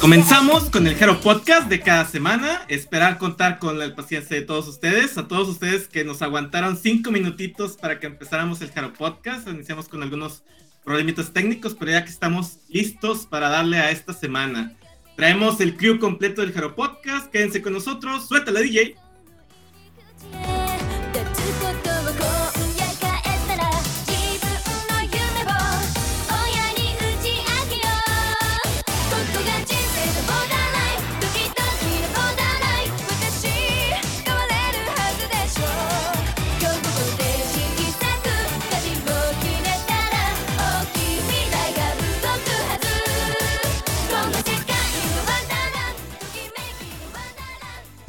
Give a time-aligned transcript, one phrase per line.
[0.00, 2.62] Comenzamos con el Hero Podcast de cada semana.
[2.68, 5.18] Esperar contar con la paciencia de todos ustedes.
[5.18, 9.46] A todos ustedes que nos aguantaron cinco minutitos para que empezáramos el Hero Podcast.
[9.46, 10.42] Iniciamos con algunos
[10.84, 14.72] problemitas técnicos, pero ya que estamos listos para darle a esta semana.
[15.16, 17.30] Traemos el crew completo del Hero Podcast.
[17.30, 18.26] Quédense con nosotros.
[18.26, 18.96] Suéltala, DJ.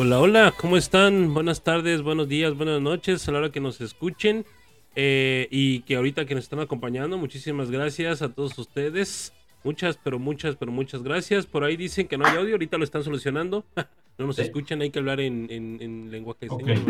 [0.03, 1.31] Hola, hola, ¿cómo están?
[1.31, 4.47] Buenas tardes, buenos días, buenas noches, a la hora que nos escuchen
[4.95, 9.31] eh, y que ahorita que nos están acompañando, muchísimas gracias a todos ustedes.
[9.63, 11.45] Muchas, pero muchas, pero muchas gracias.
[11.45, 13.63] Por ahí dicen que no hay audio, ahorita lo están solucionando.
[14.17, 16.81] no nos escuchan, hay que hablar en, en, lenguaje de señas.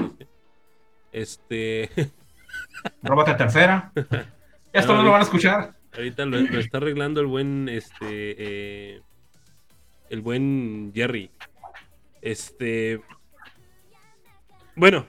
[1.12, 1.90] Este.
[3.04, 3.92] Róbate tercera.
[4.72, 5.74] Esto no, lo van a escuchar.
[5.98, 9.02] Ahorita lo, está arreglando el buen, este, eh,
[10.10, 11.30] el buen Jerry.
[12.22, 13.02] Este.
[14.76, 15.06] Bueno,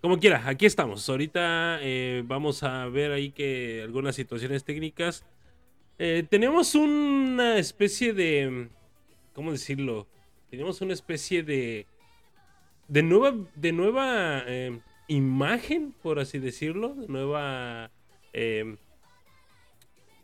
[0.00, 1.08] como quiera, aquí estamos.
[1.08, 5.26] Ahorita eh, vamos a ver ahí que algunas situaciones técnicas.
[5.98, 8.68] Eh, tenemos una especie de.
[9.34, 10.06] ¿Cómo decirlo?
[10.50, 11.86] Tenemos una especie de.
[12.88, 13.36] De nueva.
[13.54, 16.94] De nueva eh, imagen, por así decirlo.
[16.94, 17.90] De nueva.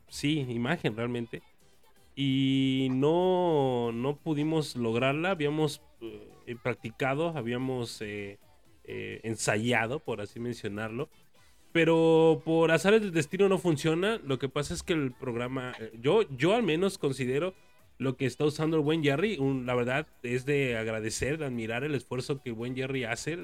[0.08, 1.42] sí, imagen realmente.
[2.14, 5.32] Y no, no pudimos lograrla.
[5.32, 8.38] Habíamos eh, practicado, habíamos eh,
[8.84, 11.08] eh, ensayado, por así mencionarlo.
[11.72, 14.18] Pero por azar del destino no funciona.
[14.24, 17.54] Lo que pasa es que el programa, yo, yo al menos considero
[17.98, 19.38] lo que está usando el buen Jerry.
[19.64, 23.36] la verdad es de agradecer, de admirar el esfuerzo que el buen Jerry hace.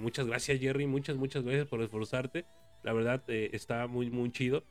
[0.00, 2.46] muchas gracias Jerry, muchas, muchas gracias por esforzarte.
[2.82, 4.64] La verdad está muy, muy chido.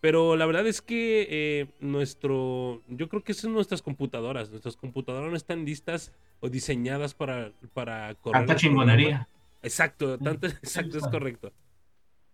[0.00, 4.50] Pero la verdad es que eh, nuestro, yo creo que son nuestras computadoras.
[4.50, 8.46] Nuestras computadoras no están listas o diseñadas para, para correr.
[8.46, 9.28] Tanta chingonería.
[9.62, 11.52] Exacto, tanto, exacto, es correcto.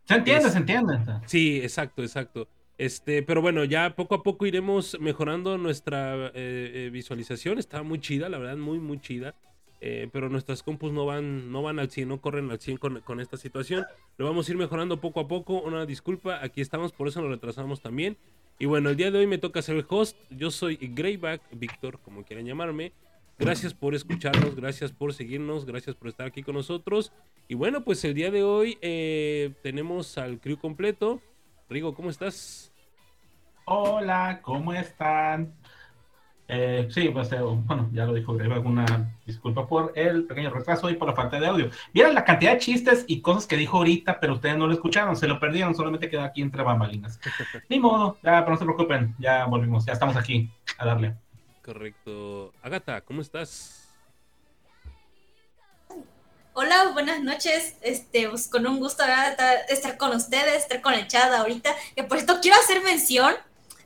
[0.04, 0.99] Se entiende, se entiende.
[1.27, 2.49] Sí, exacto, exacto.
[2.78, 7.59] Este, pero bueno, ya poco a poco iremos mejorando nuestra eh, eh, visualización.
[7.59, 9.34] Está muy chida, la verdad, muy, muy chida.
[9.81, 13.21] Eh, pero nuestras compus no van, no van al 100, no corren al 100 con,
[13.21, 13.85] esta situación.
[14.17, 15.61] Lo vamos a ir mejorando poco a poco.
[15.61, 18.17] Una disculpa, aquí estamos, por eso nos retrasamos también.
[18.59, 20.17] Y bueno, el día de hoy me toca ser el host.
[20.31, 22.93] Yo soy Greyback, Víctor, como quieran llamarme.
[23.39, 27.13] Gracias por escucharnos, gracias por seguirnos, gracias por estar aquí con nosotros.
[27.49, 31.21] Y bueno, pues el día de hoy eh, tenemos al crew completo.
[31.69, 32.73] Rigo, ¿cómo estás?
[33.67, 35.53] Hola, ¿cómo están?
[36.49, 40.95] Eh, sí, pues eh, bueno, ya lo dijo alguna disculpa por el pequeño retraso y
[40.95, 41.71] por la falta de audio.
[41.93, 45.17] Vieron la cantidad de chistes y cosas que dijo ahorita, pero ustedes no lo escucharon,
[45.17, 47.19] se lo perdieron, solamente queda aquí entre bambalinas.
[47.69, 50.49] Ni modo, ya, pero no se preocupen, ya volvimos, ya estamos aquí
[50.79, 51.15] a darle.
[51.65, 52.53] Correcto.
[52.63, 53.83] Agata, ¿cómo estás?
[56.53, 57.77] Hola, buenas noches.
[57.83, 59.03] Este, pues con un gusto
[59.69, 61.75] estar con ustedes, estar con el chat ahorita.
[61.95, 63.34] Que por esto quiero hacer mención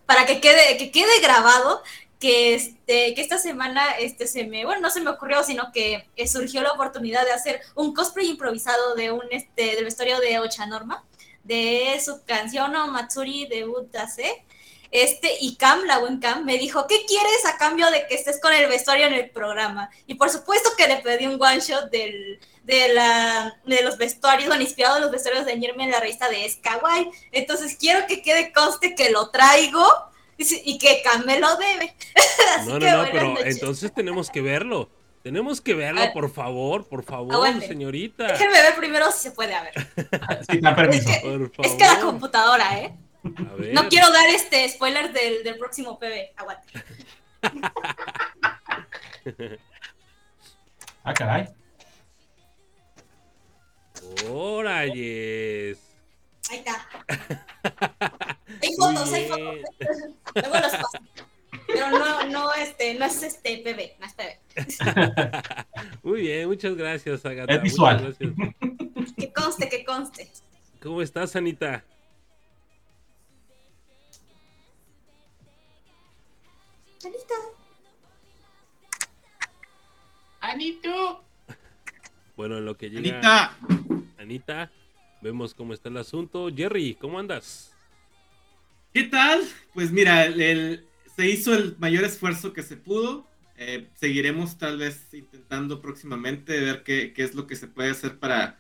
[0.05, 1.83] para que quede, que quede grabado
[2.21, 6.07] que, este, que esta semana este, se me, bueno, no se me ocurrió, sino que
[6.27, 10.67] surgió la oportunidad de hacer un cosplay improvisado de un, este, del vestuario de Ocha
[10.67, 11.03] Norma,
[11.43, 14.45] de su canción o Matsuri de Utase.
[14.93, 18.41] Este, y Cam, la buen Cam, me dijo, ¿qué quieres a cambio de que estés
[18.41, 19.89] con el vestuario en el programa?
[20.07, 24.49] Y por supuesto que le pedí un one shot del, de, la, de los vestuarios,
[24.49, 27.11] bueno, inspirado en los vestuarios de Nirme en la revista de Skyway.
[27.33, 30.10] Entonces quiero que quede conste que lo traigo
[30.65, 31.95] y que Cam lo debe.
[32.67, 34.89] no, no, no, pero entonces tenemos que verlo.
[35.23, 38.29] Tenemos que verlo, por favor, por favor, señorita.
[38.29, 39.75] Déjenme ver primero si se puede, a ver.
[40.41, 40.57] Es que,
[41.63, 42.97] es que la computadora, ¿eh?
[43.23, 46.31] No quiero dar este spoiler del, del próximo PB.
[46.37, 46.73] Aguante.
[51.05, 51.51] ah, caray.
[54.27, 55.77] Órale.
[56.51, 56.89] Ahí está.
[58.63, 59.57] Hay fotos, hay fotos.
[60.35, 60.99] Luego los paso.
[61.67, 65.99] Pero no, no, este, no es este PB, no es PB.
[66.03, 67.55] Muy bien, muchas gracias, Agatha.
[67.55, 68.17] Es visual.
[69.17, 70.31] Que conste, que conste.
[70.81, 71.85] ¿Cómo estás, Anita?
[77.05, 77.35] Anita.
[80.41, 81.25] Anito.
[82.37, 83.19] Bueno, en lo que llega.
[83.19, 83.57] Anita.
[84.19, 84.71] Anita.
[85.21, 86.49] Vemos cómo está el asunto.
[86.55, 87.75] Jerry, ¿cómo andas?
[88.93, 89.43] ¿Qué tal?
[89.73, 90.85] Pues mira, el,
[91.15, 93.29] se hizo el mayor esfuerzo que se pudo.
[93.57, 98.59] Eh, seguiremos tal vez intentando próximamente ver qué, es lo que se puede hacer para,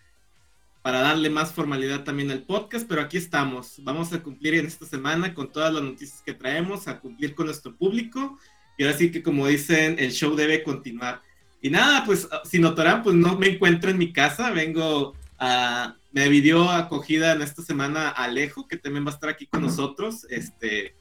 [0.82, 3.82] para darle más formalidad también al podcast, pero aquí estamos.
[3.82, 7.46] Vamos a cumplir en esta semana con todas las noticias que traemos, a cumplir con
[7.46, 8.38] nuestro público.
[8.78, 11.22] Y ahora sí que como dicen, el show debe continuar.
[11.60, 15.96] Y nada, pues si notarán, pues no me encuentro en mi casa, vengo a...
[16.12, 20.26] Me pidió acogida en esta semana Alejo, que también va a estar aquí con nosotros.
[20.28, 20.94] Este,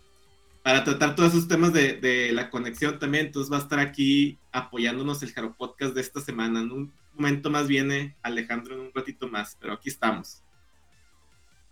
[0.63, 3.27] para tratar todos esos temas de, de, la conexión también.
[3.27, 6.61] Entonces va a estar aquí apoyándonos el Jaro Podcast de esta semana.
[6.61, 10.43] En un momento más viene Alejandro en un ratito más, pero aquí estamos.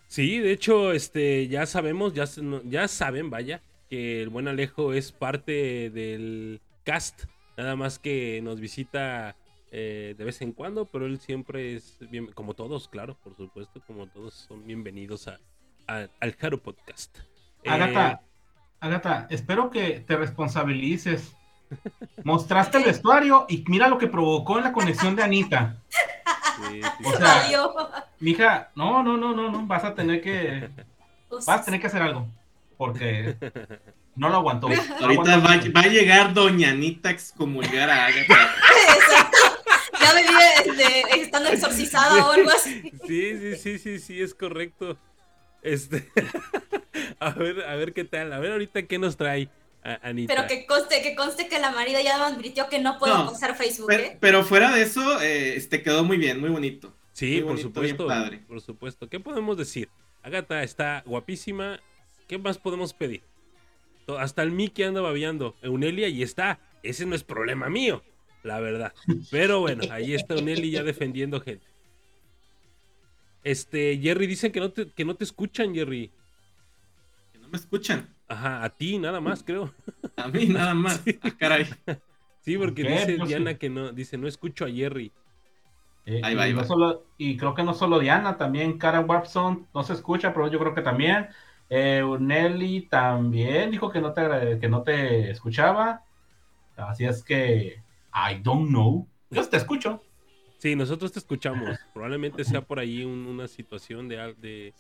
[0.07, 2.25] Sí, de hecho, este, ya sabemos, ya,
[2.63, 7.25] ya saben, vaya, que el buen Alejo es parte del cast.
[7.57, 9.36] Nada más que nos visita
[9.71, 13.81] eh, de vez en cuando, pero él siempre es bien, como todos, claro, por supuesto,
[13.85, 15.39] como todos son bienvenidos a,
[15.87, 17.17] a al Jaro Podcast.
[17.65, 18.19] Agatha, eh,
[18.79, 21.35] Agatha, espero que te responsabilices.
[22.23, 25.75] Mostraste el vestuario y mira lo que provocó en la conexión de Anita.
[26.55, 27.03] Sí, sí.
[27.03, 27.43] O sea,
[28.19, 30.69] mija, no, no, no, no, no, vas a tener que,
[31.29, 32.25] vas a tener que hacer algo,
[32.77, 33.35] porque
[34.15, 34.67] no lo aguantó.
[35.01, 38.35] Ahorita va, va, a llegar Doña Anita a excomulgar a Agatha.
[40.07, 42.92] Ya me vi estando exorcizada o algo así.
[43.07, 44.98] Sí, sí, sí, sí, sí, es correcto.
[45.62, 46.09] Este,
[47.19, 49.50] a ver, a ver qué tal, a ver ahorita qué nos trae
[50.01, 50.33] Anita.
[50.33, 53.31] Pero que conste, que conste que la marida ya me advirtió que no puedo no,
[53.31, 53.88] usar Facebook.
[53.88, 54.18] Pero, ¿eh?
[54.19, 56.94] pero, fuera de eso, eh, este quedó muy bien, muy bonito.
[57.13, 58.07] Sí, muy por bonito, supuesto.
[58.07, 58.39] padre.
[58.48, 59.10] Por supuesto.
[59.10, 59.89] ¿Qué podemos decir?
[60.24, 61.80] Agatha está guapísima.
[62.27, 63.24] ¿Qué más podemos pedir?
[64.19, 65.56] Hasta el Mickey anda babeando.
[65.62, 66.60] Eunelia y está.
[66.83, 68.03] Ese no es problema mío,
[68.47, 68.94] la verdad.
[69.29, 71.67] Pero bueno, ahí está Eunelia ya defendiendo gente.
[73.44, 76.13] Este, Jerry, dicen que no te, que no te escuchan, Jerry.
[77.31, 78.17] Que no me escuchan.
[78.27, 79.73] Ajá, a ti nada más, creo.
[80.15, 81.03] A mí nada más.
[81.21, 81.65] Ah, caray.
[82.41, 82.89] Sí, porque ¿Qué?
[82.89, 83.57] dice Pues Diana sí.
[83.57, 85.13] que no, dice, no escucho a Jerry.
[86.05, 86.63] Eh, Ahí va, ahí no va.
[86.63, 90.59] solo- y creo que no solo Diana, también Karen Watson no se escucha, pero yo
[90.59, 91.27] creo que también.
[91.69, 96.05] Eh, Nelly también dijo que no te, que no te escuchaba.
[96.77, 97.83] Así es que,
[98.31, 99.07] I don't know.
[99.29, 100.01] Yo te escucho.
[100.57, 101.77] Sí, nosotros te escuchamos.
[101.93, 104.73] Probablemente sea por ahí un- una situación de, de,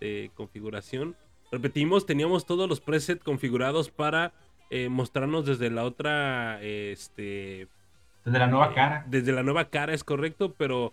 [0.00, 1.16] de configuración.
[1.50, 4.32] Repetimos, teníamos todos los presets configurados para
[4.70, 7.68] eh, mostrarnos desde la otra, eh, este,
[8.24, 9.04] Desde la nueva Eh, cara.
[9.08, 10.92] Desde la nueva cara es correcto, pero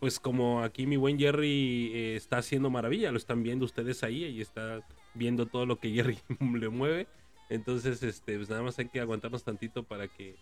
[0.00, 4.24] pues como aquí mi buen Jerry eh, está haciendo maravilla, lo están viendo ustedes ahí
[4.24, 4.80] y está
[5.14, 6.18] viendo todo lo que Jerry
[6.58, 7.06] le mueve.
[7.50, 10.36] Entonces, este, pues nada más hay que aguantarnos tantito para que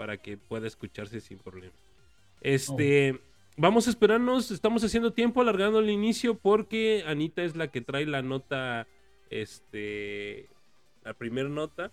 [0.00, 1.74] para que pueda escucharse sin problema.
[2.40, 3.20] Este,
[3.58, 8.06] vamos a esperarnos, estamos haciendo tiempo alargando el inicio porque Anita es la que trae
[8.06, 8.86] la nota
[9.28, 10.48] este
[11.04, 11.92] la primera nota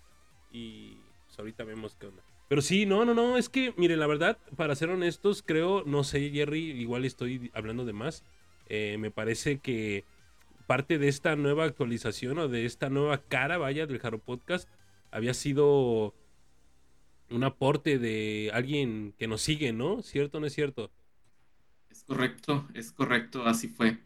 [0.54, 0.96] y
[1.26, 2.24] pues ahorita vemos qué onda.
[2.48, 6.06] Pero sí, no, no, no, es que, mire, la verdad, para ser honestos, creo, no
[6.06, 8.24] sé, Jerry, igual estoy hablando de más.
[8.70, 10.06] eh, me parece que
[10.66, 14.70] parte de esta nueva actualización o de esta nueva cara, vaya, del Jaro Podcast,
[15.12, 16.14] había sido
[17.30, 20.02] un aporte de alguien que nos sigue, ¿no?
[20.02, 20.92] ¿Cierto o no es cierto?
[21.90, 23.98] Es correcto, es correcto, así fue.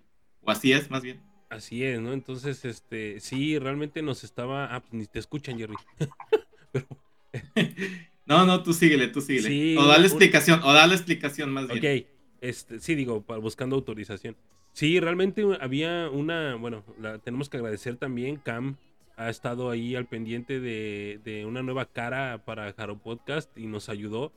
[0.42, 1.22] O así es, más bien.
[1.50, 2.14] Así es, ¿no?
[2.14, 4.74] Entonces, este, sí, realmente nos estaba.
[4.74, 5.76] Ah, pues ni te escuchan, Jerry.
[6.72, 6.88] Pero,
[8.26, 9.48] No, no, tú síguele, tú síguele.
[9.50, 12.04] Sí, o dale un- explicación, o dale explicación más bien.
[12.04, 12.08] ok,
[12.40, 14.38] este, sí, digo, buscando autorización.
[14.74, 16.56] Sí, realmente había una.
[16.56, 18.38] Bueno, la, tenemos que agradecer también.
[18.38, 18.78] Cam
[19.26, 23.90] ha estado ahí al pendiente de, de una nueva cara para Jaro Podcast y nos
[23.90, 24.32] ayudó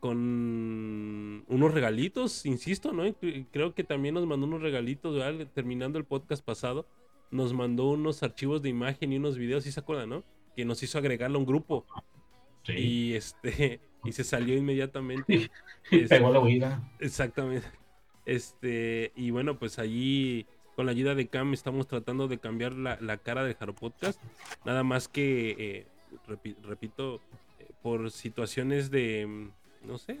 [0.00, 3.04] con unos regalitos, insisto, ¿no?
[3.50, 5.46] Creo que también nos mandó unos regalitos, ¿verdad?
[5.54, 6.86] Terminando el podcast pasado,
[7.30, 10.24] nos mandó unos archivos de imagen y unos videos, ¿sí se acuerdan, no?
[10.56, 11.86] Que nos hizo agregarlo a un grupo
[12.64, 12.72] Sí.
[12.72, 15.50] y este y se salió inmediatamente.
[16.08, 16.92] Pegó la huida.
[17.00, 17.66] Exactamente.
[18.26, 22.98] Este, y bueno, pues allí con la ayuda de Cam estamos tratando de cambiar la,
[23.00, 24.20] la cara de Jaro Podcast.
[24.64, 25.86] Nada más que, eh,
[26.28, 27.20] repi- repito,
[27.58, 30.18] eh, por situaciones de, mm, no sé,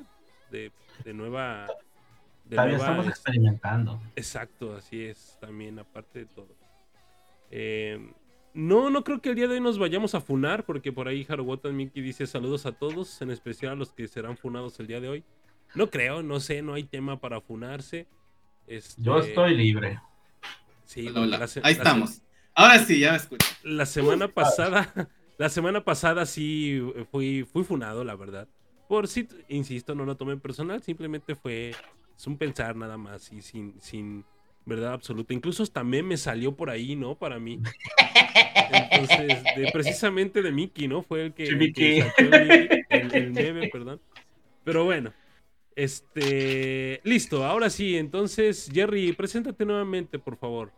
[0.50, 0.70] de,
[1.04, 1.66] de nueva...
[2.44, 4.02] De Todavía nueva, estamos es- experimentando.
[4.16, 6.48] Exacto, así es, también aparte de todo.
[7.50, 8.12] Eh,
[8.52, 11.26] no, no creo que el día de hoy nos vayamos a funar, porque por ahí
[11.28, 15.00] Harobotan Mickey dice saludos a todos, en especial a los que serán funados el día
[15.00, 15.24] de hoy.
[15.74, 18.06] No creo, no sé, no hay tema para funarse.
[18.66, 19.98] Este, Yo estoy libre.
[20.94, 21.38] Sí, Hola, hola.
[21.38, 22.22] la se- Ahí la estamos.
[22.54, 23.48] Ahora sí, ya me escucho.
[23.64, 24.92] La semana pasada,
[25.38, 28.46] la semana pasada sí fui, fui funado, la verdad.
[28.88, 31.70] Por si, insisto, no lo tomé personal, simplemente fue
[32.16, 34.24] es un pensar nada más y sin, sin,
[34.66, 35.34] verdad absoluta.
[35.34, 37.16] Incluso hasta me salió por ahí, ¿no?
[37.16, 37.60] Para mí.
[38.70, 41.02] Entonces, de, precisamente de Mickey, ¿no?
[41.02, 44.00] Fue el que, el, que sacó el, el- el meme, perdón.
[44.62, 45.12] Pero bueno,
[45.74, 50.72] este, listo, ahora sí, entonces, Jerry, preséntate nuevamente, por favor.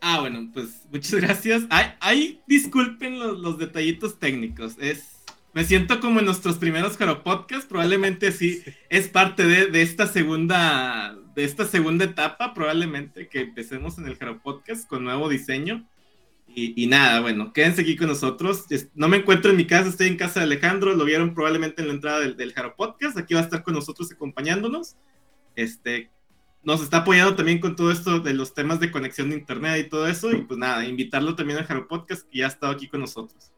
[0.00, 1.64] Ah, bueno, pues muchas gracias.
[1.70, 4.76] Ay, ay, disculpen los, los detallitos técnicos.
[4.78, 7.68] Es, me siento como en nuestros primeros Jaro Podcast.
[7.68, 12.54] Probablemente sí es parte de, de esta segunda de esta segunda etapa.
[12.54, 15.88] Probablemente que empecemos en el Jaro Podcast con nuevo diseño.
[16.46, 18.64] Y, y nada, bueno, quédense aquí con nosotros.
[18.94, 20.94] No me encuentro en mi casa, estoy en casa de Alejandro.
[20.94, 23.18] Lo vieron probablemente en la entrada del, del Jaro Podcast.
[23.18, 24.96] Aquí va a estar con nosotros acompañándonos.
[25.56, 26.10] Este,
[26.62, 29.88] nos está apoyando también con todo esto de los temas de conexión de internet y
[29.88, 30.30] todo eso.
[30.32, 33.52] Y pues nada, invitarlo también al Jaro Podcast, que ya ha estado aquí con nosotros.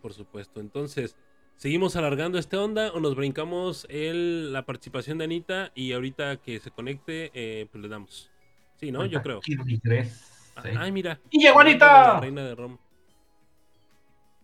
[0.00, 0.60] Por supuesto.
[0.60, 1.16] Entonces,
[1.56, 6.60] ¿seguimos alargando esta onda o nos brincamos el, la participación de Anita y ahorita que
[6.60, 8.30] se conecte, eh, pues le damos?
[8.76, 9.06] Sí, ¿no?
[9.06, 9.40] Yo creo.
[9.40, 10.52] Kirby 3.
[10.56, 10.68] Ah, sí.
[10.76, 11.18] Ay, mira.
[11.30, 12.20] ¡Y llegó La Anita!
[12.20, 12.78] reina de Roma.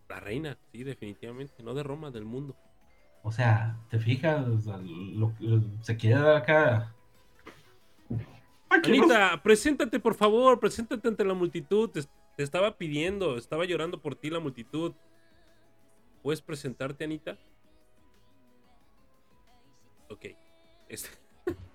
[0.08, 1.62] La reina, sí, definitivamente.
[1.62, 2.56] No de Roma, del mundo.
[3.22, 4.46] O sea, ¿te fijas?
[4.48, 6.94] O sea, lo- lo- se quiere dar acá.
[8.70, 10.60] Anita, preséntate, por favor.
[10.60, 11.88] Preséntate ante la multitud.
[11.90, 12.02] Te,
[12.36, 14.92] te estaba pidiendo, estaba llorando por ti la multitud.
[16.22, 17.38] ¿Puedes presentarte, Anita?
[20.10, 20.26] Ok.
[20.88, 21.08] Este-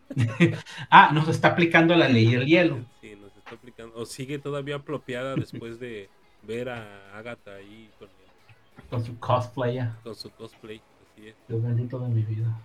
[0.90, 2.86] Ah, nos está aplicando la ley del hielo.
[3.02, 3.96] Sí, nos está aplicando.
[3.96, 6.10] O sigue todavía apropiada después de
[6.44, 9.80] ver a Agatha ahí con, el- Con su cosplay.
[10.04, 10.82] con su cosplay.
[11.12, 11.36] Así es.
[11.48, 12.56] Dios bendito de mi vida.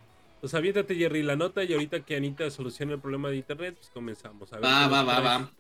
[0.40, 3.90] Pues aviéntate, Jerry, la nota y ahorita que Anita solucione el problema de internet, pues
[3.90, 4.52] comenzamos.
[4.52, 5.52] A ver Va, va, va, va.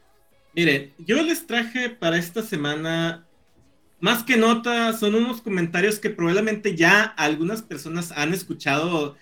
[0.54, 3.26] Miren, yo les traje para esta semana,
[4.00, 9.16] más que nota, son unos comentarios que probablemente ya algunas personas han escuchado,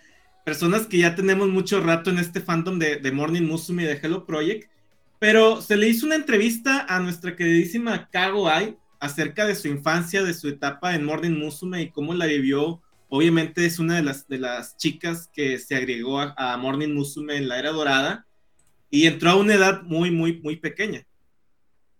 [0.45, 4.01] personas que ya tenemos mucho rato en este fandom de, de Morning Musume y de
[4.03, 4.71] Hello Project,
[5.19, 10.23] pero se le hizo una entrevista a nuestra queridísima Kago Ai acerca de su infancia,
[10.23, 12.83] de su etapa en Morning Musume y cómo la vivió.
[13.09, 17.49] Obviamente es una de las, de las chicas que se agregó a, Morning Musume en
[17.49, 18.27] la era dorada
[18.91, 21.07] y entró a una edad muy, muy, muy pequeña.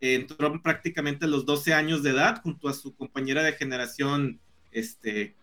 [0.01, 4.41] Entró prácticamente a los 12 años de edad junto a su compañera de generación,
[4.73, 5.35] este,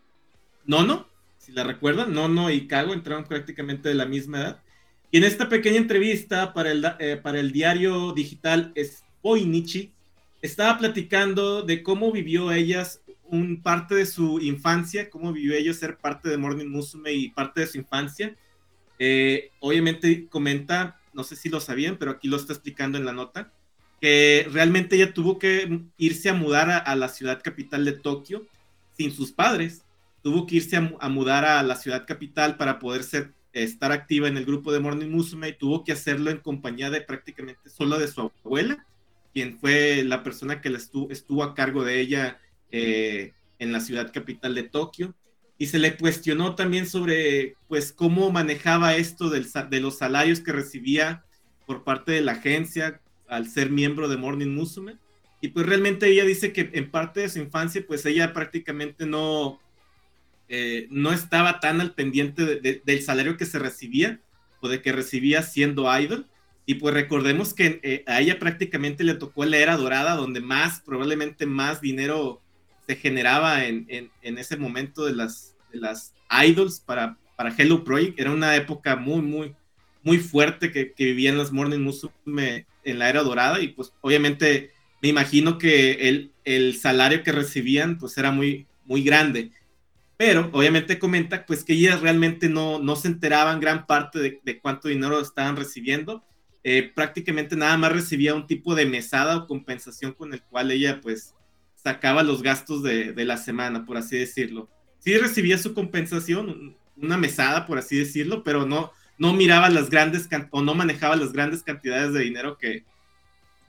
[0.65, 4.63] Nono, si la recuerdan, Nono y Kago entraron prácticamente de la misma edad.
[5.11, 9.93] Y en esta pequeña entrevista para el, eh, para el diario digital Spoinichi,
[10.41, 15.97] estaba platicando de cómo vivió ellas un parte de su infancia, cómo vivió ella ser
[15.97, 18.35] parte de Morning Musume y parte de su infancia.
[18.99, 23.13] Eh, obviamente comenta, no sé si lo sabían, pero aquí lo está explicando en la
[23.13, 23.51] nota,
[23.99, 28.45] que realmente ella tuvo que irse a mudar a, la ciudad capital de Tokio
[28.95, 29.83] sin sus padres.
[30.21, 34.37] Tuvo que irse a mudar a la ciudad capital para poder ser, estar activa en
[34.37, 38.07] el grupo de Morning Musume y tuvo que hacerlo en compañía de prácticamente solo de
[38.07, 38.85] su abuela,
[39.33, 42.39] quien fue la persona que la estuvo, estuvo a cargo de ella
[42.73, 45.15] eh, en la ciudad capital de Tokio.
[45.57, 50.51] Y se le cuestionó también sobre, pues, cómo manejaba esto del de los salarios que
[50.51, 51.23] recibía
[51.65, 52.99] por parte de la agencia
[53.29, 54.97] al ser miembro de Morning Musume.
[55.41, 59.59] Y pues realmente ella dice que en parte de su infancia, pues ella prácticamente no,
[60.49, 64.19] eh, no estaba tan al pendiente de- de- del salario que se recibía
[64.61, 66.27] o de que recibía siendo idol.
[66.65, 70.81] Y pues recordemos que eh, a ella prácticamente le tocó la era dorada, donde más,
[70.81, 72.41] probablemente más dinero
[72.87, 76.13] se generaba en, en, ese momento de las, de las
[76.45, 78.19] idols para, para Hello Project.
[78.19, 79.55] Era una época muy, muy,
[80.03, 84.71] muy fuerte que, que vivían las Morning Musume en la era dorada y pues obviamente
[85.01, 89.51] me imagino que el, el salario que recibían pues era muy, muy grande.
[90.15, 94.59] Pero obviamente comenta pues que ellas realmente no, no se enteraban gran parte de, de
[94.59, 96.23] cuánto dinero estaban recibiendo.
[96.63, 101.01] Eh, prácticamente nada más recibía un tipo de mesada o compensación con el cual ella
[101.01, 101.35] pues
[101.83, 104.69] sacaba los gastos de, de la semana, por así decirlo.
[104.99, 110.27] Sí recibía su compensación, una mesada, por así decirlo, pero no, no miraba las grandes
[110.51, 112.83] o no manejaba las grandes cantidades de dinero que,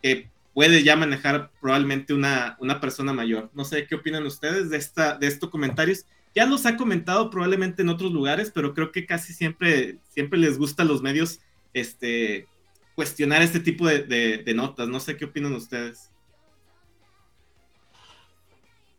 [0.03, 3.51] que puede ya manejar probablemente una, una persona mayor.
[3.55, 6.07] No sé qué opinan ustedes de, esta, de estos comentarios.
[6.37, 10.57] Ya los ha comentado probablemente en otros lugares, pero creo que casi siempre, siempre les
[10.59, 11.41] gusta a los medios
[11.73, 12.47] este,
[12.95, 14.89] cuestionar este tipo de notas.
[14.89, 16.11] No sé qué opinan ustedes.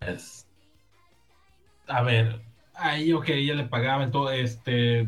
[0.07, 0.47] Es...
[1.87, 2.41] A ver,
[2.73, 5.07] ahí, ok, ella le pagaba, entonces, este...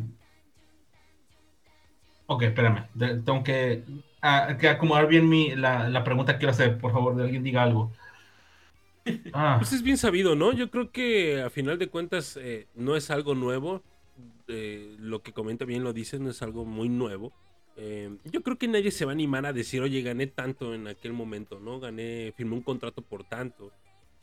[2.26, 3.86] Ok, espérame, de- tengo que,
[4.22, 7.44] a- que acomodar bien mi, la, la pregunta que quiero hacer, por favor, de alguien
[7.44, 7.92] diga algo.
[9.34, 10.54] Ah, Pues es bien sabido, ¿no?
[10.54, 13.84] Yo creo que a final de cuentas eh, no es algo nuevo.
[14.48, 17.34] Eh, lo que comenta bien lo dice, no es algo muy nuevo.
[17.76, 20.88] eh, yo creo que nadie se va a animar a decir, oye, gané tanto en
[20.88, 21.80] aquel momento, ¿no?
[21.80, 23.74] Gané, firmé un contrato por tanto.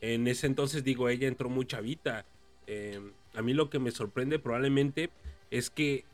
[0.01, 2.25] En ese entonces, digo, ella entró muy chavita.
[2.67, 2.99] Eh,
[3.33, 5.09] a mí lo que me sorprende probablemente
[5.51, 6.05] es que,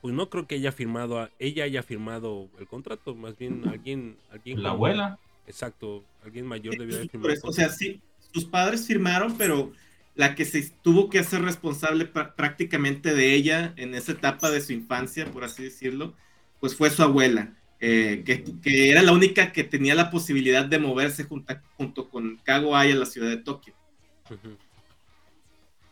[0.00, 4.62] pues no creo que ella firmado, ella haya firmado el contrato, más bien alguien, alguien.
[4.62, 5.18] La abuela.
[5.46, 7.34] Exacto, alguien mayor debió haber firmado.
[7.42, 8.00] o sea, sí,
[8.32, 9.72] sus padres firmaron, pero
[10.16, 14.72] la que se tuvo que hacer responsable prácticamente de ella en esa etapa de su
[14.72, 16.14] infancia, por así decirlo,
[16.58, 17.54] pues fue su abuela,
[17.88, 22.90] eh, que, era la única que tenía la posibilidad de moverse junto, junto con Kago-ai
[22.90, 23.74] a la ciudad de Tokio.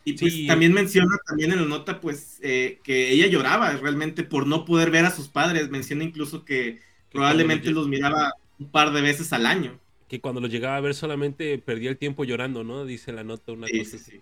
[0.03, 4.45] Y pues también menciona también en la nota pues eh, que ella lloraba realmente por
[4.45, 6.81] no poder ver a sus padres, menciona incluso que
[7.13, 9.79] probablemente los miraba un par de veces al año.
[10.09, 12.83] Que cuando los llegaba a ver solamente perdía el tiempo llorando, ¿no?
[12.83, 14.19] Dice la nota una cosa así.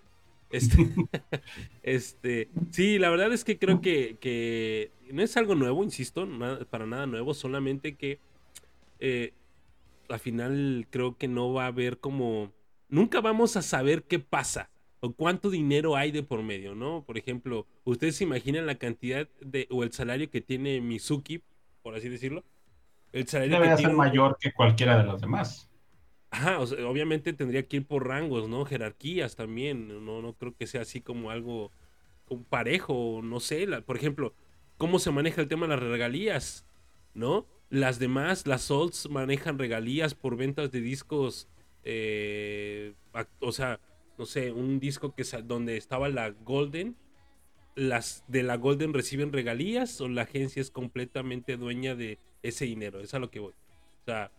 [0.54, 0.88] Este,
[1.84, 6.28] este, sí, la verdad es que creo que, que no es algo nuevo, insisto,
[6.70, 8.20] para nada nuevo, solamente que
[9.00, 9.34] eh,
[10.10, 12.52] al final creo que no va a haber como,
[12.88, 14.70] nunca vamos a saber qué pasa
[15.00, 17.04] o cuánto dinero hay de por medio, ¿no?
[17.04, 21.42] Por ejemplo, ustedes se imaginan la cantidad de, o el salario que tiene Mizuki,
[21.82, 22.44] por así decirlo.
[23.12, 25.68] El salario Debe ser mayor que cualquiera de los demás.
[26.34, 28.66] Ajá, obviamente tendría que ir por rangos, ¿no?
[28.66, 30.04] Jerarquías también.
[30.04, 31.70] No, no creo que sea así como algo
[32.50, 33.68] parejo, no sé.
[33.86, 34.34] por ejemplo,
[34.78, 36.66] cómo se maneja el tema de las regalías,
[37.14, 37.46] ¿no?
[37.70, 41.48] Las demás, las Solts manejan regalías por ventas de discos,
[41.84, 42.96] eh,
[43.40, 43.80] o sea,
[44.18, 46.96] no sé, un disco que donde estaba la Golden,
[47.76, 53.02] las de la Golden reciben regalías o la agencia es completamente dueña de ese dinero,
[53.02, 53.54] es a lo que voy.
[54.02, 54.32] O sea,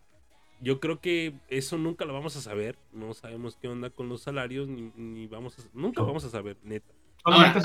[0.61, 2.77] yo creo que eso nunca lo vamos a saber.
[2.93, 6.93] No sabemos qué onda con los salarios, ni, vamos a, nunca vamos a saber, neta.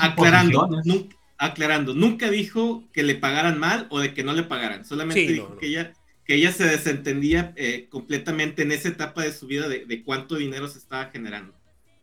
[0.00, 4.84] aclarando, nunca, aclarando, nunca dijo que le pagaran mal o de que no le pagaran.
[4.84, 5.92] Solamente dijo que ella
[6.30, 10.68] que ella se desentendía eh, completamente en esa etapa de su vida de, cuánto dinero
[10.68, 11.52] se estaba generando.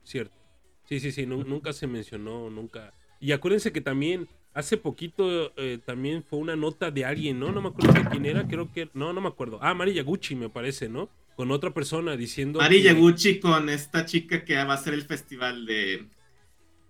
[0.04, 0.36] Cierto.
[0.84, 2.94] Sí, sí, sí, nunca se mencionó, nunca.
[3.22, 7.52] Y acuérdense que también Hace poquito eh, también fue una nota de alguien, ¿no?
[7.52, 8.90] No me acuerdo de quién era, creo que...
[8.94, 9.60] No, no me acuerdo.
[9.62, 11.10] Ah, Mari Yaguchi me parece, ¿no?
[11.36, 12.60] Con otra persona diciendo...
[12.60, 16.08] Mari Yaguchi con esta chica que va a hacer el festival de...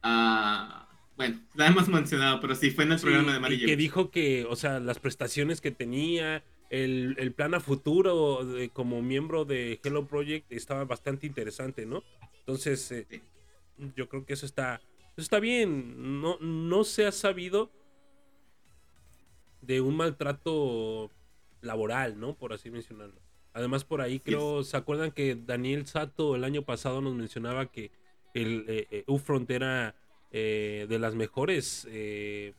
[0.01, 3.75] Ah, bueno, la hemos mencionado, pero sí, fue en el programa de Mari y Que
[3.75, 9.43] dijo que, o sea, las prestaciones que tenía, el, plan a futuro de, como miembro
[9.43, 12.03] de Hello Project estaba bastante interesante, ¿no?
[12.39, 13.21] Entonces, eh,
[13.95, 14.81] yo creo que eso está
[15.21, 17.71] está bien, no, no se ha sabido
[19.61, 21.11] de un maltrato
[21.61, 22.35] laboral, ¿no?
[22.35, 23.19] Por así mencionarlo.
[23.53, 27.91] Además, por ahí creo, ¿se acuerdan que Daniel Sato el año pasado nos mencionaba que
[28.33, 29.95] el eh, eh UFront era
[30.31, 32.53] eh, de las mejores eh,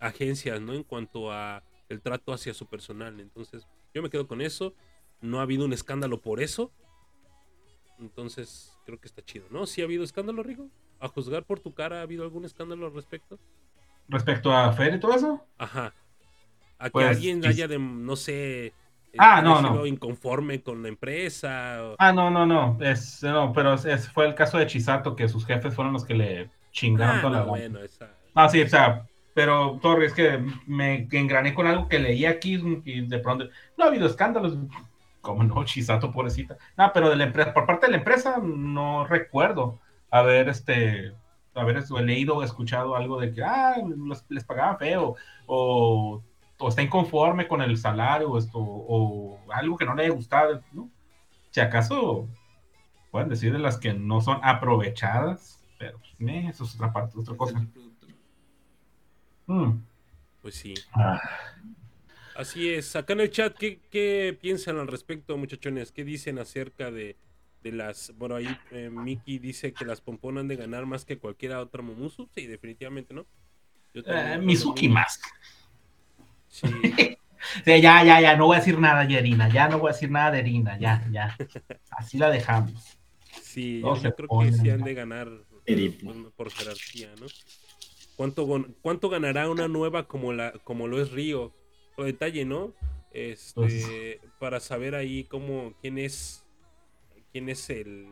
[0.00, 0.74] agencias, ¿no?
[0.74, 3.20] En cuanto a el trato hacia su personal.
[3.20, 4.74] Entonces, yo me quedo con eso.
[5.20, 6.70] No ha habido un escándalo por eso.
[7.98, 9.66] Entonces, creo que está chido, ¿no?
[9.66, 10.68] ¿Sí ha habido escándalo, Rigo?
[11.02, 13.38] A juzgar por tu cara, ¿ha habido algún escándalo al respecto?
[14.08, 15.44] ¿Respecto a Fer y todo eso?
[15.58, 15.92] Ajá.
[16.78, 18.72] A que pues, alguien haya de, no sé, eh,
[19.18, 19.84] ah, no, no.
[19.84, 21.94] inconforme con la empresa.
[21.98, 22.78] Ah, no, no, no.
[22.80, 26.14] Es, no, pero es, fue el caso de Chisato, que sus jefes fueron los que
[26.14, 27.44] le chingaron ah, toda la.
[27.44, 28.10] Bueno, esa...
[28.34, 32.60] Ah, sí, o sea, pero Torres, es que me engrané con algo que leí aquí
[32.84, 33.48] y de pronto.
[33.76, 34.56] No ha habido escándalos.
[35.20, 36.56] Como no, Chisato, pobrecita.
[36.76, 39.80] No, pero de la empresa, por parte de la empresa, no recuerdo
[40.12, 41.14] haber este
[41.54, 43.74] haber leído o escuchado algo de que ah,
[44.28, 46.22] les pagaban feo o,
[46.58, 50.62] o, está inconforme con el salario o, esto, o algo que no le haya gustado,
[50.72, 50.90] ¿no?
[51.50, 52.28] Si acaso
[53.10, 57.36] pueden decir de las que no son aprovechadas, pero pues, eso es otra parte, otra
[57.36, 57.66] cosa.
[59.46, 59.72] Mm.
[60.40, 60.74] Pues sí.
[60.94, 61.20] Ah.
[62.34, 62.96] Así es.
[62.96, 65.92] Acá en el chat, ¿qué, ¿qué piensan al respecto, muchachones?
[65.92, 67.16] ¿Qué dicen acerca de,
[67.62, 71.18] de las, bueno, ahí eh, Miki dice que las Pompón han de ganar más que
[71.18, 72.28] cualquier otra Momusu.
[72.34, 73.26] Sí, definitivamente, ¿no?
[73.94, 75.20] Eh, Mizuki más.
[76.52, 76.66] Sí.
[77.64, 80.10] ya, ya, ya, no voy a decir nada de Erina, ya no voy a decir
[80.10, 81.34] nada de Erina, ya, ya.
[81.90, 82.98] Así la dejamos.
[83.40, 85.28] Sí, yo, creo que sí han de ganar
[86.36, 87.26] por, jerarquía, ¿no?
[88.16, 88.46] ¿Cuánto,
[88.82, 91.54] ¿Cuánto ganará una nueva como, la, como lo es Río?
[91.96, 92.74] Por detalle, ¿no?
[93.12, 93.86] Este, pues
[94.38, 96.41] para saber ahí cómo, quién es
[97.32, 98.06] quién es el.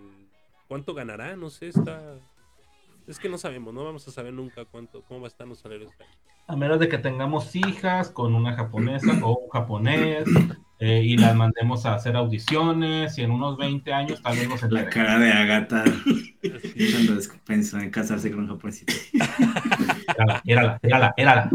[0.68, 1.37] ¿Cuánto ganará?
[1.37, 2.00] No sé, está.
[3.06, 5.59] Es que no sabemos, no vamos a saber nunca cuánto, cómo va a estar los
[5.59, 5.90] salarios.
[6.46, 10.24] A menos de que tengamos hijas con una japonesa o un japonés
[10.80, 14.62] eh, y las mandemos a hacer audiciones y en unos 20 años tal vez nos
[14.70, 18.92] La cara de Agata cuando pensó en casarse con un japonesito.
[20.16, 21.50] Érala, érala, érala, érala.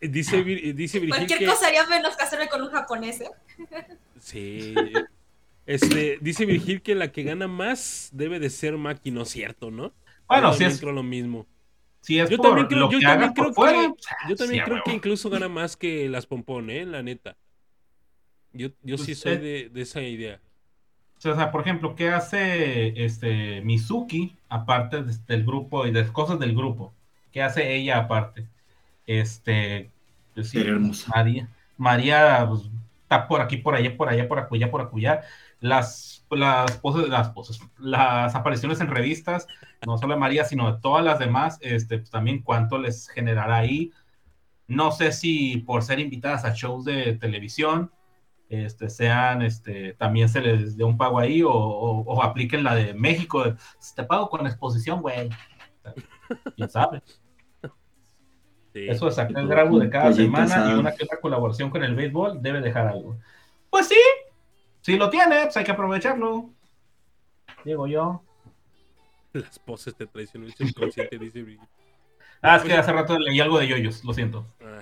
[0.00, 1.46] Dice, Vir- dice Virgil Cualquier que...
[1.46, 3.30] cosa haría menos casarme con un japonés, ¿eh?
[4.18, 4.74] Sí.
[5.66, 9.70] Este, dice Virgil que la que gana más debe de ser Maki, no es cierto,
[9.70, 9.94] ¿no?
[10.28, 11.48] Bueno, Yo si es, creo lo mismo.
[12.00, 13.94] si es Yo por también creo, lo yo que también haga por creo fuera, que,
[13.96, 16.86] pues, yo también sí, creo que incluso gana más que las Pompón, ¿eh?
[16.86, 17.36] La neta.
[18.52, 20.40] Yo, yo sí Pues, soy eh, de, de esa idea.
[21.18, 26.38] O sea, por ejemplo, ¿qué hace este Mizuki aparte de- del grupo y de cosas
[26.40, 26.92] del grupo?
[27.32, 28.46] ¿Qué hace ella aparte?
[29.06, 29.90] Este,
[30.34, 31.12] pues sí, Ser hermosa.
[31.14, 31.48] María,
[31.78, 32.62] María pues,
[33.02, 35.22] está por aquí, por allá, por allá, por acullá, por acullá.
[35.62, 39.46] Las, las poses, las poses, las apariciones en revistas,
[39.86, 43.58] no solo de María, sino de todas las demás, este, pues también cuánto les generará
[43.58, 43.92] ahí.
[44.66, 47.92] No sé si por ser invitadas a shows de televisión,
[48.48, 52.74] este, sean, este, también se les dé un pago ahí o, o- o apliquen la
[52.74, 53.54] de México, de,
[53.94, 55.30] te pago con exposición, güey.
[56.56, 57.02] ¿Quién sabe?
[58.72, 58.88] Sí.
[58.88, 61.94] Eso de sacar el grabo de cada semana y una que otra colaboración con el
[61.94, 63.16] béisbol debe dejar algo.
[63.70, 64.00] Pues sí,
[64.82, 66.50] si lo tiene, pues hay que aprovecharlo.
[67.64, 68.22] Digo yo.
[69.32, 71.66] Las poses te traicionan el subconsciente, dice Virgil.
[72.42, 74.44] Ah, es que hace rato leí algo de yoyos, lo siento.
[74.60, 74.80] Ah.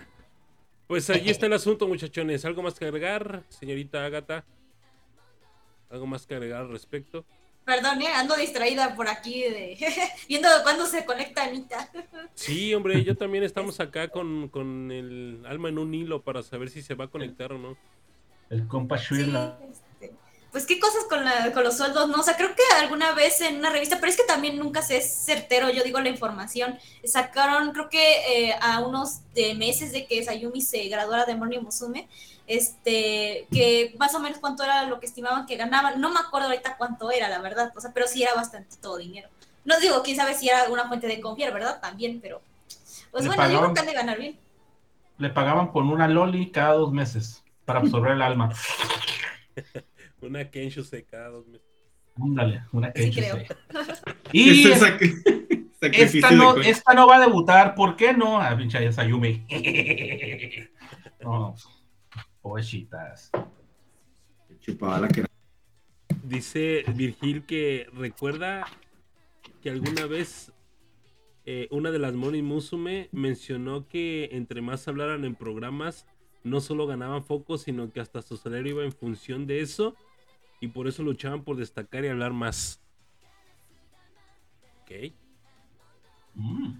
[0.86, 2.44] Pues allí está el asunto, muchachones.
[2.44, 4.44] ¿Algo más que agregar, señorita Ágata?
[5.90, 7.24] ¿Algo más que agregar al respecto?
[7.64, 8.08] Perdón, ¿eh?
[8.12, 9.76] ando distraída por aquí de...
[10.28, 11.90] viendo cuándo se conecta Anita.
[12.34, 16.70] Sí, hombre, yo también estamos acá con, con el alma en un hilo para saber
[16.70, 17.76] si se va a conectar o no.
[18.48, 19.80] El compa Sí, este,
[20.52, 22.20] pues qué cosas con, la- con los sueldos, ¿no?
[22.20, 24.96] O sea, creo que alguna vez en una revista, pero es que también nunca se
[24.96, 30.06] es certero, yo digo la información, sacaron creo que eh, a unos de meses de
[30.06, 32.08] que Sayumi se graduara de Morning Musume,
[32.46, 36.48] este, que más o menos cuánto era lo que estimaban que ganaban, no me acuerdo
[36.48, 39.28] ahorita cuánto era, la verdad, o sea, pero sí era bastante todo dinero.
[39.64, 41.80] No digo, quién sabe si era una fuente de confiar, ¿verdad?
[41.80, 42.40] También, pero...
[43.12, 44.38] Pues Le bueno, yo pagaban- creo que han de ganar bien.
[45.18, 48.52] Le pagaban con una loli cada dos meses para absorber el alma.
[50.22, 51.66] Una Kenshu cada dos meses.
[52.16, 53.46] Ándale, una Sí, sé.
[54.33, 58.40] Y Es el sac- sacrificio esta no, esta no va a debutar, ¿por qué no?
[58.40, 59.46] Ah, pinche Sayumi.
[61.22, 61.54] No,
[62.40, 63.30] pobrecitas.
[64.61, 65.24] Chupaba la que
[66.22, 68.66] Dice Virgil que recuerda
[69.62, 70.52] que alguna vez
[71.44, 76.06] eh, una de las Moni Musume mencionó que entre más hablaran en programas,
[76.42, 79.94] no solo ganaban focos, sino que hasta su salario iba en función de eso
[80.61, 82.81] y por eso luchaban por destacar y hablar más.
[84.83, 85.12] Ok.
[86.35, 86.73] Mm.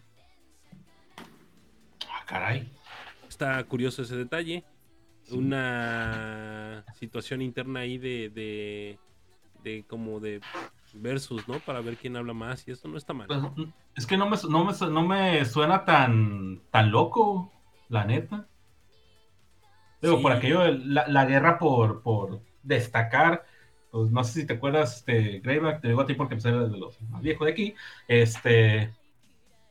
[2.09, 2.71] Ah, caray.
[3.29, 4.65] Está curioso ese detalle.
[5.33, 8.99] Una situación interna ahí de, de,
[9.63, 10.41] de como de
[10.95, 11.61] versus, ¿no?
[11.61, 13.29] Para ver quién habla más y eso no está mal.
[13.29, 17.53] Pues, mm, es que no me, no me, no me suena tan, tan loco,
[17.89, 18.47] la neta.
[20.03, 20.23] Digo, Sí.
[20.23, 23.45] por aquello la, la guerra por, por destacar,
[23.91, 26.71] pues no sé si te acuerdas, este, Greyback, te digo a ti porque pues, eres
[26.71, 27.75] de los más viejos de aquí,
[28.09, 28.93] este,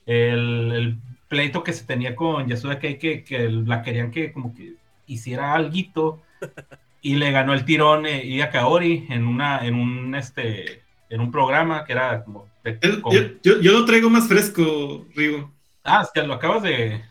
[0.05, 4.53] el, el pleito que se tenía con Yasuda Kei, que, que la querían que como
[4.53, 6.21] que hiciera alguito,
[7.01, 11.31] y le ganó el tirón eh, Ida Kaori en una, en un, este, en un
[11.31, 12.47] programa que era como...
[12.63, 15.51] de- El- con- yo, yo- yo lo traigo más fresco, Rigo.
[15.83, 17.01] Ah, es que lo acabas de...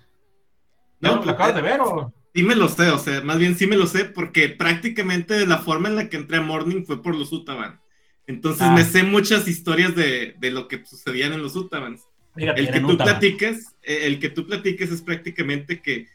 [1.00, 2.12] No, No, lo acabas de eh, ver o...
[2.38, 5.58] Sí me lo sé, o sea, más bien sí me lo sé porque prácticamente la
[5.58, 7.80] forma en la que entré a Morning fue por los Utaban.
[8.28, 8.72] Entonces Ah.
[8.74, 12.02] me sé muchas historias de, de lo que sucedían en los Utabans.
[12.36, 13.14] Fíjate, El que tú Utaban.
[13.18, 16.06] platiques, eh, el que tú platiques es prácticamente que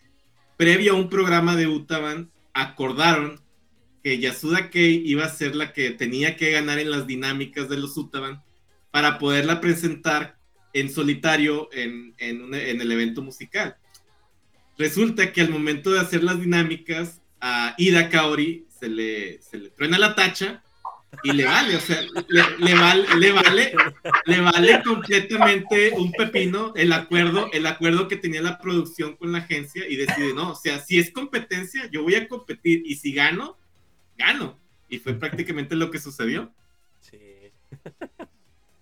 [0.55, 3.41] previo a un programa de Utaban acordaron
[4.01, 7.75] que Yasuda Kei iba a ser la que tenía que ganar en las dinámicas de
[7.77, 8.41] los Utaban
[8.91, 10.37] para poderla presentar
[10.71, 13.75] en solitario en, en un- en el evento musical.
[14.77, 19.69] Resulta que al momento de hacer las dinámicas, a Ida Kaori se le, se le
[19.69, 20.63] truena la tacha
[21.21, 23.75] y le vale, o sea, le, le vale, le vale,
[24.25, 29.39] le vale completamente un pepino el acuerdo, el acuerdo que tenía la producción con la
[29.39, 33.13] agencia y decide, no, o sea, si es competencia, yo voy a competir y si
[33.13, 33.57] gano,
[34.17, 34.57] gano.
[34.89, 36.51] Y fue prácticamente lo que sucedió.
[37.01, 37.19] Sí.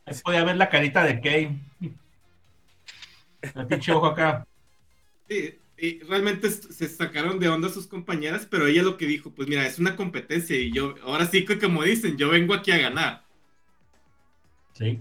[0.05, 1.59] Ahí podía ver la carita de Kay.
[3.41, 4.45] El pinche ojo acá.
[5.27, 9.47] Sí, y realmente se sacaron de onda sus compañeras, pero ella lo que dijo, pues
[9.47, 12.77] mira, es una competencia y yo, ahora sí que como dicen, yo vengo aquí a
[12.77, 13.25] ganar.
[14.73, 14.99] Sí.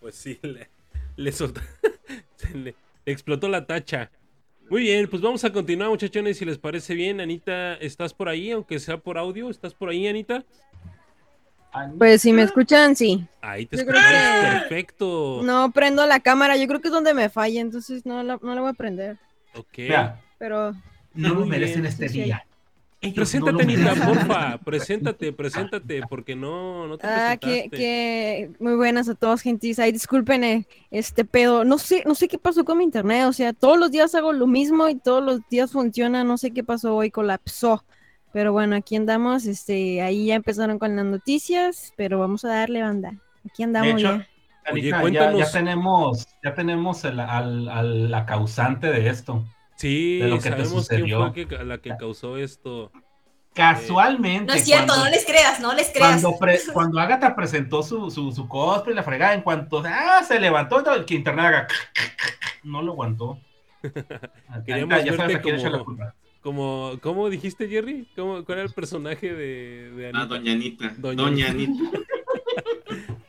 [0.00, 0.68] Pues sí, le,
[1.16, 1.60] le soltó-
[2.36, 2.74] se le
[3.06, 4.10] explotó la tacha.
[4.68, 7.20] Muy bien, pues vamos a continuar, muchachones, si les parece bien.
[7.20, 8.50] Anita, ¿estás por ahí?
[8.52, 10.44] Aunque sea por audio, ¿estás por ahí, Anita?
[11.98, 13.26] Pues si me escuchan, sí.
[13.40, 15.40] Ahí te que- perfecto.
[15.42, 18.54] No prendo la cámara, yo creo que es donde me falla, entonces no la, no
[18.54, 19.18] la voy a prender.
[19.54, 19.78] Ok.
[19.78, 20.74] Mira, Pero
[21.14, 21.86] no lo merecen bien.
[21.86, 22.46] este Sí, día.
[23.00, 24.02] Ellos Preséntate, no merecen.
[24.06, 24.58] porfa.
[24.58, 27.76] Preséntate, preséntate, porque no, no te Ah, que, presentaste.
[27.76, 29.80] que muy buenas a todos, gentis.
[29.80, 31.64] Ay, disculpen eh, este pedo.
[31.64, 33.24] No sé, no sé qué pasó con mi internet.
[33.26, 36.22] O sea, todos los días hago lo mismo y todos los días funciona.
[36.22, 37.84] No sé qué pasó hoy, colapsó.
[38.32, 39.44] Pero bueno, aquí andamos.
[39.46, 43.12] Este, ahí ya empezaron con las noticias, pero vamos a darle banda.
[43.48, 44.28] Aquí andamos hecho, ya.
[44.64, 45.40] Anita, ya, cuéntanos.
[45.40, 49.44] ya tenemos, ya tenemos el- al, al- la causante de esto.
[49.76, 51.32] Sí, de lo que te sabemos quién sucedió.
[51.32, 52.92] fue que- la que causó esto.
[53.54, 54.46] Casualmente.
[54.46, 56.22] No es cierto, cuando- no les creas, no les creas.
[56.22, 60.40] Cuando, pre- cuando Agatha presentó su, su, su cosplay, la fregada, en cuanto ah, se
[60.40, 61.66] levantó, el que internet haga,
[62.62, 63.38] no lo aguantó.
[63.82, 66.14] Queríamos Ahorita ya sabes a quién echar la culpa.
[66.42, 68.08] Como, ¿cómo dijiste, Jerry?
[68.16, 70.26] ¿Cómo, ¿Cuál era el personaje de, de Ah, Anita?
[70.26, 70.94] doña Anita.
[70.98, 71.72] Doña Doña, Anita.
[71.72, 71.98] Anita.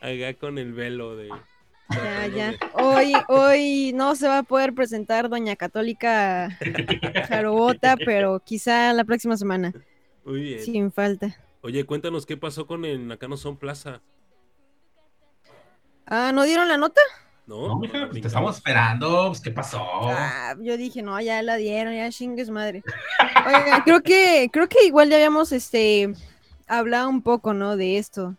[0.00, 1.28] Acá con el velo de.
[1.90, 2.54] Ya, ya.
[2.72, 6.48] Hoy, hoy no se va a poder presentar Doña Católica
[7.28, 9.72] Jarobota, pero quizá la próxima semana,
[10.24, 10.60] Muy bien.
[10.60, 11.36] sin falta.
[11.60, 14.02] Oye, cuéntanos qué pasó con el Acá no son Plaza.
[16.06, 17.00] Ah, ¿no dieron la nota?
[17.46, 17.68] ¿No?
[17.68, 19.78] No, mija, pues te estamos esperando, pues, ¿qué pasó?
[19.82, 22.82] Ah, yo dije, no, ya la dieron, ya chingues madre.
[23.84, 26.14] Creo que, creo que igual ya habíamos este
[26.66, 27.76] hablado un poco, ¿no?
[27.76, 28.34] De esto.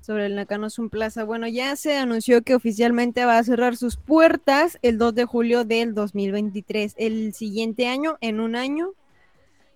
[0.00, 1.24] Sobre el Nakano Sun Plaza.
[1.24, 5.64] Bueno, ya se anunció que oficialmente va a cerrar sus puertas el 2 de julio
[5.64, 6.94] del 2023.
[6.96, 8.92] El siguiente año, en un año,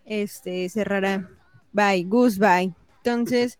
[0.06, 1.28] este cerrará.
[1.72, 2.74] Bye, goodbye.
[3.04, 3.58] Entonces,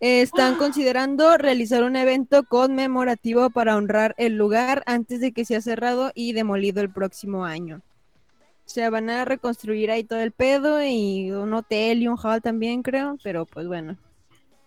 [0.00, 5.60] eh, están considerando realizar un evento conmemorativo para honrar el lugar antes de que sea
[5.60, 7.82] cerrado y demolido el próximo año.
[8.68, 12.42] O sea, van a reconstruir ahí todo el pedo y un hotel y un hall
[12.42, 13.16] también, creo.
[13.22, 13.96] Pero pues bueno,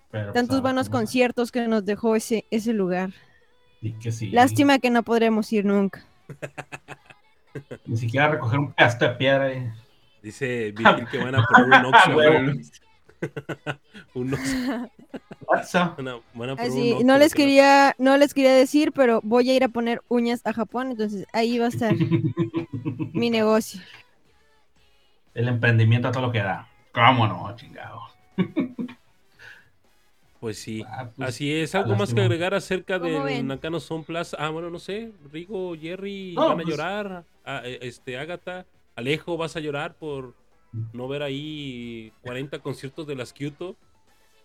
[0.09, 3.11] Pero, pues, tantos ah, buenos conciertos que nos dejó ese, ese lugar.
[3.79, 4.31] di que sí.
[4.31, 6.03] Lástima que no podremos ir nunca.
[7.85, 9.45] Ni siquiera recoger un pedazo de piedra.
[9.45, 9.69] ahí.
[10.23, 12.81] Dice Virgil que van a poner un Oxxo.
[14.13, 14.33] Un
[16.57, 19.67] Así, no de les que quería, no les quería decir, pero voy a ir a
[19.69, 21.93] poner uñas a Japón, entonces ahí va a estar
[23.13, 23.81] mi negocio.
[25.33, 26.67] El emprendimiento a todo lo que da.
[26.93, 28.01] ¿Cómo no, chingado?
[30.39, 30.83] Pues sí.
[30.87, 33.47] Ah, pues, Así es, algo más que agregar acerca ¿Cómo del ven?
[33.47, 34.35] Nakano Son Plaza.
[34.39, 37.23] Ah, bueno, no sé, Rigo, Jerry, No, van a pues- llorar.
[37.45, 40.33] Ah, eh, este, Ágata, Alejo, vas a llorar por
[40.93, 43.75] no ver ahí 40 conciertos de las Kyoto.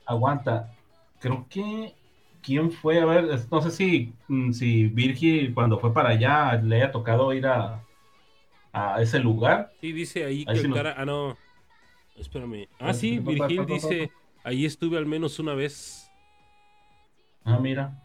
[0.04, 0.72] Aguanta.
[1.20, 1.94] Creo que.
[2.42, 3.00] ¿Quién fue?
[3.00, 7.32] A ver, no sé si, mm, si Virgil cuando fue para allá le haya tocado
[7.32, 7.82] ir a,
[8.72, 9.72] a ese lugar.
[9.80, 10.76] Sí, dice ahí que no.
[10.96, 11.36] Ah, no.
[12.14, 12.68] Espérame.
[12.78, 14.12] Ah, sí, Virgil dice.
[14.44, 16.08] Ahí estuve al menos una vez.
[17.44, 18.00] Ah, mira.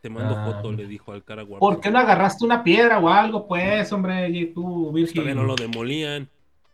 [0.00, 0.46] Te mando Ah.
[0.52, 1.60] foto, le dijo al cara guapo.
[1.64, 4.28] ¿Por qué no agarraste una piedra o algo, pues, hombre?
[4.30, 5.14] Y tú, Virgil.
[5.14, 6.28] Todavía no lo demolían.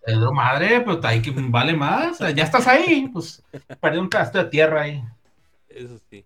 [0.06, 2.18] No, madre, pero ahí que vale más.
[2.34, 3.42] Ya estás ahí, pues,
[3.80, 5.02] perdió un pedazo de tierra ahí.
[5.68, 6.24] Eso sí.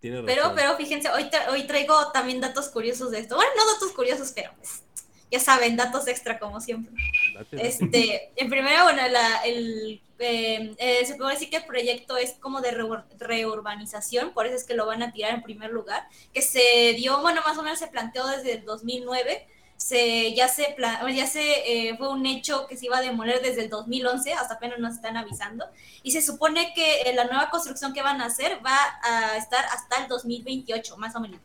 [0.00, 0.26] Tiene razón.
[0.26, 3.36] Pero, pero fíjense, hoy, tra- hoy traigo también datos curiosos de esto.
[3.36, 4.82] Bueno, no datos curiosos, pero pues,
[5.30, 6.92] ya saben, datos extra como siempre.
[7.34, 7.68] Date, date.
[7.68, 12.32] Este, en primera, bueno, la, el, eh, eh, se puede decir que el proyecto es
[12.40, 16.06] como de reur- reurbanización, por eso es que lo van a tirar en primer lugar,
[16.34, 20.76] que se dio, bueno, más o menos se planteó desde el 2009, se, ya se,
[21.14, 24.54] ya se eh, fue un hecho que se iba a demoler desde el 2011, hasta
[24.54, 25.66] apenas nos están avisando,
[26.02, 29.64] y se supone que eh, la nueva construcción que van a hacer va a estar
[29.66, 31.40] hasta el 2028, más o menos.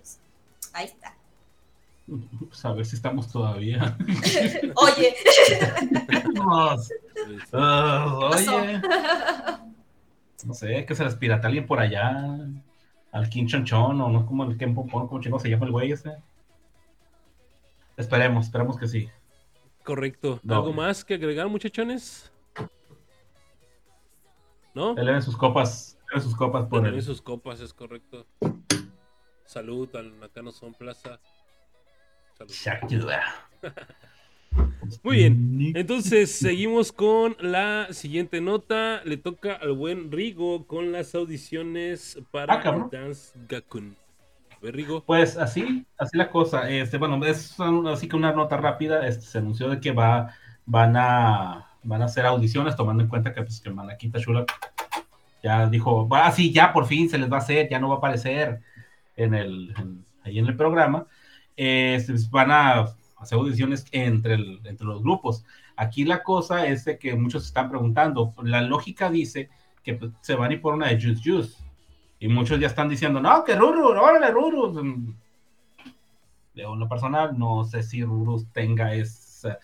[0.73, 1.15] Ahí está.
[2.07, 3.97] Pues a ver si estamos todavía.
[4.75, 5.15] Oye,
[8.31, 8.81] oye,
[10.45, 12.25] no sé, que se les pirata alguien por allá.
[13.11, 15.91] Al Kim Chonchon, o no como el Ken Popón, como chingo se llama el güey
[15.91, 16.17] ese.
[17.97, 19.09] Esperemos, esperemos que sí.
[19.83, 20.39] correcto.
[20.43, 20.55] No.
[20.55, 22.31] ¿Algo más que agregar, muchachones?
[24.73, 24.95] ¿No?
[24.97, 27.01] Eleven sus copas, eleven sus copas por Poner el.
[27.01, 28.25] sus copas, es correcto.
[29.45, 31.19] Salud al Nakano Son Plaza.
[32.37, 32.53] Salud.
[35.03, 35.71] Muy bien.
[35.75, 39.01] Entonces, seguimos con la siguiente nota.
[39.05, 42.89] Le toca al buen Rigo con las audiciones para Ah.
[42.91, 43.95] Dance Gakun.
[45.05, 46.69] Pues así, así la cosa.
[46.69, 47.55] Este, bueno, es
[47.91, 49.07] así que una nota rápida.
[49.07, 50.33] Este, se anunció de que va,
[50.65, 54.45] van a, van a hacer audiciones, tomando en cuenta que, pues, que Manakita Shula
[55.43, 57.95] ya dijo, va, sí, ya por fin se les va a hacer, ya no va
[57.95, 58.61] a aparecer
[59.15, 61.07] en el, en- ahí en el programa.
[61.57, 62.81] Este, pues, van a
[63.19, 65.45] hacer audiciones entre, entre los grupos.
[65.77, 68.33] Aquí la cosa es que muchos están preguntando.
[68.43, 69.49] La lógica dice
[69.83, 71.57] que pues, se van a ir por una de Juice Juice.
[72.19, 75.13] Y muchos ya están diciendo, no, que Ruru, órale, Ruru.
[76.53, 79.59] De lo personal, no sé si Ruru tenga esa,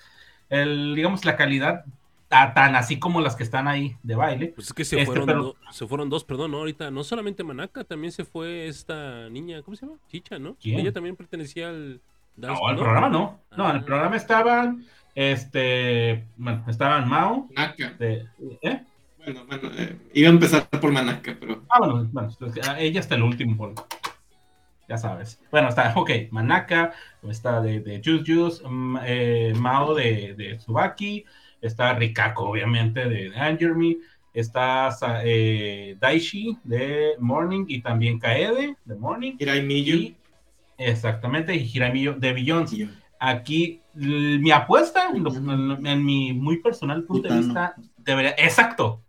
[0.49, 1.83] el, digamos, la calidad
[2.29, 4.47] tan así como las que están ahí de baile.
[4.55, 6.57] Pues es que se, Este, fueron, pero- do- se fueron dos, perdón, ¿no?
[6.57, 9.97] ahorita no solamente Manaka, también se fue esta niña, ¿cómo se llama?
[10.07, 10.55] Chicha, ¿no?
[10.55, 10.79] ¿Quién?
[10.79, 12.01] Ella también pertenecía al...
[12.35, 13.39] Dance- No, el programa no.
[13.55, 13.85] No, en el Ah.
[13.85, 17.91] programa estaban, este, bueno, estaban Mao, Manaka.
[17.99, 18.27] de,
[18.63, 18.81] ¿eh?
[19.23, 21.63] Bueno, bueno, eh, iba a empezar por Manaka, pero.
[21.69, 22.29] Ah, bueno, bueno,
[22.67, 23.73] ah, ella está el último, por-
[24.87, 25.39] ya sabes.
[25.49, 26.93] Bueno, está, ok, Manaka,
[27.29, 31.23] está de, de Juice Juice, mm, eh, Mao de, de Tsubaki,
[31.61, 33.97] está Rikako, obviamente, de, Angermy,
[34.33, 34.89] está
[35.23, 39.35] eh, Daishi de Morning y también Kaede de Morning.
[39.39, 39.95] Hirai Miyu.
[39.95, 40.15] Y,
[40.77, 42.73] exactamente, y Hiramiyo de Billions.
[42.73, 42.89] y-
[43.25, 49.01] Aquí, mi apuesta, en, mi muy personal punto de vista, debería, exacto.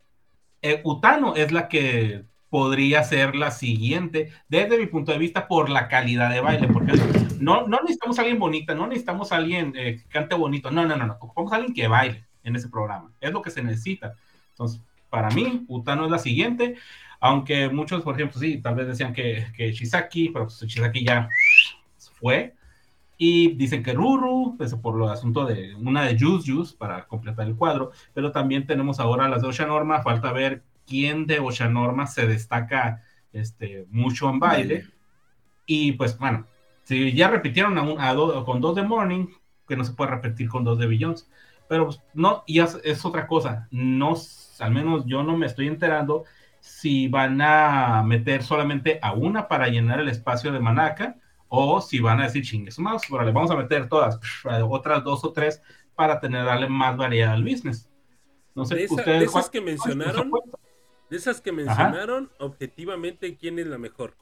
[0.67, 5.69] Eh, Utano es la que podría ser la siguiente, desde mi punto de vista, por
[5.69, 6.93] la calidad de baile, porque
[7.39, 10.87] no, no necesitamos a alguien bonita, no necesitamos a alguien eh, que cante bonito, no,
[10.87, 13.63] no, no, no, ocupamos a alguien que baile en ese programa, es lo que se
[13.63, 14.15] necesita.
[14.53, 16.77] Entonces, para mí, Utano es la siguiente,
[17.21, 21.29] aunque muchos, por ejemplo, sí, tal vez decían que, que Shizaki, pero pues Shizaki ya
[22.19, 22.55] fue.
[23.17, 27.47] Y dicen que Ruru, pues, por lo asunto de una de Juice Juice para completar
[27.47, 32.27] el cuadro, pero también tenemos ahora las de Oshanorma, falta ver quién de Oshanorma se
[32.27, 34.87] destaca este, mucho en baile.
[35.67, 36.47] Y pues bueno,
[36.85, 39.29] si ya repitieron a un- a do- con dos de Morning,
[39.67, 41.31] que no se puede repetir con dos de Billions,
[41.69, 44.15] pero pues, no, y es, es otra cosa, no,
[44.61, 46.25] al menos yo no me estoy enterando
[46.61, 51.17] si van a meter solamente a una para llenar el espacio de Manaka,
[51.57, 54.19] o si van a decir chingue su mouse, órale, vamos a meter todas,
[54.69, 55.63] otras dos o tres
[55.95, 57.89] para tener darle más variedad al business.
[58.55, 60.31] No sé, De, esa- ustedes de esas ¿cuál- que mencionaron,
[61.11, 64.15] de esas que mencionaron, objetivamente, ¿quién es la mejor?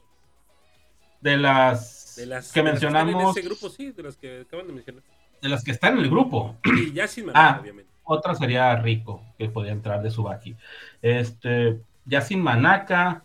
[1.21, 4.67] de las, De las que de en mencionamos, ese grupo, sí, de las que acaban
[4.67, 5.03] de mencionar.
[5.41, 6.57] de las que están en el grupo.
[6.65, 7.59] Y ya sin Manaka, Ah.
[7.61, 7.91] obviamente.
[8.05, 10.55] Otra sería Rico, que podía entrar de Subaki.
[11.01, 13.23] Este, ya sin Manaka,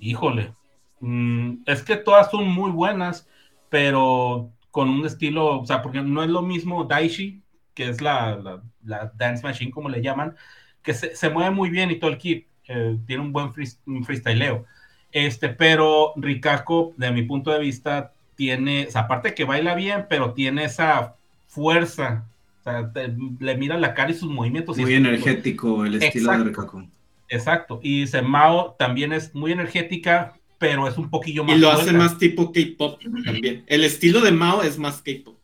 [0.00, 0.52] híjole,
[1.00, 3.28] mm, es que todas son muy buenas,
[3.68, 7.42] pero con un estilo, o sea, porque no es lo mismo Daishi,
[7.74, 10.34] que es la, la, la dance machine, como le llaman,
[10.82, 13.78] que se, se mueve muy bien y todo el kit, eh, tiene un buen free-
[13.86, 14.64] un freestyleo.
[15.12, 20.06] Este, pero Rikako, de mi punto de vista, tiene, o sea, aparte que baila bien,
[20.08, 22.26] pero tiene esa fuerza.
[22.60, 24.76] O sea, te- le mira la cara y sus movimientos.
[24.76, 26.44] Muy energético el estilo Exacto.
[26.44, 26.84] de Rikako.
[27.28, 27.80] Exacto.
[27.82, 31.56] Y Semao también es muy energética, pero es un poquillo más.
[31.56, 33.64] Y lo hace más tipo K-pop también.
[33.66, 35.38] El estilo de Mao es más K-pop.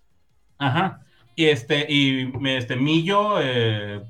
[0.58, 1.04] Ajá.
[1.34, 4.02] Y este, y este Millo, eh,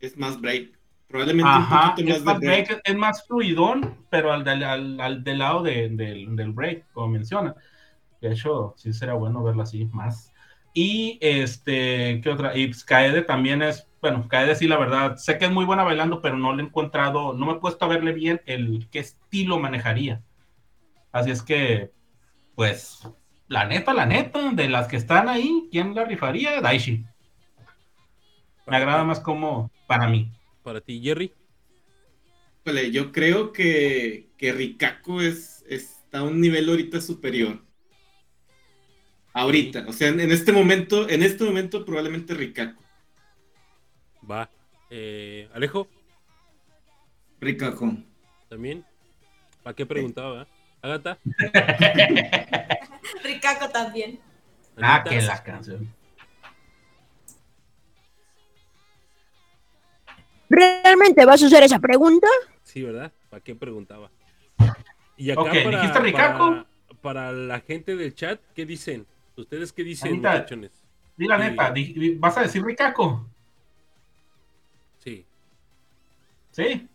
[0.00, 0.78] Es más break.
[1.08, 2.66] Probablemente ajá, un poquito es más más de break.
[2.68, 6.84] break, es más fluidón, pero al, del- al, al del lado de- del, del break,
[6.92, 7.54] como menciona.
[8.20, 10.32] De hecho, sí sería bueno verlo así más.
[10.74, 12.56] Y este, ¿qué otra?
[12.56, 15.82] Y pues, Kaede también es, bueno, Kaede sí, la verdad, sé que es muy buena
[15.82, 19.00] bailando, pero no le he encontrado, no me he puesto a verle bien el qué
[19.00, 20.22] estilo manejaría.
[21.10, 21.90] Así es que,
[22.54, 23.08] pues,
[23.48, 26.60] la neta, la neta, de las que están ahí, ¿quién la rifaría?
[26.60, 27.04] Daishi.
[28.66, 30.30] Me agrada más como para mí.
[30.62, 31.32] Para ti, Jerry.
[32.64, 37.64] Híjole, yo creo que, que Rikako es, está a un nivel ahorita superior.
[39.32, 42.87] Ahorita, o sea, en, en este momento, en este momento probablemente Rikako.
[44.30, 44.50] Va.
[44.90, 45.88] Eh, Alejo,
[47.40, 47.92] Rikako.
[48.48, 48.84] también.
[49.62, 50.42] ¿Para qué preguntaba?
[50.42, 50.46] eh?
[50.82, 51.18] Agata.
[53.24, 54.20] Ricaco también.
[54.80, 55.92] Ah, que la canción.
[60.48, 62.26] ¿Realmente vas a hacer esa pregunta?
[62.62, 63.12] Sí, ¿verdad?
[63.28, 64.10] ¿Para qué preguntaba?
[65.16, 66.48] Y acá Ok, para, ¿dijiste Ricaco?
[66.48, 66.66] para,
[67.02, 69.06] para la gente del chat, ¿qué dicen?
[69.36, 70.32] ¿Ustedes qué dicen, Anita.
[70.32, 70.72] muchachones?
[71.16, 71.74] Di la neta,
[72.18, 73.28] ¿vas a decir Ricaco?
[76.58, 76.86] Sí.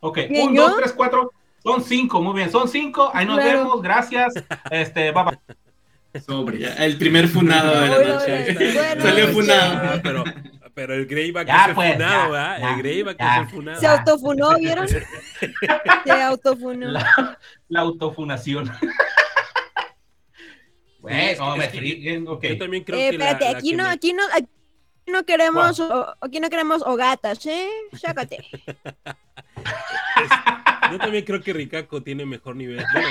[0.00, 0.62] Ok, ¿Y un, yo?
[0.68, 1.32] dos, tres, cuatro.
[1.62, 3.10] Son cinco, muy bien, son cinco.
[3.14, 3.58] Ahí nos Claro.
[3.60, 4.34] vemos, gracias.
[4.70, 6.20] Este, bye bye.
[6.20, 6.64] Sobre.
[6.84, 9.00] El primer funado de la noche.
[9.00, 9.72] Salió funado.
[9.82, 10.24] Ah, pero,
[10.74, 12.58] pero el Greyback Ya, es el pues, funado, ya, ¿verdad?
[12.60, 13.34] ya, el Greyback ya.
[13.36, 13.80] es el funado.
[13.80, 14.88] Se autofunó, ¿vieron?
[16.04, 16.86] Se autofunó.
[16.88, 17.38] La,
[17.68, 18.70] la autofunación.
[21.00, 22.44] Güey, es no que- me es que friguen, ok.
[22.44, 24.48] Yo también creo Eh, que la- espérate, la aquí que no, me- aquí no, aquí
[25.06, 27.68] no queremos, o- aquí no queremos hogatas, ¿eh?
[27.92, 28.44] Sácate.
[30.90, 32.84] Yo también creo que Rikako tiene mejor nivel.
[32.92, 33.08] Bueno,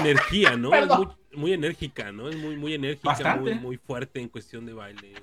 [0.00, 0.74] energía, ¿no?
[0.74, 2.28] Es muy, muy enérgica, ¿no?
[2.28, 3.50] Es muy, muy enérgica, Bastante.
[3.54, 5.14] muy, muy fuerte en cuestión de baile.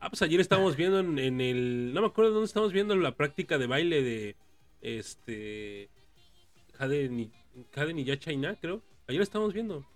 [0.00, 1.92] Ah, pues ayer estábamos viendo en, en el.
[1.94, 4.36] No me acuerdo dónde estábamos viendo la práctica de baile de.
[4.80, 5.88] Este.
[6.78, 7.30] Jade Ni-
[7.70, 8.82] Kaden y ya China, creo.
[9.06, 9.86] Ayer estábamos viendo.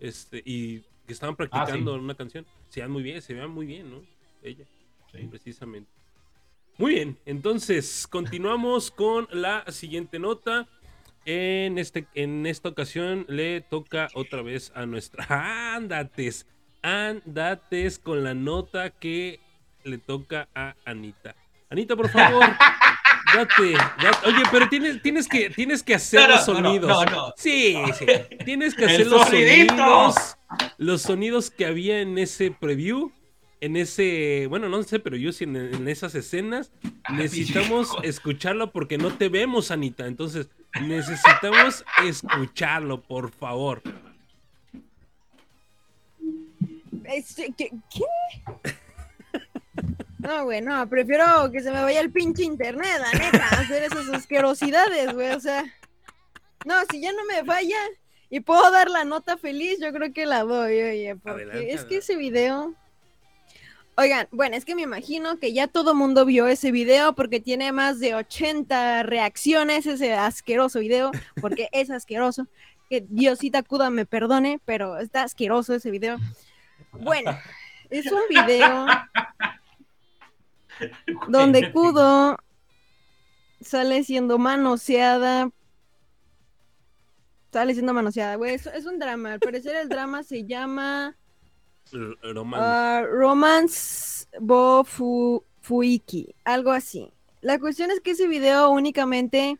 [0.00, 2.44] Este, y que estaban practicando una canción.
[2.68, 4.02] Se vean muy bien, se vean muy bien, ¿no?
[4.42, 4.64] Ella,
[5.12, 5.26] Sí.
[5.30, 5.90] precisamente.
[6.76, 10.66] Muy bien, entonces continuamos con la siguiente nota.
[11.24, 15.26] En, este, en esta ocasión le toca otra vez a nuestra.
[15.76, 16.46] Andates,
[16.82, 19.40] andates con la nota que
[19.84, 21.34] le toca a Anita.
[21.70, 22.44] Anita, por favor,
[23.34, 23.72] date,
[24.02, 24.26] date.
[24.26, 26.88] Oye, pero tienes, tienes, que, tienes que hacer No, los sonidos.
[26.88, 27.32] no, no.
[27.36, 28.06] Sí, sí.
[28.44, 29.74] Tienes que hacer los sonidito.
[29.76, 30.36] sonidos.
[30.78, 33.12] Los sonidos que había en ese preview.
[33.60, 36.70] En ese, bueno, no sé, pero yo sí en, en esas escenas
[37.08, 40.06] Ah, necesitamos escucharlo porque no te vemos, Anita.
[40.06, 40.48] Entonces,
[40.82, 43.80] necesitamos escucharlo, por favor.
[47.04, 47.70] Este, ¿qué?
[47.90, 48.04] qué?
[50.18, 54.08] No, güey, no, prefiero que se me vaya el pinche internet, la neta, hacer esas
[54.10, 55.64] asquerosidades, güey, o sea.
[56.66, 57.78] No, si ya no me falla
[58.28, 61.84] y puedo dar la nota feliz, yo creo que la doy, oye, porque Adelante, es
[61.84, 62.74] que ese video.
[64.00, 67.72] Oigan, bueno, es que me imagino que ya todo mundo vio ese video porque tiene
[67.72, 72.46] más de 80 reacciones ese asqueroso video, porque es asqueroso.
[72.88, 76.16] Que Diosita Cuda me perdone, pero está asqueroso ese video.
[76.92, 77.36] Bueno,
[77.90, 78.86] es un video
[81.28, 82.36] donde Kudo
[83.60, 85.50] sale siendo manoseada.
[87.52, 88.54] Sale siendo manoseada, güey.
[88.54, 89.32] Es, es un drama.
[89.32, 91.16] Al parecer el drama se llama
[91.92, 92.60] R- Roman.
[92.62, 97.10] ah, Romance Bo Fu- Fuiki, algo así.
[97.40, 99.58] La cuestión es que ese video únicamente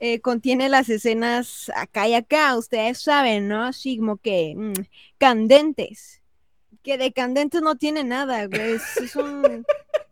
[0.00, 3.62] eh, contiene las escenas acá y acá, ustedes saben, ¿no?
[3.64, 4.72] Así como que mm,
[5.18, 6.20] candentes.
[6.82, 8.72] Que de candentes no tiene nada, güey.
[8.74, 9.64] Es, es un.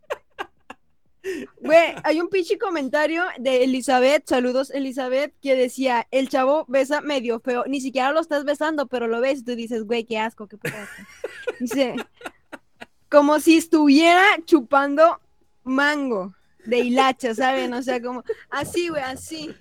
[1.61, 7.39] Güey, hay un pinche comentario de Elizabeth, saludos Elizabeth, que decía, el chavo besa medio
[7.39, 10.47] feo, ni siquiera lo estás besando, pero lo ves y tú dices, güey, qué asco,
[10.47, 11.03] qué puto asco".
[11.59, 11.95] Dice,
[13.09, 15.21] como si estuviera chupando
[15.63, 17.73] mango de hilacha, ¿saben?
[17.73, 19.55] O sea, como, así, güey, así.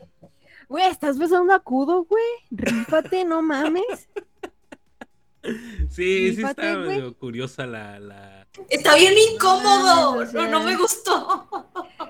[0.69, 2.25] Güey, ¿estás besando a Kudo, güey?
[2.51, 4.09] Rífate, no mames.
[5.90, 8.47] Sí, sí está medio curiosa la, la...
[8.68, 10.18] Está bien incómodo.
[10.18, 10.43] o sea.
[10.43, 11.49] No, no me gustó.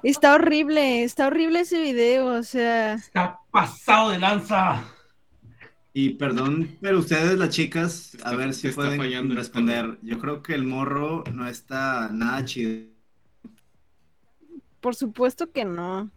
[0.03, 2.95] Está horrible, está horrible ese video, o sea...
[2.95, 4.85] Está pasado de lanza.
[5.95, 9.99] Y perdón, pero ustedes, las chicas, a está- ver si pueden fallando responder.
[10.03, 12.87] Yo creo que el morro no está nada chido.
[14.81, 16.11] Por supuesto que no.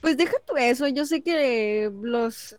[0.00, 2.56] Pues deja tú eso, yo sé que los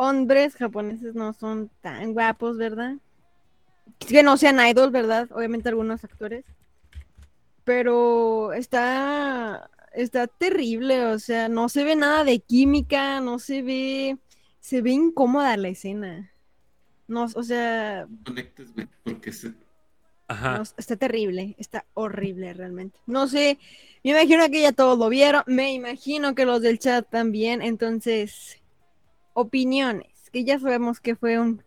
[0.00, 2.96] hombres japoneses no son tan guapos, ¿verdad?
[3.98, 5.28] Que no sean idol, ¿verdad?
[5.32, 6.44] Obviamente algunos actores.
[7.64, 14.18] Pero está está terrible, o sea, no se ve nada de química, no se ve
[14.60, 16.32] se ve incómoda la escena.
[17.06, 19.52] No, o sea, Conectes, güey, porque se...
[20.28, 20.58] Ajá.
[20.58, 22.98] no, está terrible, está horrible realmente.
[23.06, 23.58] No sé,
[24.02, 28.59] me imagino que ya todos lo vieron, me imagino que los del chat también, entonces,
[29.40, 31.62] opiniones, que ya sabemos que fue un...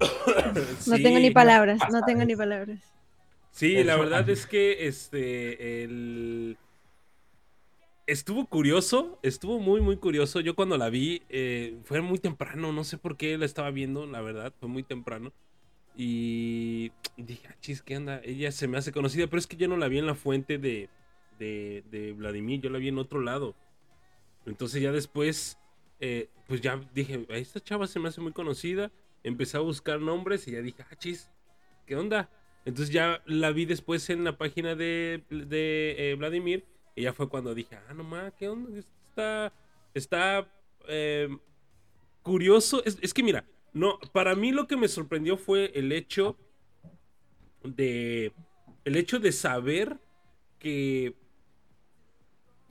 [0.86, 1.02] No Sí.
[1.02, 2.80] tengo ni palabras, no tengo ni palabras.
[3.50, 6.56] Sí, la verdad es que este el
[8.06, 10.40] estuvo curioso, estuvo muy muy curioso.
[10.40, 14.06] Yo cuando la vi eh, fue muy temprano, no sé por qué la estaba viendo,
[14.06, 15.32] la verdad, fue muy temprano.
[15.96, 18.20] Y dije, ah, chis, ¿qué anda?
[18.24, 20.58] Ella se me hace conocida, pero es que yo no la vi en la fuente
[20.58, 20.88] de,
[21.38, 23.56] de, de Vladimir, yo la vi en otro lado.
[24.46, 25.57] Entonces ya después,
[26.00, 28.90] eh, pues ya dije, "A esta chava se me hace muy conocida.
[29.22, 31.30] Empecé a buscar nombres y ya dije, ah, chis,
[31.86, 32.30] ¿qué onda?
[32.64, 37.28] Entonces ya la vi después en la página de, de eh, Vladimir y ya fue
[37.28, 38.78] cuando dije, ah, no ma, ¿qué onda?
[38.78, 39.52] Está,
[39.94, 40.52] está
[40.88, 41.28] eh,
[42.22, 42.82] curioso.
[42.84, 46.36] Es, es que mira, no, para mí lo que me sorprendió fue el hecho
[47.62, 48.32] de,
[48.84, 49.98] el hecho de saber
[50.58, 51.14] que,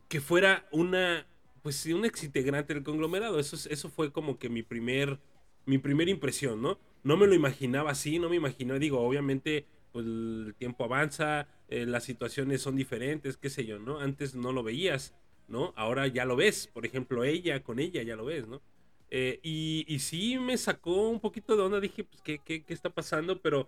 [0.08, 1.26] que fuera una,
[1.68, 3.40] pues sí, un ex integrante del conglomerado.
[3.40, 5.20] Eso, es- eso fue como que mi primer,
[5.66, 6.80] mi primera impresión, ¿no?
[7.04, 11.86] No me lo imaginaba así, no me imaginaba, digo, obviamente pues el tiempo avanza, eh,
[11.86, 14.00] las situaciones son diferentes, qué sé yo, ¿no?
[14.00, 15.14] Antes no lo veías,
[15.48, 15.74] ¿no?
[15.76, 18.62] Ahora ya lo ves, por ejemplo, ella, con ella ya lo ves, ¿no?
[19.10, 22.74] Eh, y, y sí me sacó un poquito de onda, dije, pues, ¿qué, qué, qué
[22.74, 23.42] está pasando?
[23.42, 23.68] Pero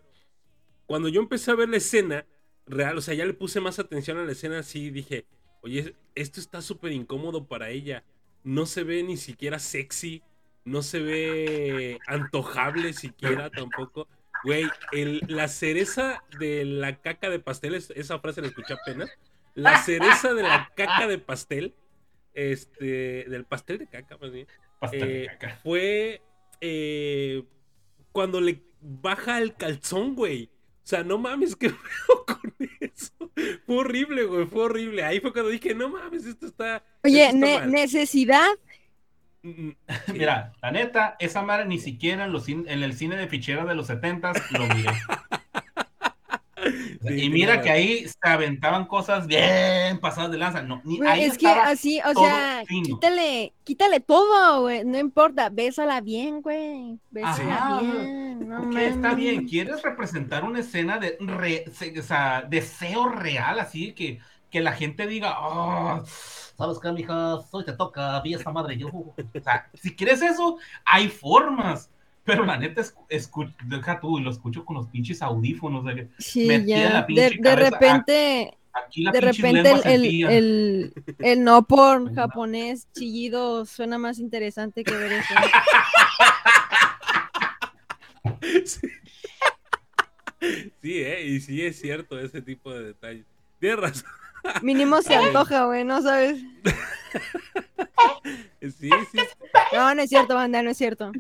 [0.86, 2.26] cuando yo empecé a ver la escena
[2.66, 5.26] real, o sea, ya le puse más atención a la escena, sí dije,
[5.62, 8.04] oye, esto está súper incómodo para ella,
[8.44, 10.22] no se ve ni siquiera sexy,
[10.66, 14.08] no se ve antojable siquiera tampoco.
[14.44, 19.10] Güey, el- la cereza de la caca de pastel, es- esa frase la escuché apenas.
[19.56, 21.74] La cereza de la caca de pastel
[22.34, 24.48] este, del pastel de caca, más bien,
[24.80, 25.56] Pastel de eh, caca.
[25.58, 26.22] fue
[26.62, 27.44] eh,
[28.14, 30.46] cuando le baja el calzón, güey.
[30.84, 32.49] O sea, no mames, ¿qué pedo con?
[33.66, 35.04] Fue horrible, güey, fue horrible.
[35.04, 36.84] Ahí fue cuando dije, no mames, esto está.
[37.04, 37.72] Oye, esto está ne- mal".
[37.72, 38.48] necesidad.
[40.14, 43.68] Mira, la neta, esa madre ni siquiera en, los cin- en el cine de ficheras
[43.68, 44.90] de los 70 lo miré.
[47.02, 50.62] Sí, y mira que ahí se aventaban cosas bien pasadas de lanza.
[50.62, 52.86] No, ni, Güey, ahí es que así, o sea, fino.
[52.88, 54.84] quítale, quítale todo, güey.
[54.86, 57.00] No importa, bésala bien, güey.
[57.10, 58.48] Bésala Ajá, bien.
[58.50, 59.48] No está bien.
[59.48, 64.74] ¿Quieres representar una escena de re- se- o sea, deseo real, así que, que la
[64.74, 66.04] gente diga, "Ah,
[66.58, 67.36] ¿sabes qué, mija?
[67.52, 68.88] Hoy te toca, vi esa madre yo.
[68.90, 71.90] O sea, si quieres eso, hay formas.
[72.34, 72.82] Pero la neta,
[73.66, 75.84] deja tú, y lo escucho con los pinches audífonos.
[75.86, 76.90] de que Sí, ya.
[76.94, 81.64] la De, pinche de cabeza, repente, Aquí la de repente el, el, el, el no
[81.66, 82.22] por Venga.
[82.24, 85.34] japonés chillido suena más interesante que ver eso.
[88.66, 88.88] Sí.
[90.82, 93.26] Sí, eh, y sí es cierto ese tipo de detalles.
[93.60, 94.10] Tienes razón.
[94.62, 96.42] Mínimo se antoja, güey, ¿no sabes?
[98.62, 99.18] Sí, sí.
[99.74, 101.12] No, no es cierto, banda, no es cierto.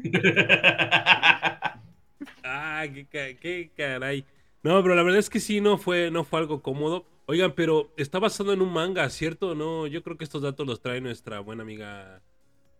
[2.43, 4.23] Ah, qué, qué caray.
[4.61, 7.05] No, pero la verdad es que sí, no fue, no fue algo cómodo.
[7.25, 9.55] Oigan, pero está basado en un manga, ¿cierto?
[9.55, 12.21] No, yo creo que estos datos los trae nuestra buena amiga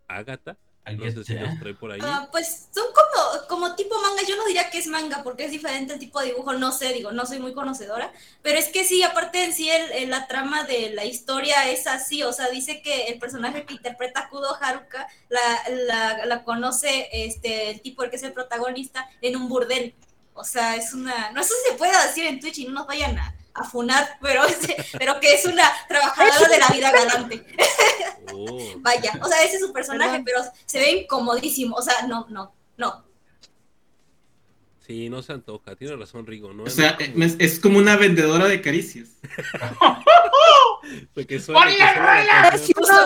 [0.08, 0.58] Agatha.
[0.98, 2.00] No sé si los trae por ahí.
[2.04, 5.52] Ah, pues son como, como tipo manga, yo no diría que es manga porque es
[5.52, 8.12] diferente el tipo de dibujo, no sé, digo, no soy muy conocedora,
[8.42, 11.86] pero es que sí, aparte en sí el- el- la trama de la historia es
[11.86, 15.40] así, o sea, dice que el personaje que interpreta Kudo Haruka la,
[15.86, 19.94] la, la conoce este, el tipo el que es el protagonista en un burdel,
[20.34, 22.88] o sea, es una, no sé si se puede decir en Twitch y no nos
[22.88, 24.60] vayan a, a funar, pero, es-
[24.98, 27.46] pero que es una trabajadora de la vida galante.
[28.34, 28.74] Oh.
[28.78, 30.26] Vaya, o sea, ese es su personaje, Perdón.
[30.26, 31.76] pero se ve incomodísimo.
[31.76, 33.06] O sea, no, no, no.
[34.86, 35.76] Sí, no se antoja.
[35.76, 36.52] Tiene razón, Rigo.
[36.52, 36.64] ¿no?
[36.64, 36.98] O sea,
[37.40, 39.10] es como una vendedora de caricias.
[41.14, 41.62] porque suena-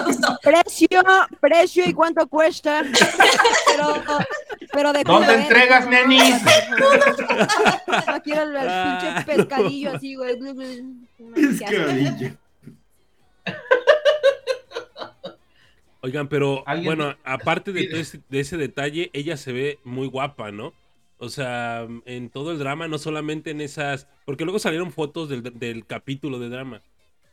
[0.05, 0.39] justo.
[0.41, 0.87] Precio,
[1.39, 2.83] precio y cuánto cuesta.
[3.67, 4.03] Pero,
[4.71, 6.35] pero de ¿Dónde entregas, no, nenis?
[8.07, 8.99] No quiero el, el Ah.
[9.25, 10.37] pinche pescadillo así, güey.
[11.59, 12.35] Cabilla.
[16.01, 20.07] Oigan, pero ¿Alguien- bueno, aparte de, todo ese, de ese detalle, ella se ve muy
[20.07, 20.73] guapa, ¿no?
[21.17, 24.07] O sea, en todo el drama, no solamente en esas.
[24.25, 26.81] Porque luego salieron fotos del, del capítulo de drama.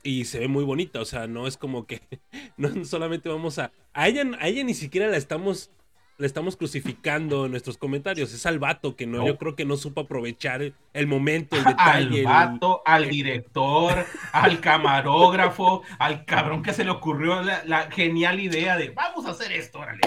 [0.03, 1.01] Y se ve muy bonita.
[1.01, 2.01] O sea, no es como que.
[2.57, 3.73] No solamente vamos a.
[3.95, 5.71] A ella, a ella ni siquiera la estamos.
[6.19, 8.35] La estamos crucificando en nuestros comentarios.
[8.35, 9.27] Es al vato que no, No.
[9.27, 11.73] yo creo que no supo aprovechar el, el momento, el al
[12.11, 12.19] detalle.
[12.21, 18.39] el- vato, al director, al camarógrafo, al cabrón que se le ocurrió la, la genial
[18.39, 20.01] idea de vamos a hacer esto, órale.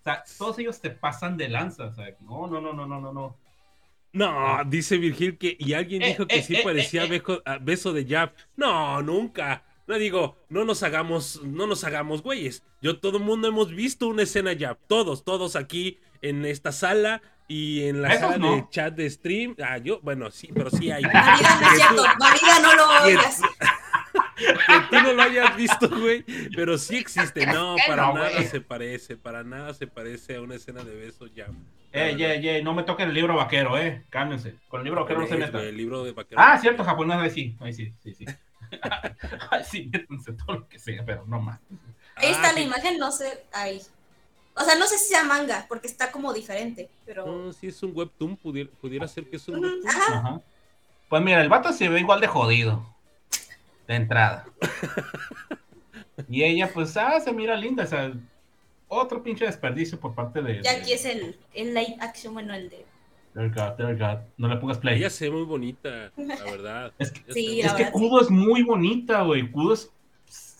[0.00, 3.00] O sea, todos ellos te pasan de lanza, o sea, no, no, no, no, no,
[3.00, 3.36] no,
[4.16, 4.58] no.
[4.58, 5.56] No, dice Virgil que.
[5.58, 7.08] Y alguien Eh, dijo que eh, sí eh, parecía eh, eh.
[7.10, 8.32] bejo- a- beso de Jab.
[8.56, 9.64] No, nunca.
[9.86, 12.64] No digo, no nos hagamos, no nos hagamos güeyes.
[12.82, 14.78] Yo, todo el mundo hemos visto una escena Jab.
[14.88, 19.54] Todos, todos aquí en esta sala y en la sala de chat de stream.
[19.62, 21.02] Ah, yo, bueno, sí, pero sí hay.
[21.04, 22.04] Marida no es cierto.
[22.18, 22.86] Marida no lo.
[24.36, 26.24] Que tú no lo hayas visto, güey.
[26.54, 27.46] Pero sí existe.
[27.46, 29.16] No, para no, nada se parece.
[29.16, 31.52] Para nada se parece a una escena de beso Jab.
[31.92, 34.56] Eh, ye, ye, no me toquen el libro vaquero, eh, cálmense.
[34.68, 35.52] Con el libro vaquero no se metan.
[35.52, 36.40] güey, El libro de vaquero.
[36.40, 38.26] Ah, cierto, japonés, ahí sí, ahí sí, sí, sí.
[39.50, 41.58] Ay, sí, métanse todo lo que sea, pero no más.
[42.16, 42.64] Ahí está Ah, la sí.
[42.64, 43.44] imagen, no sé.
[43.52, 43.80] Ahí.
[44.54, 47.26] O sea, no sé si sea manga, porque está como diferente, pero.
[47.26, 49.88] No, si es un webtoon, pudiera, pudiera ser que es un webtoon.
[49.88, 50.18] Ajá.
[50.18, 50.40] Ajá.
[51.08, 52.95] Pues mira, el vato se ve igual de jodido.
[53.86, 54.44] De entrada.
[56.28, 57.84] Y ella, pues, ah, se mira linda.
[57.84, 58.12] O sea,
[58.88, 60.62] otro pinche desperdicio por parte de.
[60.62, 62.86] Ya de- aquí es el, el light action, bueno, el de.
[63.34, 64.24] Dear God, dear God.
[64.38, 64.96] No le pongas play.
[64.98, 66.92] Ella se ve muy bonita, la verdad.
[66.98, 69.50] Es que- Sí, la Es que verdad, Kudo es muy bonita, güey.
[69.50, 69.92] Kudo es.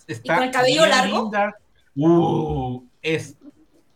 [0.06, 1.22] Está ¿Y con el cabello largo?
[1.22, 1.56] linda.
[1.96, 3.36] Uh, es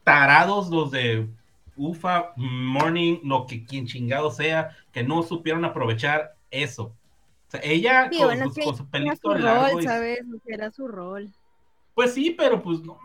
[0.02, 1.28] tarados los de
[1.76, 6.94] UFA, Morning, lo que quien chingado sea, que no supieron aprovechar eso.
[7.50, 9.72] O sea, ella Sí, con, bueno, sus- con su Era su largo.
[9.72, 10.20] rol, y- ¿sabes?
[10.46, 11.28] Era su rol.
[11.94, 12.98] Pues sí, pero pues no.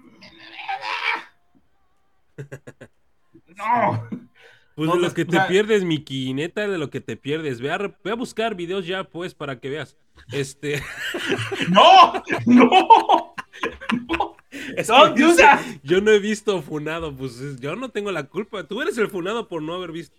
[3.56, 4.10] No.
[4.76, 7.62] Pues No, de lo que te sea- pierdes, Miki, neta, de lo que te pierdes.
[7.62, 9.96] Ve a, re- ve a buscar videos ya, pues, para que veas.
[10.34, 10.84] Este.
[11.70, 12.22] No.
[12.46, 13.34] No.
[14.10, 14.36] No.
[14.76, 15.62] es que dice, that.
[15.84, 18.66] yo no he visto funado, pues es- yo no tengo la culpa.
[18.68, 20.18] Tú eres el funado por no haber visto.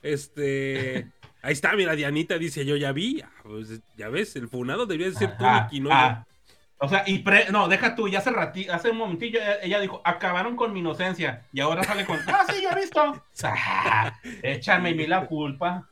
[0.00, 1.12] Este.
[1.42, 3.20] Ahí está, mira, Dianita dice, yo ya vi.
[3.20, 6.24] Ah, pues, ya ves, el funado debería de ser tú, Miki, no ah.
[6.78, 9.80] O sea, y pre, no, deja tú, ya hace rati, hace un momentillo ella, ella
[9.80, 11.46] dijo, acabaron con mi inocencia.
[11.52, 13.24] Y ahora sale con, ah, sí, ya he visto.
[13.44, 15.88] Ah, échame a mí la culpa.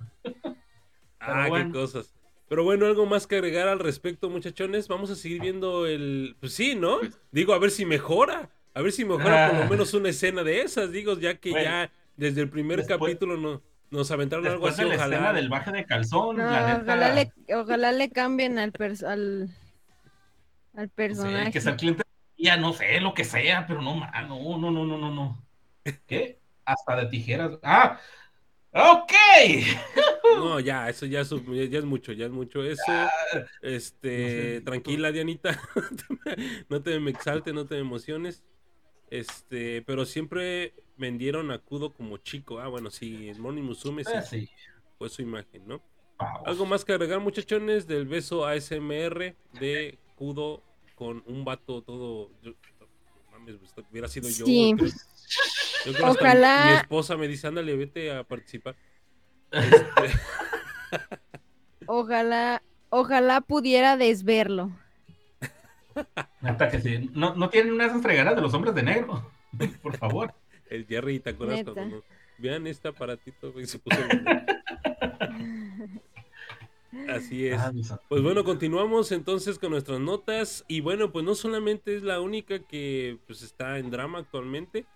[1.21, 1.67] Ah, bueno.
[1.73, 2.15] qué cosas.
[2.49, 4.89] Pero bueno, algo más que agregar al respecto, muchachones.
[4.89, 6.37] Vamos a seguir viendo el.
[6.41, 6.99] Pues sí, ¿no?
[7.31, 8.51] Digo, a ver si mejora.
[8.75, 10.91] A ver si mejora por lo menos una escena de esas.
[10.91, 14.75] Digo, ya que Bueno, ya desde el primer después- capítulo no, nos aventaron algo Después
[14.75, 14.83] así.
[14.83, 15.33] de la escena Ojalá.
[15.33, 19.49] del baje de calzón, No, la neta, ojalá, le, ojalá le cambien al, pers- al,
[20.77, 21.51] al personaje.
[21.51, 22.03] que sea el cliente,
[22.39, 25.45] ya no sé, lo que sea, pero no, no, no, no, no, no, no.
[26.07, 26.39] ¿Qué?
[26.65, 27.59] Hasta de tijeras.
[27.63, 27.99] Ah,
[28.73, 29.13] ok.
[30.37, 32.83] No, ya, eso ya, es- ya- ya es mucho, ya es mucho eso.
[33.63, 34.61] Este, No sé.
[34.65, 35.59] tranquila, Dianita.
[36.69, 38.45] no te me exalte, no te emociones.
[39.11, 42.61] Este, pero siempre vendieron a Kudo como chico.
[42.61, 44.51] Ah, bueno, sí, el Moni Musume sí Eh, sí,
[44.99, 45.83] fue su imagen, ¿no?
[46.19, 46.43] vamos.
[46.47, 50.63] Algo más que agregar, muchachones, del beso ASMR de Kudo
[50.95, 52.31] con un vato todo.
[52.43, 52.87] yo- no
[53.33, 54.45] mames, esto hubiera sido yo.
[54.47, 54.75] Sí.
[54.77, 54.91] creo.
[55.87, 58.77] Yo creo Ojalá- Mi, mi esposa me dice, ándale, vete a participar.
[59.51, 59.87] Este,
[61.87, 64.71] Ojalá, ojalá pudiera desverlo.
[66.41, 67.11] Neta que sí.
[67.15, 69.31] No, no tienen una de esas fregadas de los hombres de negro.
[69.83, 70.35] Por favor.
[70.71, 71.73] El Jerry, ¿te acuerdas Neta.
[71.73, 72.03] cuando no-
[72.39, 74.01] Vean este aparatito y se puso.
[77.09, 77.59] Así es.
[77.61, 78.01] Ah.
[78.09, 80.65] Pues bueno, continuamos entonces con nuestras notas.
[80.69, 84.87] Y bueno, pues no solamente es la única que pues está en drama actualmente.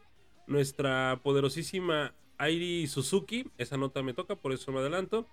[0.47, 5.27] Nuestra poderosísima Airi Suzuki, esa nota me toca, por eso me adelanto.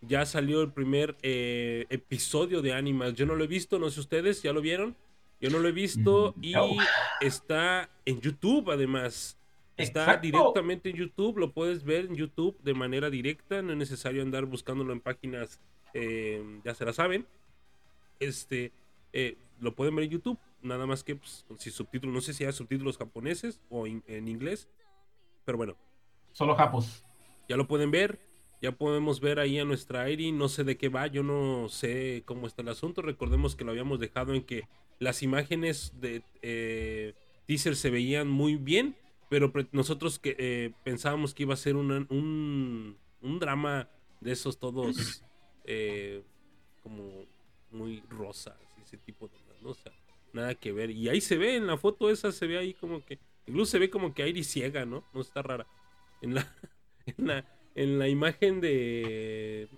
[0.00, 3.14] Ya salió el primer eh, episodio de Animal.
[3.14, 4.96] Yo no lo he visto, no sé ustedes, ¿ya lo vieron?
[5.40, 6.66] Yo no lo he visto Mm, y no.
[7.20, 9.37] está en YouTube además.
[9.78, 10.22] Está Exacto.
[10.26, 14.44] directamente en YouTube, lo puedes ver en YouTube de manera directa, no es necesario andar
[14.44, 15.60] buscándolo en páginas,
[15.94, 17.26] eh, ya se la saben.
[18.20, 18.72] Este,
[19.12, 22.44] eh, lo pueden ver en YouTube, nada más que pues, si subtítulos, no sé si
[22.44, 24.68] hay subtítulos japoneses o in- en inglés,
[25.44, 25.76] pero bueno,
[26.32, 27.04] Solo japos.
[27.48, 28.18] ya lo pueden ver,
[28.60, 32.22] ya podemos ver ahí a nuestra Airi, no sé de qué va, yo no sé
[32.26, 34.64] cómo está el asunto, recordemos que lo habíamos dejado en que
[34.98, 37.14] las imágenes de eh,
[37.46, 38.96] teaser se veían muy bien,
[39.28, 43.88] pero nosotros que eh, pensábamos que iba a ser una- un, un drama
[44.20, 45.22] de esos todos
[45.64, 46.22] eh,
[46.82, 47.24] como
[47.70, 49.70] muy rosas, ese tipo de cosas, ¿no?
[49.70, 49.92] O sea,
[50.32, 50.90] nada que ver.
[50.90, 53.78] Y ahí se ve en la foto esa, se ve ahí como que, incluso se
[53.78, 55.04] ve como que Airi ciega, ¿no?
[55.12, 55.66] No está rara.
[56.22, 56.54] En la,
[57.06, 59.68] en la, en la imagen de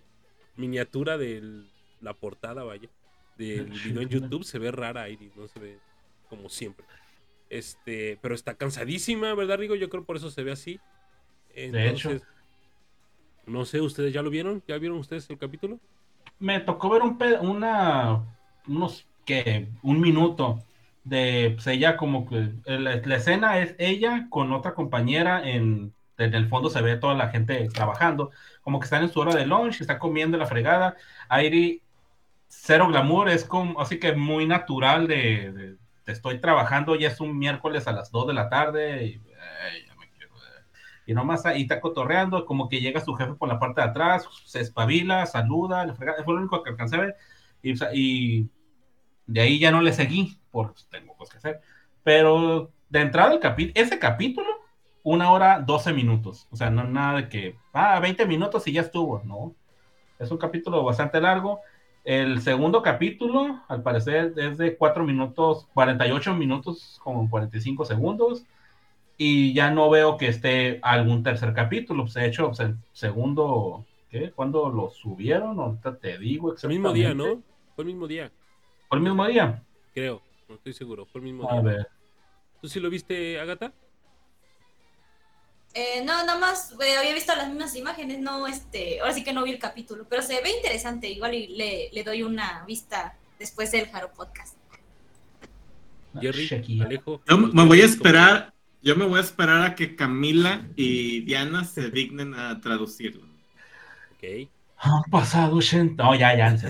[0.56, 1.64] miniatura de
[2.00, 2.88] la portada, vaya,
[3.36, 5.78] del video en YouTube se ve rara Iris, no se ve
[6.28, 6.86] como siempre.
[7.50, 9.76] Este, pero está cansadísima, ¿verdad, Rigo?
[9.76, 10.80] Yo creo por eso se ve así.
[11.72, 12.10] hecho.
[12.10, 12.22] Entonces,
[13.46, 14.62] no sé, ¿ustedes ya lo vieron?
[14.66, 15.80] ¿Ya vieron ustedes el capítulo?
[16.38, 18.24] Me tocó ver un una,
[18.66, 20.66] unos, que Un minuto
[21.04, 26.34] de pues, ella como que, la, la escena es ella con otra compañera en, en
[26.34, 28.30] el fondo se ve toda la gente trabajando,
[28.62, 30.96] como que están en su hora de lunch, está comiendo la fregada.
[31.28, 31.82] Airi,
[32.48, 35.79] cero glamour, es como, así que muy natural de, de- de
[36.12, 39.20] estoy trabajando, ya es un miércoles a las 2 de la tarde y,
[39.62, 40.34] ay, ya me quiero,
[41.06, 44.28] y nomás ahí está cotorreando, como que llega su jefe por la parte de atrás,
[44.44, 47.16] se espabila, saluda, la fregada, fue lo único que alcancé a ver.
[47.62, 48.50] Y, y
[49.26, 51.60] de ahí ya no le seguí, porque pues, tengo cosas que hacer,
[52.02, 54.48] pero de entrada el capítulo, ese capítulo,
[55.02, 58.82] una hora 12 minutos, o sea, no nada de que, ah, 20 minutos y ya
[58.82, 59.54] estuvo, no,
[60.20, 61.60] es un capítulo bastante largo.
[62.10, 68.44] El segundo capítulo, al parecer, es de 4 minutos, 48 minutos con 45 segundos.
[69.16, 72.02] Y ya no veo que esté algún tercer capítulo.
[72.02, 74.32] Pues, de hecho, pues, el segundo, ¿qué?
[74.32, 75.60] ¿Cuándo lo subieron?
[75.60, 77.14] Ahorita te digo El mismo día.
[77.14, 77.44] ¿no?
[77.76, 78.32] Fue el mismo día,
[78.88, 79.62] ¿Fue el mismo día?
[79.94, 80.20] creo.
[80.48, 81.62] No estoy seguro, fue el mismo A día.
[81.62, 81.88] ver.
[82.60, 83.72] ¿Tú sí lo viste, Agatha?
[85.72, 89.32] Eh, no, nada más eh, había visto las mismas imágenes, no, este, ahora sí que
[89.32, 93.16] no vi el capítulo, pero se ve interesante, igual y le, le doy una vista
[93.38, 94.56] después del Jaro Podcast.
[96.20, 96.80] Jerry.
[96.80, 97.22] Alejo.
[97.28, 98.52] Yo me voy a esperar,
[98.82, 103.24] yo me voy a esperar a que Camila y Diana se dignen a traducirlo.
[104.14, 104.48] Ok.
[104.78, 106.02] Han pasado 80.
[106.02, 106.56] No, ya, ya.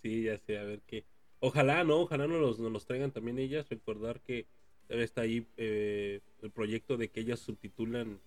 [0.00, 1.04] Sí, ya sé, a ver qué.
[1.40, 1.96] Ojalá, ¿no?
[1.96, 3.68] Ojalá nos los, nos los traigan también ellas.
[3.68, 4.46] Recordar que
[4.88, 8.18] está ahí eh, el proyecto de que ellas subtitulan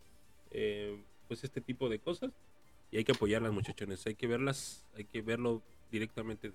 [0.52, 2.32] eh, pues este tipo de cosas.
[2.92, 4.06] Y hay que apoyarlas, muchachones.
[4.06, 6.52] Hay que verlas, hay que verlo directamente.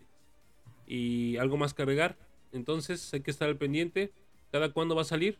[0.86, 2.16] Y algo más que agregar.
[2.52, 4.12] Entonces, hay que estar al pendiente.
[4.52, 5.38] ¿Cada cuándo va a salir?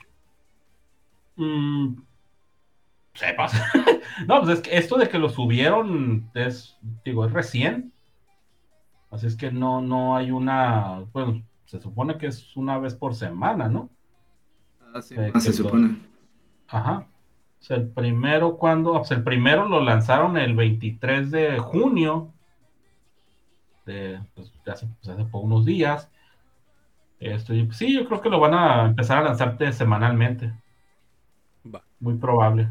[1.36, 1.96] Mm,
[3.14, 3.52] sepas.
[4.26, 7.92] no, pues es que esto de que lo subieron es, digo, es recién.
[9.10, 13.14] Así es que no, no hay una, bueno, se supone que es una vez por
[13.14, 13.90] semana, ¿no?
[15.02, 15.98] Sí, se supone.
[16.68, 17.06] Ajá.
[17.60, 22.32] O sea, el primero, cuando, o sea, el primero lo lanzaron el 23 de junio,
[23.84, 26.08] de, pues, de hace, pues, hace por unos días.
[27.18, 30.52] Esto, y, pues, sí, yo creo que lo van a empezar a lanzarte semanalmente,
[31.74, 31.82] Va.
[31.98, 32.68] muy probable.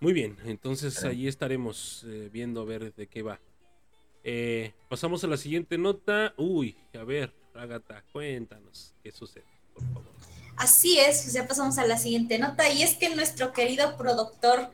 [0.00, 1.12] Muy bien, entonces Espera.
[1.12, 3.40] ahí estaremos eh, viendo a ver de qué va.
[4.24, 6.34] Eh, pasamos a la siguiente nota.
[6.36, 9.44] Uy, a ver, Agatha, cuéntanos qué sucede,
[9.74, 10.04] por favor.
[10.58, 14.70] Así es, pues ya pasamos a la siguiente nota y es que nuestro querido productor,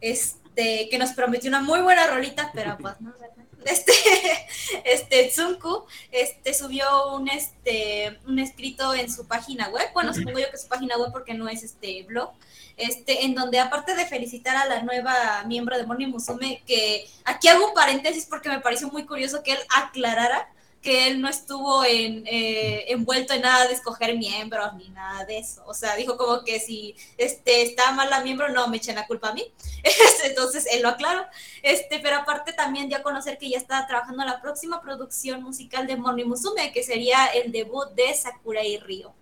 [0.00, 3.36] este, que nos prometió una muy buena rolita, pero pues no, ¿verdad?
[3.66, 3.92] Este,
[4.84, 10.48] este Tsunku, este, subió un, este, un escrito en su página web, bueno, supongo yo
[10.48, 12.32] que es su página web porque no es este blog,
[12.78, 17.48] este, en donde aparte de felicitar a la nueva miembro de Morning Musume, que aquí
[17.48, 20.48] hago un paréntesis porque me pareció muy curioso que él aclarara
[20.82, 25.38] que él no estuvo en, eh, envuelto en nada de escoger miembros ni nada de
[25.38, 25.64] eso.
[25.66, 29.06] O sea, dijo como que si este, está mal la miembro, no me echen la
[29.06, 29.44] culpa a mí.
[30.24, 31.26] Entonces él lo aclaró.
[31.62, 35.42] Este, pero aparte también dio a conocer que ya está trabajando en la próxima producción
[35.42, 39.12] musical de Morning Musume, que sería el debut de Sakurai Ryo.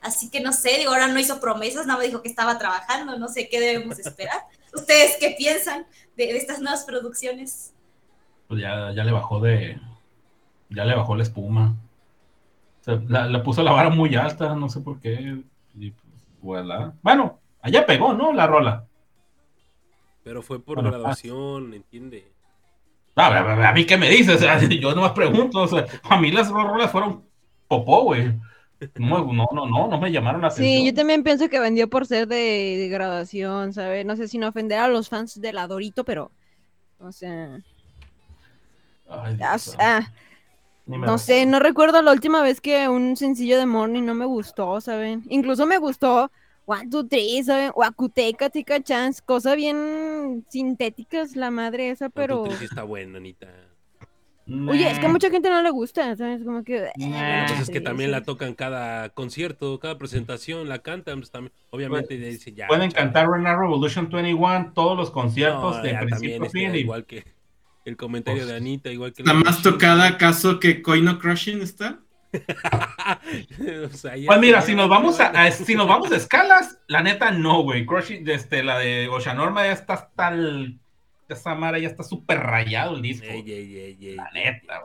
[0.00, 3.18] Así que no sé, digo, ahora no hizo promesas, nada más dijo que estaba trabajando,
[3.18, 4.46] no sé qué debemos esperar.
[4.72, 5.86] ¿Ustedes qué piensan
[6.16, 7.72] de, de estas nuevas producciones?
[8.46, 9.78] Pues ya, ya le bajó de,
[10.70, 11.76] ya le bajó la espuma.
[12.80, 15.36] O sea, la, la puso la vara muy alta, no sé por qué.
[15.74, 16.94] Y pues, voilà.
[17.02, 18.32] Bueno, allá pegó, ¿no?
[18.32, 18.86] La rola.
[20.22, 22.30] Pero fue por Bueno, graduación, ¿entiende?
[23.16, 25.68] A, ver, a, ver, a mí qué me dices, o sea, yo nomás pregunto, o
[25.68, 27.24] sea, a mí las rolas fueron
[27.68, 28.32] popó, güey.
[28.94, 30.66] No, no, no, no, no me llamaron la atención.
[30.66, 34.06] Sí, yo también pienso que vendió por ser de, de graduación, ¿sabes?
[34.06, 36.32] No sé si no ofender a los fans de la Dorito, pero,
[36.98, 37.60] o sea,
[39.08, 39.78] Ay, Dios ah, santo.
[39.80, 40.12] ah,
[40.79, 44.14] Ni me no sé, no recuerdo la última vez que un sencillo de Morning no
[44.14, 45.22] me gustó, ¿saben?
[45.28, 46.30] Incluso me gustó
[46.66, 47.72] One, Two, Three, ¿saben?
[47.74, 52.44] Wakuteka, Tika Chance, cosa bien sintéticas la madre esa, pero...
[52.44, 52.56] Pero...
[52.56, 53.48] sí está buena, Anita.
[54.68, 56.42] Oye, es que a mucha gente no le gusta, ¿sabes?
[56.42, 56.78] Como que...
[56.78, 57.46] eh, Nah.
[57.46, 62.08] Pues es que también la tocan cada concierto, cada presentación, la cantan, pues también, obviamente
[62.16, 62.66] Pues, ya dice ya.
[62.66, 66.74] Pueden cantar Renar Revolution 21, todos los conciertos No, de principio a fin.
[66.74, 67.24] igual que
[67.84, 71.98] el comentario de Anita, igual que ¿Está la más tocada acaso que Koino Crushing está?
[73.92, 76.78] O sea, ya- Pues mira, si nos vamos a, a- si nos vamos a escalas,
[76.86, 77.86] la neta no, güey.
[77.86, 80.78] Crushing, este, la de Oceanorma ya está hasta el,
[81.28, 83.26] esa mara ya está súper rayado el disco.
[83.28, 84.82] Ey, ey, ey, ey, La neta,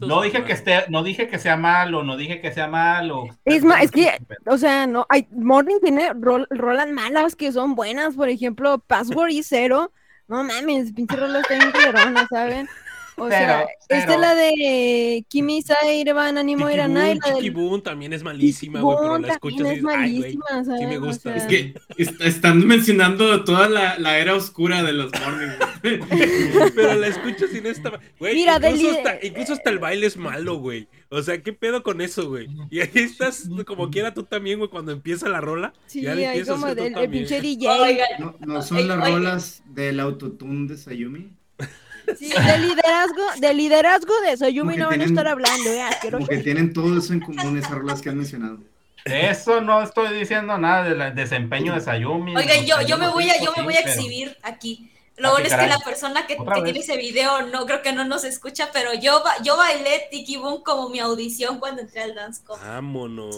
[0.00, 3.24] No dije que esté, no dije que sea malo, no dije que sea malo.
[3.44, 4.10] Es más, es que,
[4.46, 9.30] o sea, no, hay, Morning tiene rol, rolas malas que son buenas, por ejemplo, Password
[9.30, 9.92] y Cero,
[10.32, 12.68] no mames, pinche rola está bien culerona, ¿saben?
[13.16, 17.82] O sea, esta es la de Kimi Saireban Animo Chiqui Iranai, la Chiqui del Boom
[17.82, 20.80] también es malísima, güey, pero la escuchas y es ay, güey, malísima, ¿sabes?
[20.80, 21.22] sí me O gusta.
[21.34, 25.48] sea, Es que est- están mencionando toda la, la era oscura de los Morning.
[26.74, 27.92] Pero la escucho sin esta.
[28.18, 30.88] Güey, Mira, incluso, Deli- hasta, incluso hasta el baile es malo, güey.
[31.14, 32.48] O sea, ¿qué pedo con eso, güey?
[32.70, 35.74] Y ahí estás, como quiera tú también, güey, cuando empieza la rola.
[35.86, 37.68] Sí, ya le hay empiezas a como del el pinche DJ.
[37.68, 41.30] Oigan, No, no son las rolas del autotune de Sayumi.
[42.18, 46.26] Sí, de liderazgo, de liderazgo de que no van a tienen- estar hablando, eh, asqueroso.
[46.26, 48.58] Como que tienen todo eso en común, esas rolas que han mencionado.
[49.04, 52.36] De eso no estoy diciendo nada del desempeño de Sayumi.
[52.36, 54.90] Oigan, yo, yo me voy a, yo me voy a exhibir aquí.
[55.22, 58.24] Lo bueno es que la persona que, tiene ese video no creo que no nos
[58.24, 62.58] escucha, pero yo, yo bailé Tiki Boom como mi audición cuando entré al Dance Com.
[62.60, 63.36] Vámonos.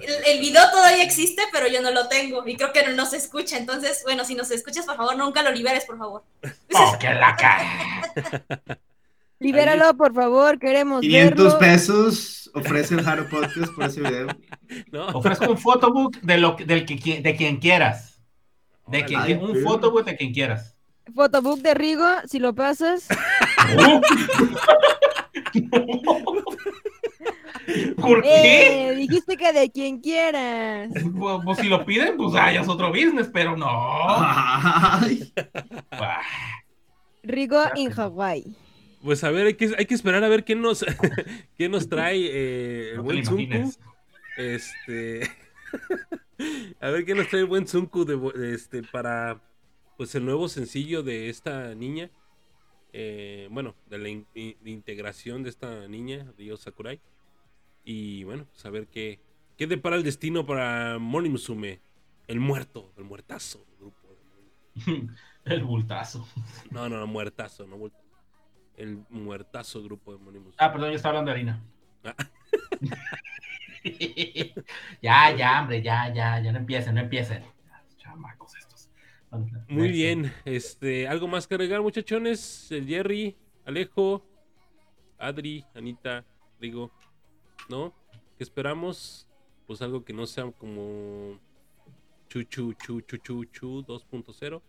[0.00, 3.12] El, el video todavía existe, pero yo no lo tengo y creo que no nos
[3.12, 3.58] escucha.
[3.58, 6.22] Entonces, bueno, si nos escuchas, por favor, nunca lo liberes, por favor.
[6.74, 7.66] Oh, que la cae.
[9.40, 11.58] Libéralo, por favor, queremos 500 verlo.
[11.58, 14.28] pesos ofrece el Haro Podcast por ese video.
[14.92, 18.20] No, Ofrezco un photobook de, lo, del que, de quien quieras.
[18.86, 20.76] De quien, un photobook de quien quieras.
[21.14, 23.06] Fotobook de Rigo, si lo pasas.
[27.96, 28.90] ¿Por qué?
[28.90, 30.90] Eh, dijiste que de quien quieras.
[30.92, 33.68] Pues, pues, si lo piden, pues ah, ya es otro business, pero no.
[37.22, 38.56] Rigo in Hawaii.
[39.02, 40.84] pues a ver, hay que, hay que esperar a ver qué nos,
[41.58, 43.72] qué nos trae eh, no buen Zunku.
[44.36, 45.30] Este.
[46.80, 49.38] a ver qué nos trae el buen Zunku de, de este, para
[50.00, 52.08] pues el nuevo sencillo de esta niña.
[52.94, 56.98] Eh, bueno, de la in- in- integración de esta niña, Ryo Sakurai.
[57.84, 59.20] Y bueno, saber qué,
[59.58, 61.80] qué depara el destino para Morning Musume.
[62.28, 63.58] El muerto, el muertazo.
[63.66, 64.08] del grupo
[65.44, 66.26] El bultazo.
[66.70, 67.98] No, no, no, muertazo, no bulto.
[68.78, 70.54] el muertazo grupo de Monimus.
[70.56, 71.62] Ah, perdón, yo estaba hablando de harina.
[72.04, 72.16] Ah.
[75.02, 77.59] ya, ya, hombre, ya, ya, ya no empiecen, no empiecen.
[79.68, 82.70] Muy bien, este, algo más que agregar, muchachones.
[82.72, 84.26] El Jerry, Alejo,
[85.18, 86.24] Adri, Anita,
[86.60, 86.90] digo,
[87.68, 87.94] ¿no?
[88.36, 89.28] ¿Qué esperamos?
[89.66, 91.38] Pues algo que no sea como
[92.28, 94.62] Chuchu, Chu, Chu, Chu, Chu 2.0.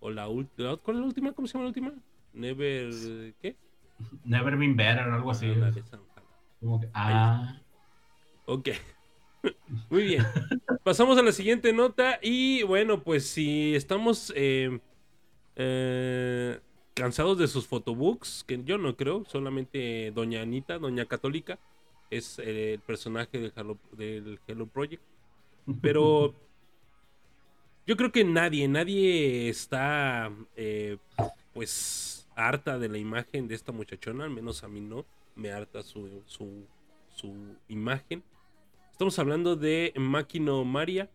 [0.00, 1.32] O la última, ¿cuál es la última?
[1.32, 1.92] ¿Cómo se llama la última?
[2.32, 3.56] Never, ¿qué?
[4.24, 5.52] Never been better, algo así.
[6.92, 7.62] Ah, ah,
[8.46, 8.68] Ok.
[9.90, 10.24] Muy bien.
[10.82, 12.18] Pasamos a la siguiente nota.
[12.22, 14.78] Y bueno, pues si estamos eh,
[15.56, 16.60] eh,
[16.94, 21.58] cansados de sus photobooks, que yo no creo, solamente Doña Anita, Doña Católica,
[22.10, 25.02] es eh, el personaje del Hello, del Hello Project.
[25.82, 26.34] Pero
[27.86, 30.32] yo creo que nadie, nadie está
[31.52, 35.82] pues harta de la imagen de esta muchachona, al menos a mí no, me harta
[35.82, 36.66] su, su,
[37.08, 37.34] su
[37.68, 38.22] imagen.
[38.96, 41.10] Estamos hablando de Máquino Maria.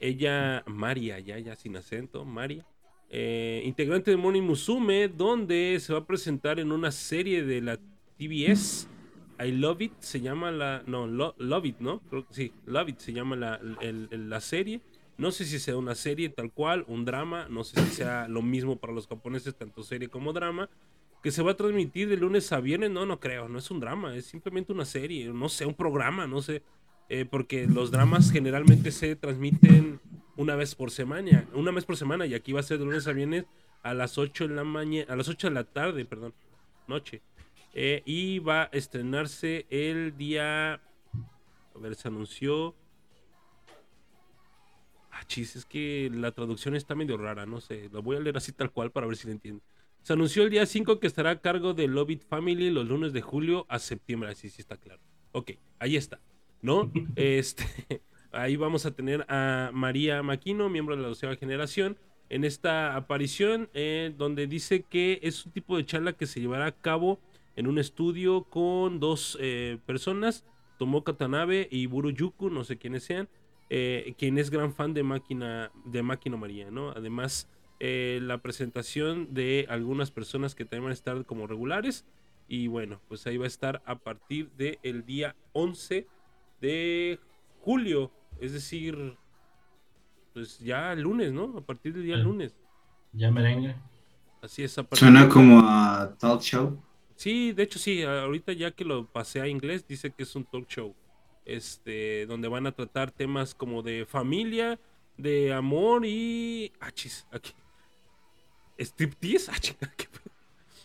[0.00, 2.66] Ella, Maria, ya, ya sin acento, Maria.
[3.12, 7.76] eh, integrante de Moni Musume, donde se va a presentar en una serie de la
[8.18, 8.88] TBS.
[9.44, 10.82] I Love It se llama la.
[10.88, 12.00] No, Lo- Love It, ¿no?
[12.10, 14.80] Creo que sí, Love It se llama la, el- la serie.
[15.16, 17.46] No sé si sea una serie tal cual, un drama.
[17.48, 20.68] No sé si sea lo mismo para los japoneses, tanto serie como drama.
[21.22, 22.90] Que se va a transmitir de lunes a viernes.
[22.90, 23.48] No, no creo.
[23.48, 24.16] No es un drama.
[24.16, 25.26] Es simplemente una serie.
[25.32, 26.26] No sé, un programa.
[26.26, 26.62] No sé.
[27.10, 30.00] Eh, porque los dramas generalmente se transmiten
[30.36, 31.44] una vez por semana.
[31.54, 32.24] Una vez por semana.
[32.24, 33.46] Y aquí va a ser de lunes a viernes
[33.82, 35.12] a las 8 de la mañana.
[35.12, 36.32] A las 8 de la tarde, perdón.
[36.86, 37.20] Noche.
[37.74, 40.74] Eh, y va a estrenarse el día.
[40.74, 42.76] A ver, se anunció.
[45.10, 47.88] Ah, chis, es que la traducción está medio rara, no sé.
[47.92, 49.64] Lo voy a leer así tal cual para ver si lo entiendo.
[50.02, 53.12] Se anunció el día 5 que estará a cargo de Love It Family los lunes
[53.12, 54.30] de julio a septiembre.
[54.30, 55.00] Así sí está claro.
[55.32, 56.20] Ok, ahí está.
[56.62, 56.92] ¿No?
[57.16, 57.64] este,
[58.32, 61.96] ahí vamos a tener a María Maquino, miembro de la doceava generación,
[62.30, 66.66] en esta aparición, eh, donde dice que es un tipo de charla que se llevará
[66.66, 67.18] a cabo
[67.56, 70.46] en un estudio con dos eh, personas,
[70.78, 73.28] Tomoka Tanabe y Buru Yuku, no sé quiénes sean,
[73.68, 76.90] eh, quien es gran fan de Máquina, de Máquina María, ¿no?
[76.90, 77.48] Además,
[77.80, 82.04] la presentación de algunas personas que también van a estar como regulares.
[82.46, 86.06] Y bueno, pues ahí va a estar a partir del día 11
[86.60, 87.18] de
[87.60, 88.10] julio.
[88.40, 89.16] Es decir,
[90.32, 91.56] pues ya el lunes, ¿no?
[91.58, 92.22] A partir del día Sí.
[92.22, 92.54] lunes.
[93.12, 93.74] ya merengue.
[94.40, 94.78] Así es.
[94.78, 96.80] A partir Suena de- como a talk show.
[97.16, 100.44] Sí, de hecho sí, ahorita ya que lo pasé a inglés, dice que es un
[100.44, 100.94] talk show.
[101.44, 104.78] Este, donde van a tratar temas como de familia,
[105.16, 106.72] de amor y.
[106.80, 107.52] Ah, chis, aquí.
[108.78, 109.50] ¿Striptease?
[109.50, 109.58] Ah,
[109.96, 110.29] qué pedo.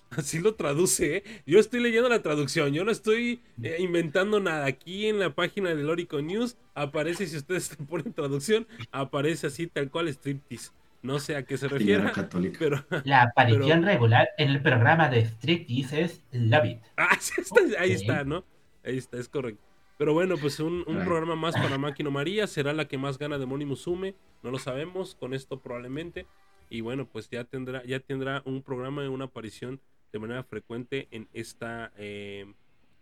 [0.17, 1.23] Así lo traduce, ¿eh?
[1.45, 4.65] Yo estoy leyendo la traducción, yo no estoy eh, inventando nada.
[4.65, 9.89] Aquí en la página de Lorico News aparece, si ustedes ponen traducción, aparece así tal
[9.89, 10.71] cual striptease.
[11.01, 12.11] No sé a qué se refiere,
[12.57, 16.79] pero La aparición Pero- regular en el programa de Striptease es Love It.
[16.97, 18.43] Ah, sí está, ahí está, ¿no?
[18.83, 19.61] Ahí está, es correcto.
[19.99, 21.05] Pero bueno, pues un, un Right.
[21.05, 22.47] programa más para Máquina María.
[22.47, 24.15] Será la que más gana de Moni Musume.
[24.41, 26.25] No lo sabemos, con esto probablemente.
[26.71, 29.79] Y bueno, pues ya tendrá, ya tendrá un programa y una aparición
[30.15, 32.45] de manera frecuente en esta eh,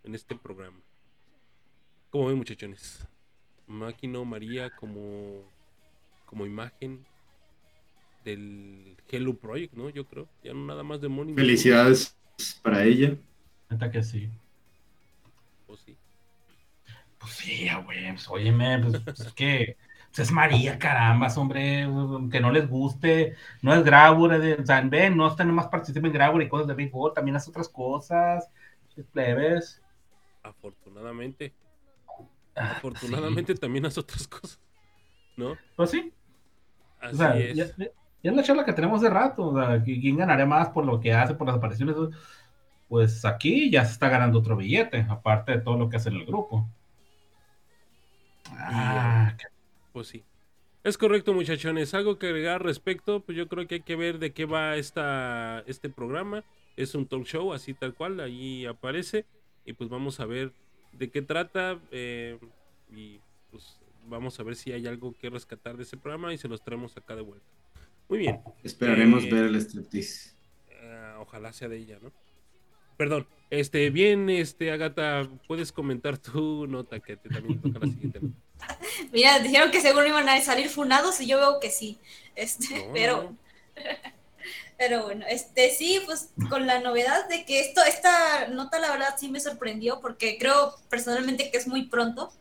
[0.04, 0.80] en este programa.
[2.10, 3.06] ¿Cómo ven, muchachones?
[3.68, 5.48] Máquina María como,
[6.26, 7.06] como imagen
[8.26, 9.92] del Hello Project, ¿no?
[9.92, 10.28] Yo creo.
[10.44, 11.36] Ya no nada más de Musume.
[11.36, 12.18] Felicidades
[12.64, 13.16] para ella.
[13.70, 14.28] Neta que sí.
[15.68, 15.96] ¿O sí?
[17.20, 19.78] Pues sí, güey, pues óyeme, pues, pues, es que
[20.22, 21.88] es María, carambas, hombre,
[22.32, 24.56] que no les guste, no es Grabur, de,
[24.90, 28.50] ven, no está nomás participa en Grabur y cosas de béisbol, también hace otras cosas,
[28.96, 29.82] es plebes.
[30.44, 31.54] Afortunadamente.
[32.56, 34.60] Ah, Afortunadamente también hace otras cosas.
[35.36, 35.58] ¿No?
[35.76, 36.14] Pues sí,
[37.02, 37.56] Así o sea, es.
[37.56, 37.66] ya,
[38.24, 41.00] es la charla que tenemos de rato, o sea, ¿qui- ¿quién ganará más por lo
[41.00, 41.96] que hace, por las apariciones?
[42.88, 46.16] Pues aquí ya se está ganando otro billete, aparte de todo lo que hace en
[46.18, 46.70] el grupo.
[48.58, 49.48] Ah, qué-
[49.94, 50.24] Pues sí.
[50.84, 51.94] Es correcto, muchachones.
[51.94, 54.76] Algo que agregar al respecto, pues yo creo que hay que ver de qué va
[54.76, 56.44] esta, este programa.
[56.76, 59.26] Es un talk show, así tal cual, ahí aparece.
[59.66, 60.52] Y pues vamos a ver
[60.92, 61.80] de qué trata.
[61.92, 62.38] eh,
[62.94, 63.20] y
[63.50, 66.62] pues vamos a ver si hay algo que rescatar de ese programa y se los
[66.64, 67.46] traemos acá de vuelta.
[68.10, 68.42] Muy bien.
[68.64, 70.34] Esperaremos Eh, ver el striptease.
[70.84, 72.12] Ah, ojalá sea de ella, ¿no?
[72.98, 73.28] Perdón.
[73.50, 78.20] Este, bien, este, Agata, puedes comentar tu nota que te también toca la siguiente.
[78.22, 78.36] nota?
[79.12, 82.00] Mira, dijeron que seguro iban a salir funados y yo veo que sí.
[82.36, 83.36] Este, No, pero.
[84.76, 89.16] Pero bueno, este sí, pues con la novedad de que esto, esta nota la verdad
[89.18, 92.34] sí me sorprendió porque creo personalmente que es muy pronto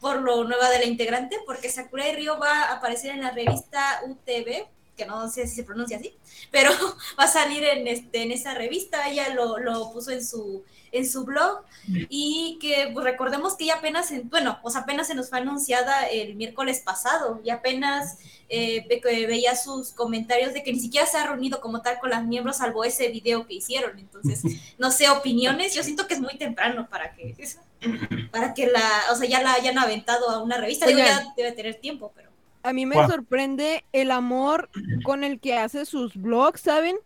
[0.00, 4.00] por lo nueva de la integrante, porque Sakurai Ryo va a aparecer en la revista
[4.06, 4.66] UTV,
[4.96, 6.16] que no sé si se pronuncia así,
[6.50, 6.70] pero
[7.18, 11.06] va a salir en, este, en esa revista, ella lo, lo puso en su, en
[11.08, 11.62] su blog
[12.08, 16.06] y que pues, recordemos que ya apenas, en, bueno, pues apenas se nos fue anunciada
[16.08, 18.18] el miércoles pasado y apenas
[18.48, 22.10] eh, ve- veía sus comentarios de que ni siquiera se ha reunido como tal con
[22.10, 24.40] las miembros salvo ese video que hicieron, entonces
[24.78, 27.34] no sé, opiniones, yo siento que es muy temprano para que,
[28.32, 31.52] para que la, o sea, ya la hayan aventado a una revista, digo, ya debe
[31.52, 32.25] tener tiempo, pero...
[32.66, 34.68] A mí me sorprende el amor
[35.04, 36.96] con el que hace sus blogs, ¿saben?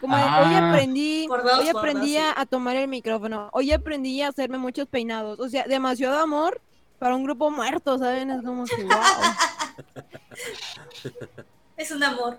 [0.00, 0.70] Como hoy Ah.
[0.70, 2.34] aprendí, dos, hoy aprendí dos, a, sí.
[2.36, 6.60] a tomar el micrófono, hoy aprendí a hacerme muchos peinados, o sea, demasiado amor
[6.98, 8.30] para un grupo muerto, ¿saben?
[8.30, 8.92] Es como que, wow,
[11.76, 12.38] Es un amor.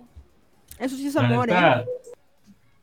[0.79, 1.85] eso sí es amor, ¿eh?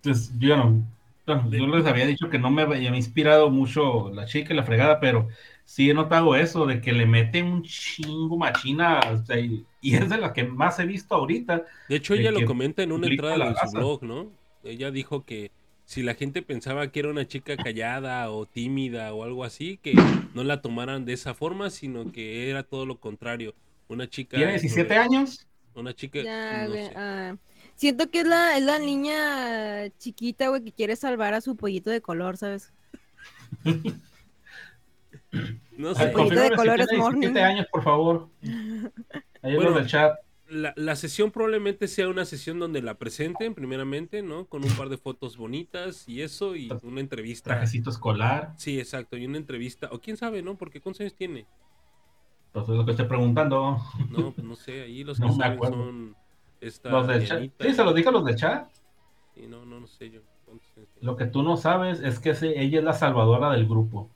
[0.03, 0.83] Pues yo no,
[1.27, 4.65] bueno, yo les había dicho que no me había inspirado mucho la chica y la
[4.65, 5.29] fregada, pero
[5.65, 9.95] sí he notado eso, de que le mete un chingo machina, o sea, y, y
[9.95, 11.65] es de la que más he visto ahorita.
[11.89, 14.31] De hecho, de ella lo comenta en una entrada de su blog, ¿no?
[14.63, 15.51] Ella dijo que
[15.85, 19.95] si la gente pensaba que era una chica callada o tímida o algo así, que
[20.35, 23.55] no la tomaran de esa forma, sino que era todo lo contrario.
[23.89, 24.37] Una chica.
[24.39, 25.47] Tiene 17 extrover- años.
[25.75, 26.23] Una chica.
[26.23, 26.93] Ya, no sé.
[26.97, 27.37] ah,
[27.75, 31.91] siento que es la, es la niña chiquita, güey, que quiere salvar a su pollito
[31.91, 32.73] de color, ¿sabes?
[35.77, 36.07] No sé.
[36.09, 37.37] pollito confirma de si colores tiene 17 morning.
[37.43, 38.29] años, por favor.
[39.43, 39.73] Ahí Bueno.
[39.73, 40.15] del chat.
[40.49, 44.45] La, la sesión probablemente sea una sesión donde la presenten, primeramente, ¿no?
[44.47, 47.51] Con un par de fotos bonitas y eso, y una entrevista.
[47.51, 48.53] Trajecito escolar.
[48.59, 49.89] Sí, exacto, y una entrevista.
[49.91, 50.57] O quién sabe, ¿no?
[50.57, 51.47] Porque ¿cuántos años tiene?
[52.49, 53.79] Entonces es lo que estoy preguntando.
[54.11, 55.77] No, pues no sé, ahí los No que me saben acuerdo.
[55.77, 56.17] son
[56.61, 57.43] esta Los del chat.
[57.61, 58.69] Sí, se los dije a los del chat.
[59.35, 60.21] Sí, no, no, no sé yo.
[61.01, 64.09] Lo que tú no sabes es que ella es la salvadora del grupo.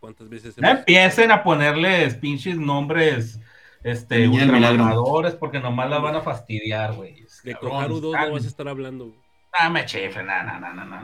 [0.00, 3.38] ¿Cuántas veces No hemos- empiecen a ponerles pinches nombres
[3.82, 7.24] este, ultramamadores porque nomás la van a fastidiar, güey.
[7.44, 9.06] de Koharu 2 no vas a estar hablando?
[9.06, 9.18] güey.
[9.62, 11.00] No me no, no, no, no,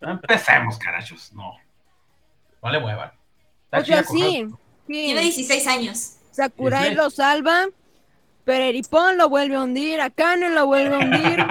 [0.00, 1.52] no, empecemos, carachos, no.
[2.62, 3.12] No le muevan.
[3.64, 4.46] Está O sea, sí,
[4.86, 6.12] Tiene sí, 16 años.
[6.30, 7.66] Sakurai lo salva,
[8.44, 11.40] Pereripón lo vuelve a hundir, Akane lo vuelve a hundir,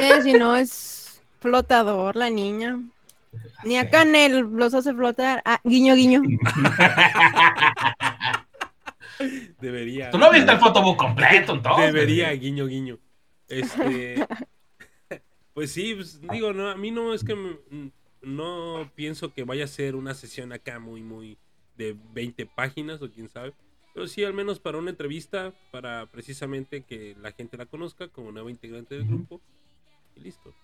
[0.00, 0.70] eh, si no es
[1.40, 2.80] flotador la niña.
[3.64, 6.22] Ni Akane los hace flotar, ah, guiño, guiño.
[9.60, 10.10] Debería.
[10.10, 11.92] Tú no viste el fotobook completo, entonces.
[11.92, 12.98] Debería, guiño, guiño.
[13.48, 14.26] Este.
[15.54, 17.90] pues sí, pues, digo, no, a mí no es que m- n-
[18.22, 21.36] no pienso que vaya a ser una sesión acá muy, muy
[21.76, 23.52] de 20 páginas o quién sabe.
[23.94, 28.30] Pero sí, al menos para una entrevista, para precisamente que la gente la conozca como
[28.30, 29.40] nueva integrante del grupo.
[30.14, 30.54] Y listo.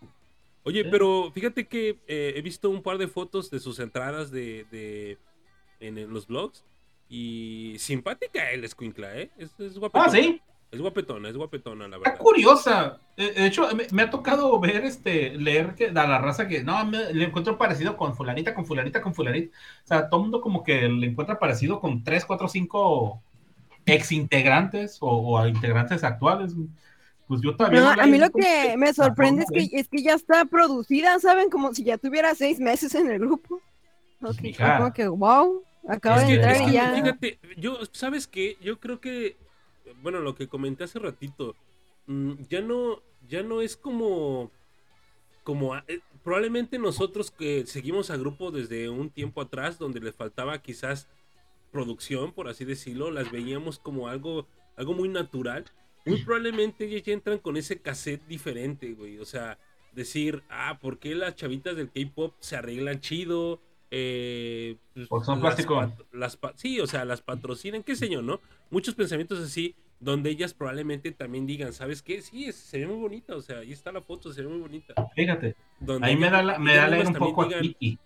[0.65, 4.65] Oye, pero fíjate que eh, he visto un par de fotos de sus entradas de,
[4.71, 5.19] de-
[5.81, 6.65] en, en los blogs.
[7.09, 9.31] Y simpática el escuincla, ¿eh?
[9.37, 10.07] Es, es guapetona.
[10.07, 10.41] Ah, sí.
[10.71, 12.19] Es guapetona, es guapetona, la Está verdad.
[12.23, 12.99] curiosa.
[13.17, 16.65] Eh, De hecho, me, me ha tocado ver, este, leer que a la raza que
[16.65, 19.57] no, me- le encuentro parecido con fulanita, con fulanita, con fulanita.
[19.85, 23.23] O sea, todo el mundo como que le encuentra parecido con tres, cuatro, cinco
[23.87, 26.55] ex integrantes o, integrantes actuales.
[27.27, 29.89] Pues yo todavía No, no la a mí lo que me sorprende es que, es
[29.89, 31.49] que ya está producida, ¿saben?
[31.51, 33.61] Como si ya tuviera seis meses en el grupo.
[34.21, 34.79] Ok, Mija.
[34.79, 36.95] Como que, wow, acaba Es de que- entrar es y que ya.
[36.95, 38.57] Fíjate, yo, ¿sabes qué?
[38.61, 39.37] Yo creo que,
[40.03, 41.55] bueno, lo que comenté hace ratito,
[42.07, 44.51] mm, ya no, ya no es como,
[45.45, 50.59] como, eh, probablemente nosotros que seguimos a grupo desde un tiempo atrás, donde les faltaba
[50.61, 51.09] quizás
[51.73, 54.47] producción, por así decirlo, las veíamos como algo,
[54.77, 55.65] algo muy natural.
[56.07, 59.19] Muy probablemente ellos ya entran con ese cassette diferente, güey.
[59.19, 59.59] O sea,
[59.93, 63.61] decir, ah, ¿por qué las chavitas del K-pop se arreglan chido?
[63.91, 65.93] Eh, pues, Porque son las plástico.
[66.13, 68.41] las sí, o sea, las patrocinan, qué sé yo, ¿no?
[68.71, 72.21] Muchos pensamientos así, donde ellas probablemente también digan, ¿sabes qué?
[72.21, 74.59] Sí, es- se ve muy bonita, o sea, ahí está la foto, se ve muy
[74.59, 74.95] bonita.
[75.15, 77.17] Fíjate, Donde ahí me da, la, me da leer un
[77.55, 77.99] a Kiki.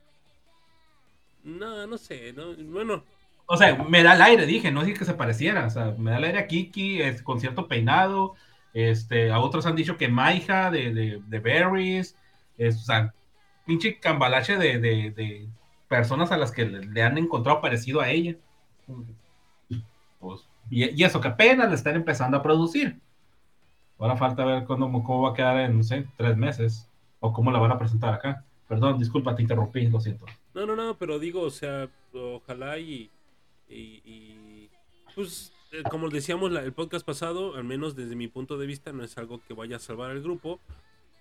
[1.45, 3.05] No, no sé, no, bueno,
[3.51, 5.67] O sea, me da el aire, dije, no dije que se pareciera.
[5.67, 8.35] O sea, me da el aire a Kiki, es, con cierto peinado.
[8.75, 12.15] Este, a otros han dicho que Maija de, de, de Berries.
[12.59, 13.15] Es, o sea,
[13.65, 15.49] pinche cambalache de, de, de
[15.89, 18.37] personas a las que le, han encontrado parecido a ella.
[20.21, 23.01] Pues, y, y eso que apenas le están empezando a producir.
[23.99, 26.87] Ahora falta ver cuándo, cómo va a quedar en, no sé, tres meses.
[27.21, 28.45] O cómo la van a presentar acá.
[28.69, 30.27] Perdón, disculpa, te interrumpí, lo siento.
[30.53, 33.11] no, no, no, pero digo, o sea, ojalá y,
[33.69, 34.71] y, y,
[35.15, 38.93] pues eh, como decíamos la- el podcast pasado, al menos desde mi punto de vista,
[38.93, 40.61] no es algo que vaya a salvar al grupo.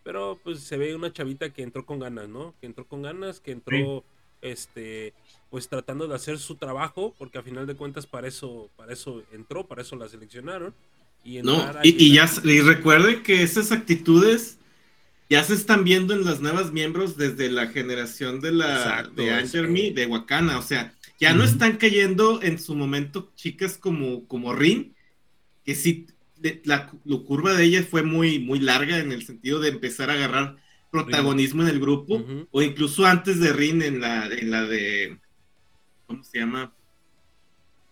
[0.03, 2.55] Pero pues se ve una chavita que entró con ganas, ¿no?
[2.61, 4.05] Que entró con ganas, que entró,
[4.41, 5.13] este,
[5.49, 9.21] pues tratando de hacer su trabajo, porque a final de cuentas para eso, para eso
[9.33, 10.73] entró, para eso la seleccionaron.
[11.25, 12.25] Y No, y, y ya
[12.63, 14.59] recuerde que esas actitudes
[15.29, 19.27] ya se están viendo en las nuevas miembros desde la generación de la Exacto, de
[19.27, 23.77] es Angermy, que- de Wakana, o sea, ya no están cayendo en su momento chicas
[23.77, 24.95] como, como Rin,
[25.65, 26.07] que sí,
[26.37, 30.09] de- la, la curva de ella fue muy, muy larga en el sentido de empezar
[30.09, 30.57] a agarrar
[30.91, 35.17] protagonismo en el grupo, o incluso antes de Rin en la, en la de,
[36.05, 36.71] ¿cómo se llama?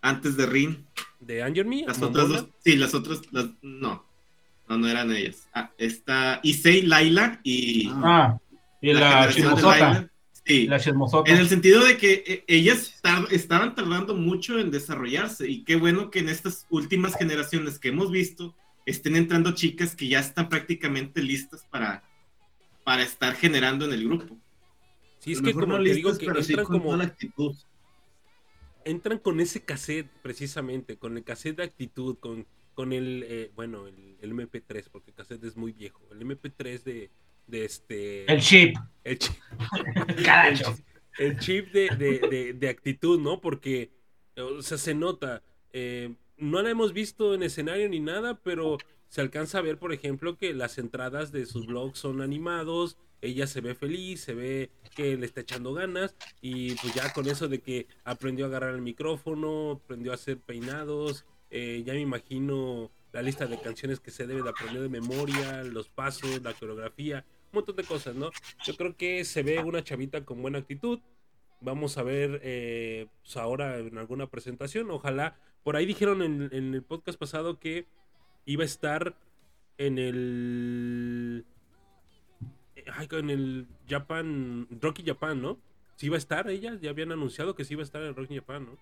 [0.02, 0.86] Antes de Rin,
[1.20, 4.06] de Anger Me, las otras dos, sí, las otras, las, no,
[4.70, 5.48] no, no eran ellas.
[5.54, 8.38] Ah, está Issei, Laila y Ah,
[8.82, 9.28] y la.
[9.32, 10.10] Laila.
[10.46, 11.32] Sí, La chismosota.
[11.32, 15.76] en el sentido de que eh, ellas tar- estaban tardando mucho en desarrollarse y qué
[15.76, 20.48] bueno que en estas últimas generaciones que hemos visto estén entrando chicas que ya están
[20.48, 22.04] prácticamente listas para,
[22.84, 24.38] para estar generando en el grupo.
[25.18, 27.56] Sí, es que como no te digo que sí entran con como toda la actitud.
[28.84, 33.88] entran con ese cassette precisamente, con el cassette de actitud, con, con el, eh, bueno,
[33.88, 37.10] el, el MP3, porque el cassette es muy viejo, el MP3 de,
[37.48, 38.32] de este...
[38.32, 38.76] El chip.
[39.04, 39.34] el chi-
[40.26, 40.76] Caracho.
[41.18, 43.42] el chip de, de- de- de actitud, ¿no?
[43.42, 43.92] Porque,
[44.38, 45.42] o sea, se nota.
[45.74, 48.78] eh, no la hemos visto en escenario ni nada, pero
[49.08, 52.98] se alcanza a ver, por ejemplo, que las entradas de sus blogs son animados.
[53.22, 56.16] Ella se ve feliz, se ve que le está echando ganas.
[56.42, 60.40] Y pues ya con eso de que aprendió a agarrar el micrófono, aprendió a hacer
[60.40, 61.26] peinados.
[61.52, 65.64] eh, ya me imagino la lista de canciones que se debe de aprender de memoria,
[65.64, 67.24] los pasos, la coreografía,
[67.56, 68.32] montón de cosas, ¿no?
[68.64, 71.00] Yo creo que se ve una chavita con buena actitud.
[71.62, 74.92] Vamos a ver eh, pues ahora en alguna presentación.
[74.92, 75.38] Ojalá.
[75.64, 77.88] Por ahí dijeron en, en el podcast pasado que
[78.46, 79.18] iba a estar
[79.78, 81.46] en el.
[82.94, 84.68] ay, en el Japan.
[84.82, 85.58] Rocky Japan, ¿no?
[85.96, 86.78] Sí iba a estar ella.
[86.82, 88.78] Ya habían anunciado que sí iba a estar en Rocky Japan, ¿no?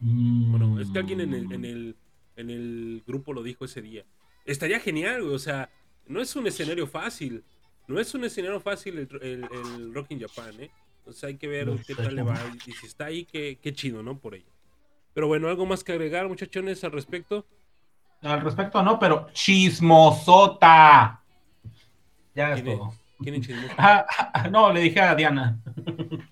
[0.00, 1.96] Bueno, es que alguien en el, en el,
[2.36, 4.04] en el grupo lo dijo ese día.
[4.44, 5.22] Estaría genial.
[5.22, 5.70] O sea,
[6.06, 7.44] no es un escenario fácil.
[7.90, 10.70] No es un escenario fácil el, el, el Rock in Japan, ¿eh?
[10.98, 12.38] Entonces hay que ver No qué tal le va.
[12.66, 14.18] Y si está ahí, qué, qué chido, ¿no?
[14.18, 14.50] Por ello.
[15.12, 17.46] Pero bueno, ¿algo más que agregar, muchachones, al respecto?
[18.22, 21.20] Al respecto, no, pero chismosota.
[22.34, 22.78] Ya es ¿Quién es?
[22.78, 22.94] todo.
[23.18, 23.74] ¿Quién es chismoso?
[23.76, 25.58] Ah, ah, no, le dije a Diana.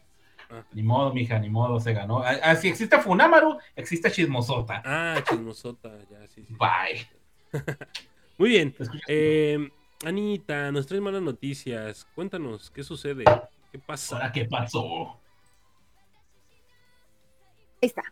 [0.51, 0.65] Ah.
[0.73, 2.23] Ni modo, mija, ni modo, se ganó.
[2.25, 4.81] Ah, si existe Funamaru, existe chismosota.
[4.83, 6.57] Ah, chismosota, ya, sí, sí.
[6.59, 7.07] Bye.
[8.39, 8.75] Muy bien.
[9.09, 9.69] Eh,
[10.05, 12.07] Anita, nos traes malas noticias.
[12.15, 13.25] Cuéntanos, ¿qué sucede?
[13.73, 14.17] ¿Qué pasa?
[14.17, 15.21] ¿Ahora qué pasó?
[17.83, 18.03] Ahí está.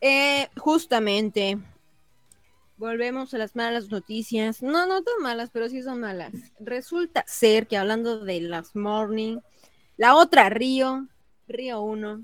[0.00, 1.58] Eh, justamente.
[2.76, 4.62] Volvemos a las malas noticias.
[4.62, 6.32] No, no tan malas, pero sí son malas.
[6.58, 9.38] Resulta ser que hablando de las Morning,
[9.96, 11.06] la otra Río,
[11.46, 12.22] Río 1,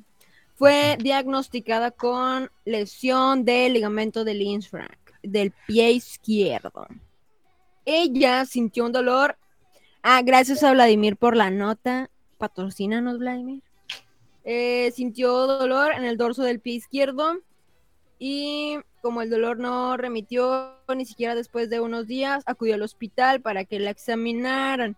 [0.55, 6.87] fue diagnosticada con lesión del ligamento del infrac del pie izquierdo.
[7.85, 9.37] Ella sintió un dolor.
[10.03, 12.11] Ah, gracias a Vladimir por la nota.
[12.39, 13.62] Patrocínanos, Vladimir.
[14.45, 17.39] Eh, sintió dolor en el dorso del pie izquierdo
[18.18, 23.41] y como el dolor no remitió ni siquiera después de unos días, acudió al hospital
[23.41, 24.96] para que la examinaran.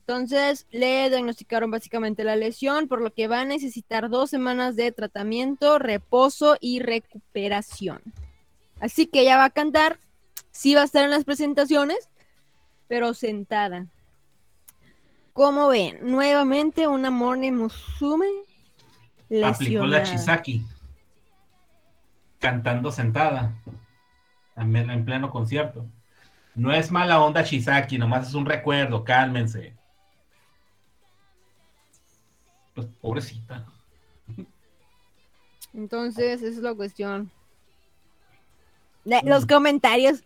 [0.00, 4.90] Entonces le diagnosticaron básicamente la lesión, por lo que va a necesitar dos semanas de
[4.92, 8.02] tratamiento, reposo y recuperación.
[8.80, 9.98] Así que ella va a cantar,
[10.52, 12.08] sí va a estar en las presentaciones,
[12.86, 13.88] pero sentada.
[15.32, 18.28] Como ven, nuevamente una Morning Musume
[19.42, 20.02] Aplicó la.
[20.02, 20.62] Chisaki.
[22.38, 23.52] Cantando sentada.
[24.54, 25.86] También en pleno concierto.
[26.54, 29.74] No es mala onda Chisaki, nomás es un recuerdo, cálmense.
[32.74, 33.64] Pues pobrecita.
[35.72, 37.30] Entonces, esa es la cuestión.
[39.04, 40.22] De- los comentarios.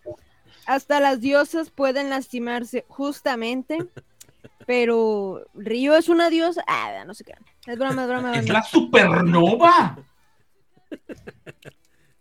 [0.67, 3.79] Hasta las diosas pueden lastimarse, justamente.
[4.67, 6.63] Pero Río es una diosa.
[6.67, 7.35] Ah, no sé qué.
[7.67, 8.35] Es broma, es broma.
[8.37, 9.97] ¡Es la supernova!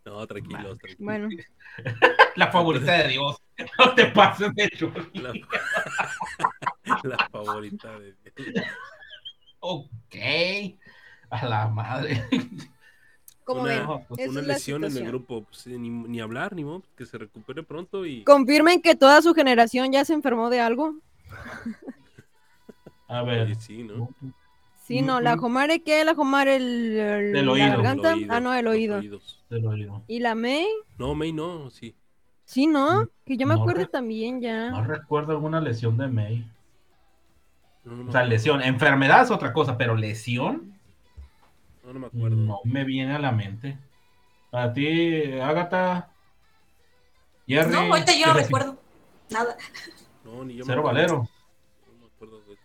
[0.06, 0.98] No, tranquilos, tranquilos.
[0.99, 1.30] Bueno,
[2.36, 3.38] La favorita de Dios.
[3.80, 5.10] No te pases de churri.
[5.14, 5.32] La,
[7.03, 8.14] la favorita de
[9.60, 10.15] Ok.
[11.30, 12.23] A la madre.
[13.45, 15.43] Como una, ven, una la lesión en el grupo.
[15.45, 18.23] pues, ni, ni hablar, ni modo, que se recupere pronto y.
[18.26, 20.95] Confirmen que toda su generación ya se enfermó de algo.
[23.07, 23.55] A ver.
[23.55, 24.09] sí, ¿no?
[24.84, 26.03] Sí, no, la Jomare, ¿qué?
[26.05, 27.67] La Jomare, el, el- Del la oído.
[27.69, 28.09] garganta.
[28.13, 29.01] El oído, ah, no, el oído.
[29.49, 30.03] Del oído.
[30.07, 30.67] ¿Y la May?
[30.97, 31.95] No, May no, sí.
[32.45, 33.09] Sí, ¿no?
[33.26, 34.69] Que yo me No acuerdo también ya.
[34.69, 36.47] No recuerdo alguna lesión de May.
[37.84, 38.61] No, no, O sea, lesión.
[38.61, 40.74] Enfermedad es otra cosa, pero lesión
[41.86, 42.36] no, no me acuerdo.
[42.36, 43.78] no me viene a la mente.
[44.52, 46.10] A ti, Agatha.
[47.48, 47.72] Jerry.
[47.72, 48.82] No, ahorita yo no ¿qué recuerdo
[49.30, 49.56] nada.
[50.24, 50.84] No, ni yo me Cero acuerdo.
[51.02, 51.30] Valero.
[51.88, 52.62] No me acuerdo de eso.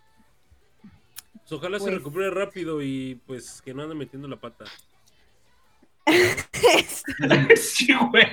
[1.33, 4.65] Pues ojalá se Pues- recupere rápido y pues que no ande metiendo la pata.
[7.57, 8.25] sí, güey.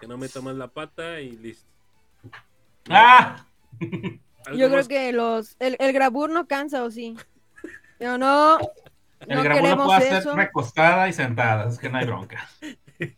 [0.00, 1.66] Que no meta más la pata y listo.
[2.88, 3.46] Ah,
[3.80, 4.18] ¿Algo
[4.52, 4.88] Yo creo más?
[4.88, 7.16] que los el, el grabur no cansa, ¿o sí?
[7.98, 8.58] Pero no,
[9.20, 10.34] el no grabón queremos puede eso.
[10.36, 12.48] recostada y sentada, es que no hay bronca.
[12.98, 13.16] El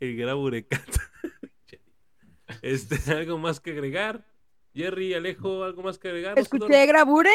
[0.00, 1.00] el graburecata.
[2.60, 4.26] Este, algo más que agregar.
[4.74, 6.38] Jerry, Alejo, algo más que agregar.
[6.38, 7.30] escuché grabure.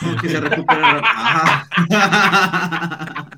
[0.00, 0.98] Como que se recupera.
[1.02, 1.68] Ajá.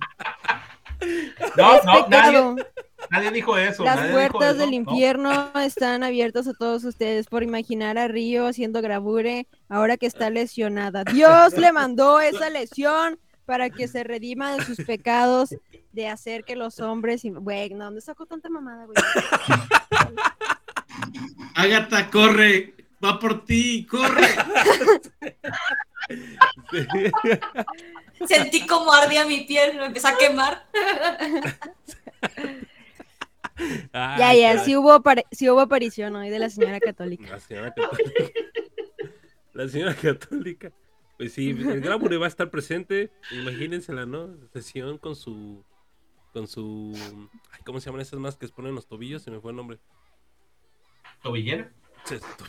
[1.56, 2.66] No, es no, nadie.
[3.10, 3.84] Nadie dijo eso.
[3.84, 4.76] Las nadie dijo puertas eso, del no.
[4.76, 10.30] infierno están abiertas a todos ustedes por imaginar a Río haciendo grabure ahora que está
[10.30, 11.04] lesionada.
[11.04, 15.54] Dios le mandó esa lesión para que se redima de sus pecados
[15.92, 17.24] de hacer que los hombres...
[17.24, 18.96] y- Güey, no, ¿dónde sacó tanta mamada, güey?
[21.54, 22.74] Agatha, corre.
[23.02, 24.26] Va por ti, corre.
[28.26, 30.66] Sentí como ardía mi piel, me empezó a quemar.
[33.92, 37.28] Ya, ya, sí hubo, apare- sí hubo aparición hoy de la señora católica.
[37.30, 38.24] La señora católica.
[39.52, 40.72] La señora católica.
[41.16, 43.10] Pues sí, el Grabure va a estar presente.
[43.32, 44.36] Imagínensela, ¿no?
[44.52, 45.64] Sesión con su.
[46.32, 46.92] Con su.
[47.50, 49.22] ay, ¿Cómo se llaman esas más que se ponen en los tobillos?
[49.22, 49.78] Se me fue el nombre.
[51.22, 51.72] ¿Tobillera?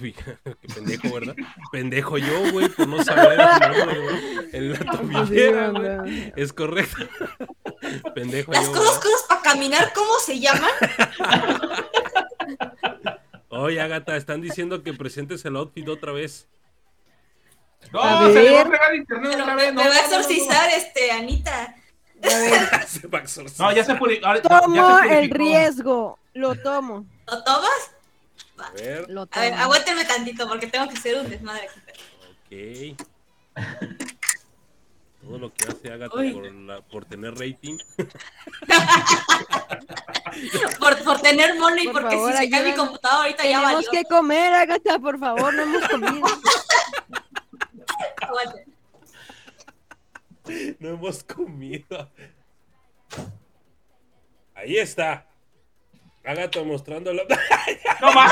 [0.62, 1.36] Qué pendejo, ¿verdad?
[1.72, 4.50] Pendejo yo, güey, por no saber el nombre, güey.
[4.54, 6.34] En la tobillera, güey.
[6.36, 7.06] Es correcto.
[8.16, 8.74] Pendejo Las yo.
[9.28, 10.72] para caminar, ¿cómo se llaman?
[13.50, 16.48] Oye, Agatha, están diciendo que presentes el outfit otra vez.
[17.92, 19.74] No, A se le va a fregar internet Pero otra vez.
[19.74, 21.76] me no, va a no, no, no, exorcizar, este, Anita.
[22.22, 23.68] A ver, Se va a exorcizar.
[23.70, 27.92] No, ya se puri- ahora- tomo ya se el riesgo, lo tomo, ¿Lo tomas?
[28.68, 29.64] A ver, lo A ver, tomo.
[29.64, 32.96] aguántenme tantito porque tengo que hacer un desmadre aquí.
[32.96, 33.08] ok.
[35.22, 37.78] Todo lo que hace Agatha por, la- por tener rating.
[40.80, 43.60] Por, por tener mono y Por porque favor, si se cae mi computadora ahorita ya
[43.60, 43.92] Tenemos valió.
[43.92, 46.28] que comer, Agatha, por favor, no hemos comido.
[50.80, 52.12] No hemos comido.
[54.56, 55.28] Ahí está.
[56.26, 57.24] Agatha mostrando la...
[58.02, 58.32] No más.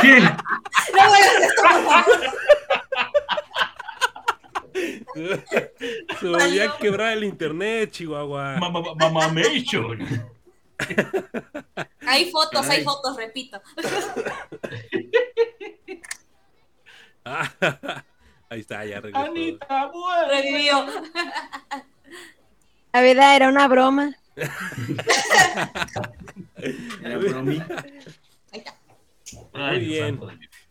[0.00, 0.20] ¿Qué?
[0.20, 2.20] No hagas esto, por favor.
[6.20, 8.56] Se volvía a quebrar el internet, Chihuahua.
[8.58, 9.98] Ma- ma- ma- Mamamation.
[12.06, 12.78] Hay fotos, Ay.
[12.78, 13.60] hay fotos, repito.
[17.24, 17.50] Ah,
[18.48, 19.26] Ahí está, ya regresó.
[19.26, 20.42] Anita, muere.
[20.42, 20.86] Revivió.
[22.92, 24.14] La verdad era una broma.
[27.02, 27.58] Era bromi.
[28.52, 28.78] Ahí está.
[29.52, 30.20] Ay, Dios bien.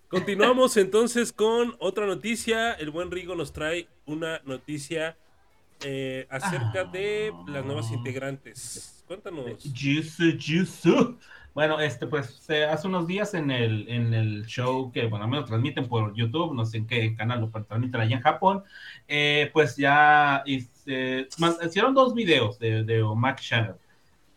[0.07, 2.73] Continuamos entonces con otra noticia.
[2.73, 5.17] El buen Rigo nos trae una noticia
[5.83, 9.03] eh, acerca de las nuevas integrantes.
[9.07, 9.63] Cuéntanos.
[9.73, 11.17] Jisoo, Jisoo.
[11.55, 15.37] Bueno, este, pues eh, hace unos días en el, en el show que, bueno, me
[15.37, 18.63] lo transmiten por YouTube, no sé en qué canal lo transmiten allá en Japón,
[19.07, 21.29] eh, pues ya este,
[21.65, 23.75] hicieron dos videos de, de Omak Channel.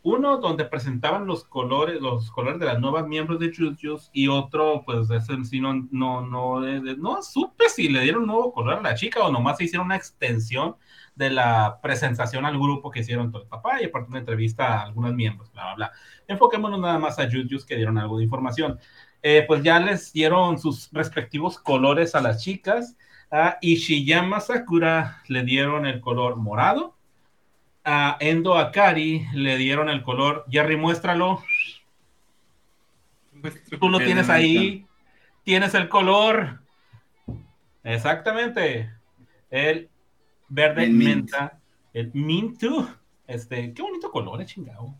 [0.04, 4.84] Uno donde presentaban los colores, los colores de las nuevas miembros de Jujutsu y otro,
[4.86, 8.74] pues ese sí no, no, no, eh, no supe si le dieron un nuevo color
[8.74, 10.76] a la chica o nomás se hicieron una extensión
[11.18, 14.82] de la presentación al grupo que hicieron todo el papá y aparte una entrevista a
[14.84, 15.92] algunos miembros, bla, bla, bla.
[16.28, 18.78] Enfoquémonos nada más a Jujutsu que dieron algo de información.
[19.20, 22.96] Eh, pues ya les dieron sus respectivos colores a las chicas.
[23.32, 26.94] A Ishiyama Sakura le dieron el color morado.
[27.84, 31.42] A Endo Akari le dieron el color, Jerry, muéstralo.
[33.80, 34.86] Tú lo tienes ahí.
[35.42, 36.60] Tienes el color.
[37.82, 38.92] Exactamente.
[39.50, 39.88] El
[40.48, 41.14] verde El mint.
[41.14, 41.58] menta.
[41.92, 42.88] El mint too.
[43.26, 44.94] Este, qué bonito color, eh, chingado.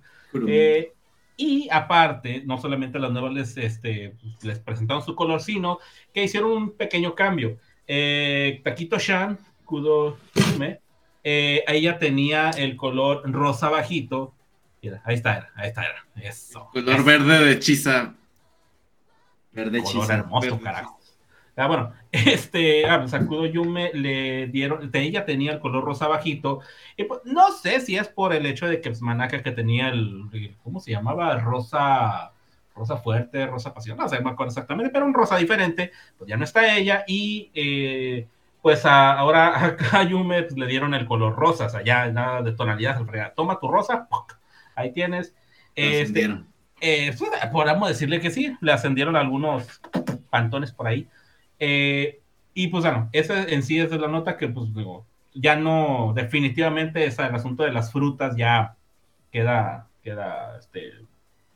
[0.46, 0.92] Eh,
[1.36, 5.78] y aparte, no solamente las nuevas les, este, les presentaron su color, sino
[6.12, 7.58] que hicieron un pequeño cambio.
[7.86, 10.18] Eh, Taquito Shan, Kudo
[11.24, 14.34] eh, ella tenía el color rosa bajito.
[14.82, 16.06] Mira, ahí está, era, ahí está, era.
[16.16, 16.68] Eso.
[16.72, 18.14] Color verde de Chisa.
[19.52, 20.14] Verde color chisa.
[20.14, 20.97] hermoso, Verde carajo.
[21.58, 26.60] Ah, bueno, este, ah, pues, Sakudo Yume le dieron, ella tenía el color rosa bajito,
[26.96, 29.88] y pues no sé si es por el hecho de que pues, Manaka que tenía
[29.88, 31.36] el, ¿cómo se llamaba?
[31.38, 32.32] Rosa,
[32.76, 36.28] rosa fuerte, rosa pasión, no sé, no me acuerdo exactamente, pero un rosa diferente, pues
[36.30, 38.28] ya no está ella, y eh,
[38.62, 42.42] pues a- ahora a Yume pues, le dieron el color rosa, o sea, ya nada
[42.42, 43.00] de tonalidad,
[43.34, 44.38] toma tu rosa, ¡puc!
[44.76, 45.34] ahí tienes.
[45.74, 46.24] Este,
[46.80, 49.80] eh, pues, podríamos decirle que sí, le ascendieron algunos
[50.30, 51.08] pantones por ahí.
[51.58, 52.20] Eh,
[52.54, 57.04] y pues bueno, esa en sí es la nota que pues digo, ya no, definitivamente
[57.04, 58.76] es el asunto de las frutas ya
[59.30, 60.92] queda, queda, este,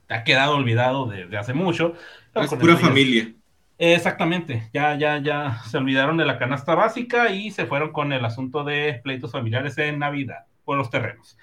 [0.09, 1.95] ha quedado olvidado desde hace mucho.
[2.35, 3.33] Es pura familia.
[3.79, 8.25] Exactamente, ya, ya, ya se olvidaron de la canasta básica y se fueron con el
[8.25, 11.37] asunto de pleitos familiares en Navidad por los terrenos.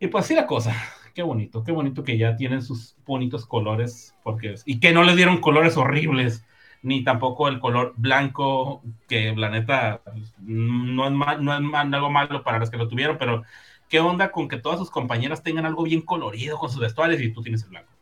[0.00, 0.74] Y pues así la cosa,
[1.14, 5.14] qué bonito, qué bonito que ya tienen sus bonitos colores, porque y que no les
[5.14, 6.44] dieron colores horribles,
[6.82, 11.80] ni tampoco el color blanco, que la neta pues, no es, ma- no es ma-
[11.80, 13.42] algo malo para los que lo tuvieron, pero
[13.88, 17.32] qué onda con que todas sus compañeras tengan algo bien colorido con sus vestuarios y
[17.32, 17.92] tú tienes el blanco.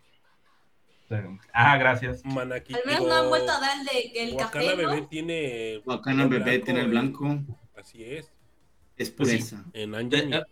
[1.53, 2.25] Ah, gracias.
[2.25, 2.75] Manaki.
[2.75, 5.07] Al menos no han vuelto a dar el, de, el Wakana café, Bebé ¿no?
[5.07, 5.83] tiene.
[5.85, 7.39] Wakana color Bebé tiene el blanco.
[7.77, 8.33] Así es.
[8.97, 9.37] Es Pues sí.
[9.37, 9.65] pureza.
[9.73, 9.95] En
[10.35, 10.43] Eh,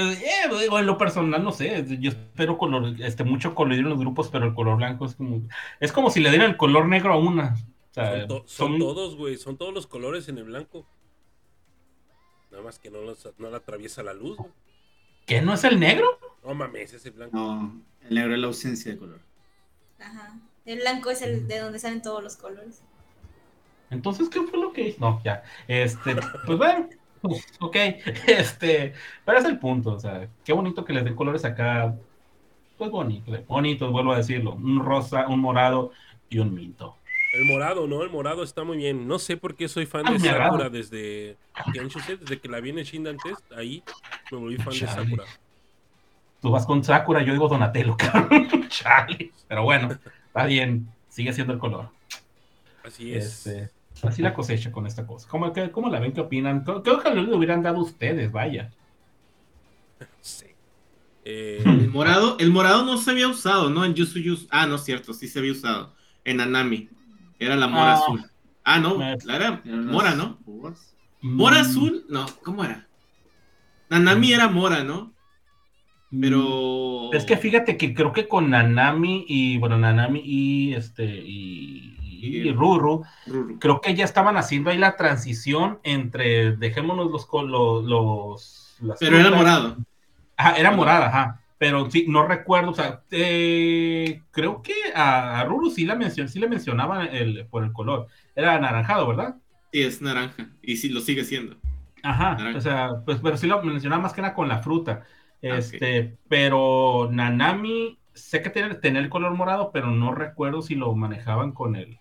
[0.00, 0.14] Anjani.
[0.24, 3.90] eh, eh, digo, en lo personal, no sé, yo espero color, este, mucho colorido en
[3.90, 5.42] los grupos, pero el color blanco es como,
[5.80, 7.54] es como si le dieran el color negro a una.
[7.90, 9.36] O sea, son, to- son son- todos, güey.
[9.36, 10.86] Son todos los colores en el blanco.
[12.50, 14.50] Nada más que no, los, no la atraviesa la luz, güey.
[15.26, 16.18] ¿Qué no es el negro?
[16.44, 17.36] No mames, ese blanco.
[17.36, 19.20] No, el negro es la ausencia de color.
[19.98, 20.38] Ajá.
[20.64, 22.82] El blanco es el de donde salen todos los colores.
[23.90, 24.98] Entonces, ¿qué fue lo que hizo?
[25.00, 25.42] No, ya.
[25.68, 26.16] Este,
[26.46, 26.98] pues bueno, pues,
[27.60, 27.76] ok.
[28.26, 28.92] Este,
[29.24, 31.94] pero es el punto, o sea, qué bonito que les den colores acá.
[32.78, 34.52] Pues bonito, bonitos, vuelvo a decirlo.
[34.54, 35.92] Un rosa, un morado
[36.28, 36.96] y un minto.
[37.32, 38.02] El morado, ¿no?
[38.02, 39.06] El morado está muy bien.
[39.08, 40.18] No sé por qué soy fan Ah, de.
[40.20, 41.36] Sakura desde
[41.72, 43.40] Kenshusei, desde que la vi en el Shindan Test.
[43.52, 43.82] Ahí
[44.30, 44.86] me volví fan de.
[44.86, 45.24] Sakura.
[46.40, 48.68] Tú vas con Sakura, yo digo Donatello, cabrón.
[48.68, 49.32] Chale.
[49.48, 51.88] Pero bueno, está bien, sigue siendo el color.
[52.84, 53.46] Así es.
[53.46, 53.70] Este,
[54.04, 55.28] así la cosecha con esta cosa.
[55.28, 56.12] ¿Cómo, qué- cómo la ven?
[56.12, 56.64] ¿Qué opinan?
[56.64, 58.30] ¿Qué, qué ojalá le hubieran dado ustedes?
[58.32, 58.70] Vaya.
[60.20, 60.46] Sí.
[61.24, 63.84] Eh, El morado, el morado no se había usado, ¿no?
[63.84, 64.46] En Yusu Yusu.
[64.50, 65.94] Ah, no es cierto, sí se había usado.
[66.24, 66.88] En Anami.
[67.38, 67.94] Era la mora Ah.
[67.94, 68.24] azul.
[68.64, 70.38] Ah, no, Me- la era mora, ¿no?
[71.22, 72.86] Mora Mm, azul, no, ¿cómo era?
[73.88, 75.12] Nanami era mora, ¿no?
[76.10, 77.12] mm, Pero.
[77.12, 82.52] Es que fíjate que creo que con Nanami y, bueno, Nanami y este, y, y
[82.52, 83.58] Ruru, Ruru.
[83.58, 89.18] creo que ya estaban haciendo ahí la transición entre, dejémonos los, los, los las Pero
[89.18, 89.76] era morado.
[90.36, 91.42] Ajá, era morada, ajá.
[91.58, 96.28] Pero sí, no recuerdo, o sea, eh, creo que a, a Ruru sí la mencionó,
[96.28, 98.08] sí le mencionaban el, por el color.
[98.34, 99.36] Era anaranjado, ¿verdad?
[99.72, 100.50] Sí, es naranja.
[100.62, 101.56] Y sí, lo sigue siendo.
[102.02, 102.58] Ajá, Naranja.
[102.58, 105.04] o sea, pues, pero sí lo mencionaba más que nada con la fruta.
[105.40, 110.94] Este, pero Nanami, sé que tiene, tenía el color morado, pero no recuerdo si lo
[110.94, 111.98] manejaban con él.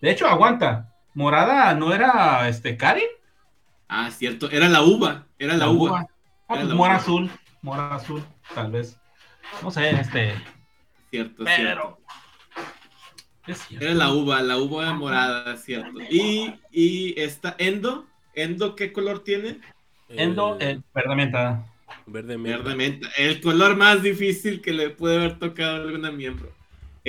[0.00, 3.04] De hecho, aguanta, morada no era este Karen,
[3.88, 4.48] Ah, es cierto.
[4.50, 5.26] Era la uva.
[5.38, 6.06] Era la, uva.
[6.48, 7.02] Ah, Era pues la mora uva.
[7.02, 7.30] azul,
[7.62, 8.24] mora azul,
[8.54, 8.98] tal vez.
[9.62, 10.34] No sé, este,
[11.10, 11.44] Cierto, cierto.
[11.46, 12.00] pero.
[13.46, 13.84] Es cierto.
[13.86, 16.00] Era la uva, la uva morada, cierto.
[16.08, 19.60] Y, y esta Endo, Endo, ¿qué color tiene?
[20.08, 21.66] Endo, eh, eh, verde menta.
[22.06, 22.58] verde menta.
[22.58, 23.08] Verde menta.
[23.16, 26.52] El color más difícil que le puede haber tocado a alguna miembro.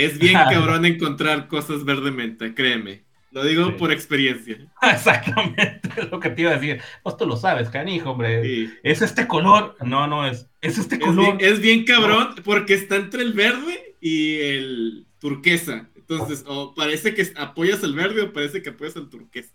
[0.04, 3.04] Es bien cabrón encontrar cosas verde menta, créeme.
[3.32, 3.72] Lo digo Sí.
[3.80, 4.58] por experiencia.
[4.82, 6.82] Exactamente lo que te iba a decir.
[7.02, 8.44] Pues tú lo sabes, canijo, hombre.
[8.44, 8.74] Sí.
[8.84, 9.78] ¿Es este color?
[9.86, 10.48] No, no es.
[10.60, 11.38] ¿Es este Es, color?
[11.38, 15.88] bien, es bien cabrón porque está entre el verde y el turquesa.
[15.96, 19.54] Entonces, o parece que apoyas el verde o parece que apoyas el turquesa.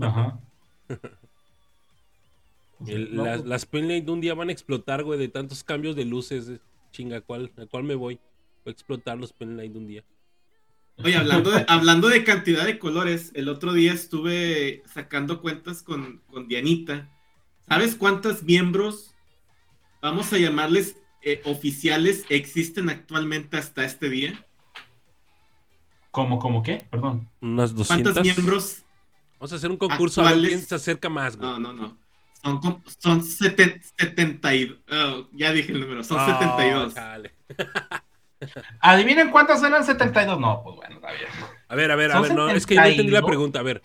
[0.00, 0.40] Ajá.
[2.86, 6.48] El- las, las Penlight un día van a explotar, güey, de tantos cambios de luces.
[6.48, 6.58] eh.
[6.90, 8.18] Chinga, ¿a cuál, ¿a cuál me voy?
[8.64, 10.04] Voy a explotar los Penlight un día.
[10.98, 16.20] Oye, hablando de, hablando de cantidad de colores, el otro día estuve sacando cuentas con,
[16.30, 17.08] con Dianita.
[17.66, 19.14] ¿Sabes cuántos miembros,
[20.02, 24.44] vamos a llamarles eh, oficiales, existen actualmente hasta este día?
[26.10, 26.86] ¿Cómo, cómo qué?
[26.90, 27.28] Perdón.
[27.40, 28.12] Unas 200.
[28.12, 28.82] ¿Cuántos miembros?
[29.40, 30.50] Vamos a hacer un concurso a ver actuales?
[30.50, 31.48] quién se acerca más, güey.
[31.50, 31.96] No, no, no.
[32.42, 34.78] Son, son seten- 72.
[34.90, 36.94] oh, ya dije el número, son Ah, 72.
[38.80, 40.38] ¿Adivinen cuántas eran 72?
[40.40, 41.26] No, pues bueno, está bien.
[41.68, 43.28] A ver, a ver, a ver, no, es que no entendí la 72.
[43.28, 43.58] pregunta.
[43.60, 43.82] A ver.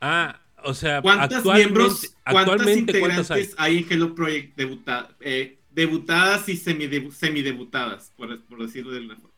[0.00, 3.40] Ah, o sea, ¿Cuántos actualmente, miembros, cuántas actualmente ¿cuántas hay?
[3.42, 3.78] integrantes hay?
[3.78, 9.30] en Hello Project debuta- eh, debutadas y semidebu- semidebutadas, por, por decirlo de una forma?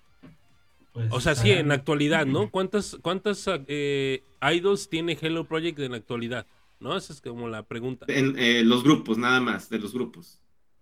[0.93, 2.51] Pues, O sea, sí, en la actualidad, ¿no?
[2.51, 4.23] ¿Cuántas, cuántas eh,
[4.53, 6.47] idols tiene Hello Project en la actualidad?
[6.81, 6.97] ¿No?
[6.97, 8.07] Esa es como la pregunta.
[8.09, 10.41] En eh, los grupos, nada más, de los grupos.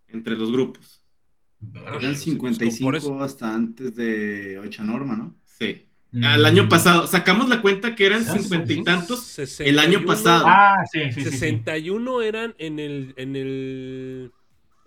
[0.08, 0.99] Entre los grupos.
[1.74, 2.14] Eran Por eso.
[2.24, 5.36] 55 hasta antes de Ocha Norma, ¿no?
[5.44, 5.86] Sí.
[6.12, 6.24] mm.
[6.24, 10.06] Al año pasado, sacamos la cuenta que eran Ah, cincuenta y tantos el año 61
[10.06, 10.44] pasado.
[10.46, 11.30] Ah, sí, sí, sí, sí.
[11.38, 14.32] 61 eran en el, en el,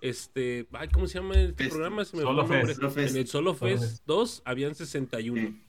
[0.00, 1.70] este, ay, ¿cómo se llama este Fest.
[1.70, 2.04] programa?
[2.04, 2.48] Se me Solo el.
[2.48, 2.68] Fest.
[3.10, 4.02] En el Solo Solo Fest Fest.
[4.06, 5.40] 2 habían 61.
[5.40, 5.60] Sí.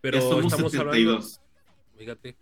[0.00, 1.40] Pero Ya somos estamos 72.
[1.40, 2.36] hablando, fíjate,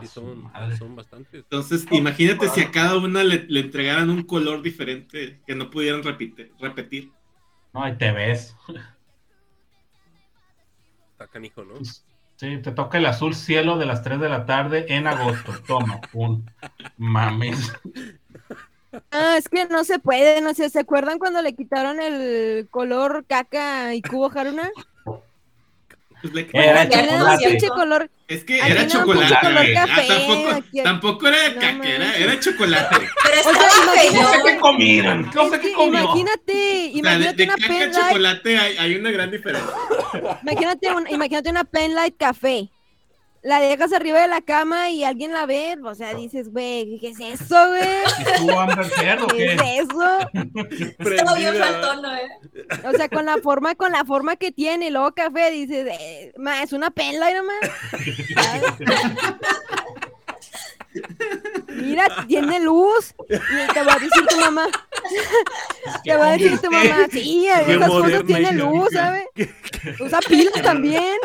[0.00, 1.34] sí su son, son bastantes.
[1.42, 6.02] Entonces, imagínate si a cada una le, le entregaran un color diferente que no pudieran
[6.02, 7.10] repite- repetir.
[7.72, 8.54] No, ahí te ves.
[11.12, 11.74] Está canijo, ¿no?
[12.36, 15.52] Sí, te toca el azul cielo de las 3 de la tarde en agosto.
[15.66, 16.44] Toma, pum.
[16.96, 17.72] Mames.
[19.10, 23.24] Ah, es que no se puede, no sé, ¿se acuerdan cuando le quitaron el color
[23.26, 24.70] caca y cubo Haruna?
[26.22, 27.48] Pues Era chocolate.
[27.48, 28.10] pinche color.
[28.28, 29.34] es que era chocolate.
[29.40, 32.96] color Ah, café, tampoco, aquí- tampoco era No caca, era, era chocolate.
[33.24, 34.44] Pero O sea, imagínate- No sé feo.
[34.44, 35.30] qué comieron.
[35.34, 36.00] No sé Es qué que comió.
[36.00, 39.10] imagínate, O sea, de, imagínate de una caca a pen light, chocolate hay, hay una
[39.10, 39.70] gran diferencia.
[40.42, 42.70] imagínate, un- imagínate una pen light café.
[43.42, 47.08] La dejas arriba de la cama y alguien la ve, o sea, dices, güey, ¿qué
[47.08, 47.82] es eso, güey?
[48.40, 48.46] ¿Y
[49.36, 50.18] ¿Qué es eso?
[51.10, 52.28] Estaba bien eh?
[52.84, 56.32] O sea, con la forma, con la forma que tiene, y luego café, dices, eh,
[56.36, 57.58] ma, es una pen light nomás.
[61.68, 63.14] Mira, tiene luz.
[63.28, 64.68] Y te va a decir tu mamá.
[66.04, 68.88] Te va a decir tu mamá, sí, esas cosas y luz.
[68.92, 69.24] ¿sabes?
[70.00, 71.16] Usa pilas también.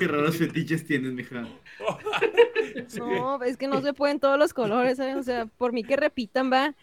[0.00, 1.46] Qué raros fetiches tienes, mija.
[2.96, 5.16] No, es que no se pueden todos los colores, ¿sabes?
[5.16, 6.74] O sea, por mí que repitan, va.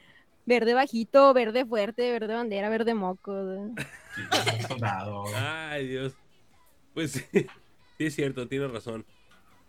[0.45, 3.73] Verde bajito, verde fuerte, verde bandera, verde moco.
[5.35, 6.13] Ay, Dios.
[6.93, 7.23] Pues sí,
[7.97, 9.05] sí es cierto, tiene razón.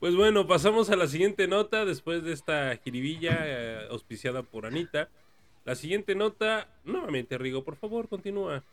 [0.00, 5.08] Pues bueno, pasamos a la siguiente nota después de esta jiribilla eh, auspiciada por Anita.
[5.64, 8.64] La siguiente nota, nuevamente Rigo, por favor, continúa.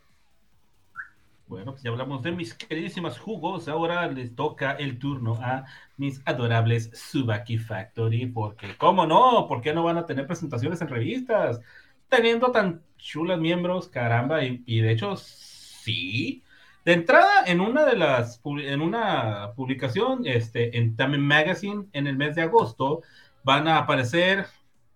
[1.48, 3.68] Bueno, pues ya hablamos de mis queridísimas jugos.
[3.68, 5.64] Ahora les toca el turno a
[5.96, 8.26] mis adorables Subaki Factory.
[8.26, 9.46] Porque, ¿cómo no?
[9.46, 11.60] ¿Por qué no van a tener presentaciones en revistas?
[12.08, 14.42] Teniendo tan chulas miembros, caramba.
[14.42, 16.42] Y, de hecho, sí.
[16.84, 22.16] De entrada, en una de las en una publicación, este, en Tamen Magazine, en el
[22.16, 23.02] mes de agosto,
[23.44, 24.46] van a aparecer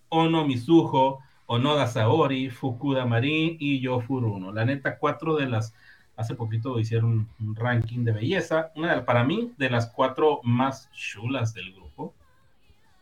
[0.09, 4.53] Ono Mizuho, Onoda Saori, Fukuda Marin y Yo Furuno.
[4.53, 5.75] La neta, cuatro de las
[6.21, 8.71] hace poquito hicieron un ranking de belleza.
[8.77, 12.15] Una de, para mí, de las cuatro más chulas del grupo.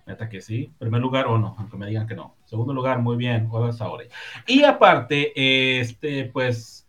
[0.07, 0.73] Neta que sí.
[0.78, 2.35] Primer lugar, o no, aunque me digan que no.
[2.45, 4.07] Segundo lugar, muy bien, Oda Saori.
[4.47, 6.86] Y aparte, este, pues,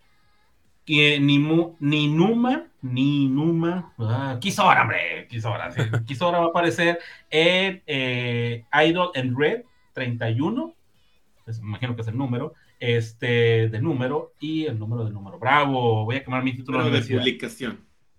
[0.86, 5.82] que Nimu, Ninuma, Ninuma, ah, Kisora, hombre, Kisora, sí.
[6.06, 7.00] Kisora va a aparecer
[7.30, 10.74] en eh, Idol en Red 31.
[11.44, 15.38] Pues, me imagino que es el número este, de número y el número de número.
[15.40, 16.84] Bravo, voy a quemar mi título de
[17.20, 17.20] publicación.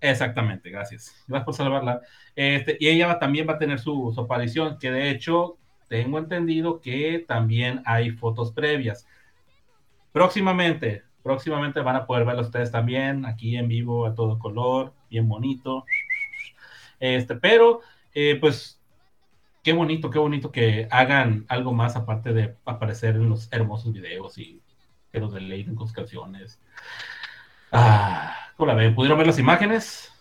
[0.01, 1.25] Exactamente, gracias.
[1.29, 2.01] Gracias por salvarla.
[2.35, 5.59] Este, y ella va- también va a tener su, su aparición, que de hecho
[5.89, 9.07] tengo entendido que también hay fotos previas.
[10.13, 15.29] Próximamente, próximamente van a poder verlo ustedes también, aquí en vivo, a todo color, bien
[15.29, 15.85] bonito.
[16.99, 17.81] Este, pero,
[18.15, 18.80] eh, pues,
[19.63, 24.39] qué bonito, qué bonito que hagan algo más aparte de aparecer en los hermosos videos
[24.39, 24.63] y
[25.13, 26.61] que los deleiten con sus canciones.
[27.73, 28.95] Ah, ¿cómo la ven?
[28.95, 30.13] ¿Pudieron ver las imágenes?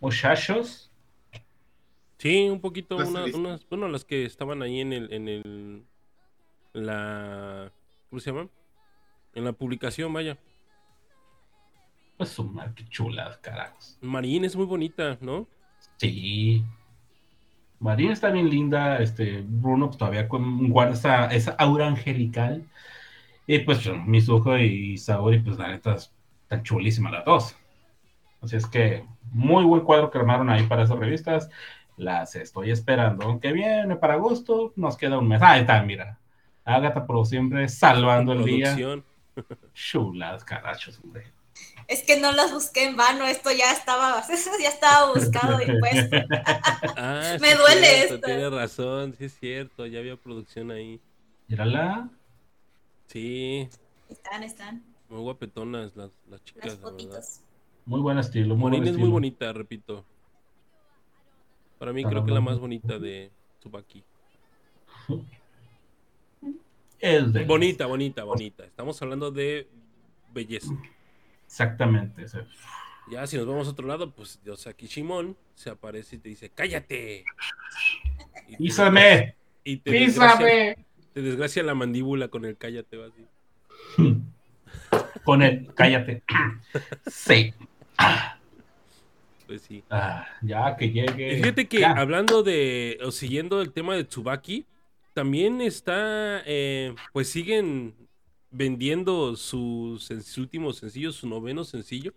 [0.00, 0.90] Muchachos.
[2.18, 5.84] Sí, un poquito, Pues, una- unas, bueno, las que estaban ahí en el, en el,
[6.72, 7.72] la,
[8.08, 8.48] ¿cómo se llama?
[9.34, 10.36] En la publicación, vaya.
[12.18, 13.96] Pues su madre, qué chulas, carajos.
[14.02, 15.46] Marín es muy bonita, ¿no?
[15.96, 16.62] Sí.
[17.80, 22.62] Marina está bien linda, este, Bruno pues, todavía con, guarda esa, esa aura angelical.
[23.46, 27.56] Y pues Mizuho y Saori, pues la neta, están chulísimas las dos.
[28.42, 31.50] Así es que, muy buen cuadro que armaron ahí para esas revistas.
[31.96, 33.26] Las estoy esperando.
[33.26, 35.42] Aunque viene para agosto, nos queda un mes.
[35.42, 36.18] Ahí está, mira.
[36.64, 38.76] Agatha, por siempre, salvando el día.
[39.72, 41.32] Chulas, carachos, hombre.
[41.90, 44.24] Es que no las busqué en vano, esto ya estaba,
[44.62, 46.16] ya estaba buscado y puesto.
[46.96, 48.26] Ah, Me sí duele cierto, esto.
[48.26, 51.00] Tiene razón, sí es cierto, ya había producción ahí.
[51.48, 52.08] Mírala.
[53.08, 53.68] Sí,
[54.08, 56.90] Están, están, muy guapetonas las, las chicas, las la verdad.
[56.92, 57.40] fotitos.
[57.86, 58.54] Muy buen estilo.
[58.54, 60.04] Muy Morín buen es muy bonita, repito.
[61.80, 64.04] Para mí creo que es la más bonita de Tsubaki.
[67.00, 68.64] Es de- Bonita, bonita, bonita.
[68.64, 69.66] Estamos hablando de
[70.32, 70.72] belleza.
[71.50, 72.24] Exactamente.
[73.10, 76.48] Ya si nos vamos a otro lado, pues Yosaki Shimon se aparece y te dice,
[76.50, 77.24] cállate.
[78.46, 79.34] Y te- ¡Písame!
[79.64, 80.86] Y te desgracia, ¡Písame!
[81.12, 82.96] te desgracia la mandíbula con el cállate.
[85.24, 86.22] Con el cállate.
[87.10, 87.52] Sí.
[89.46, 89.82] Pues sí.
[89.90, 91.32] Ah, ya que llegue.
[91.34, 91.90] Y fíjate que Ya.
[91.92, 94.64] hablando de, o siguiendo el tema de Tsubaki,
[95.12, 97.94] también está, eh, pues siguen
[98.50, 99.36] vendiendo
[99.98, 102.12] sen- su último sencillo, su noveno sencillo.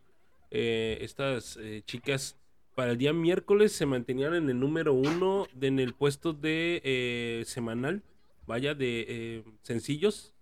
[0.52, 2.38] Eh, estas eh, chicas
[2.76, 6.82] para el día miércoles se mantenían en el número uno de- en el puesto de
[6.84, 8.04] eh, semanal,
[8.48, 10.34] vaya, de eh, sencillos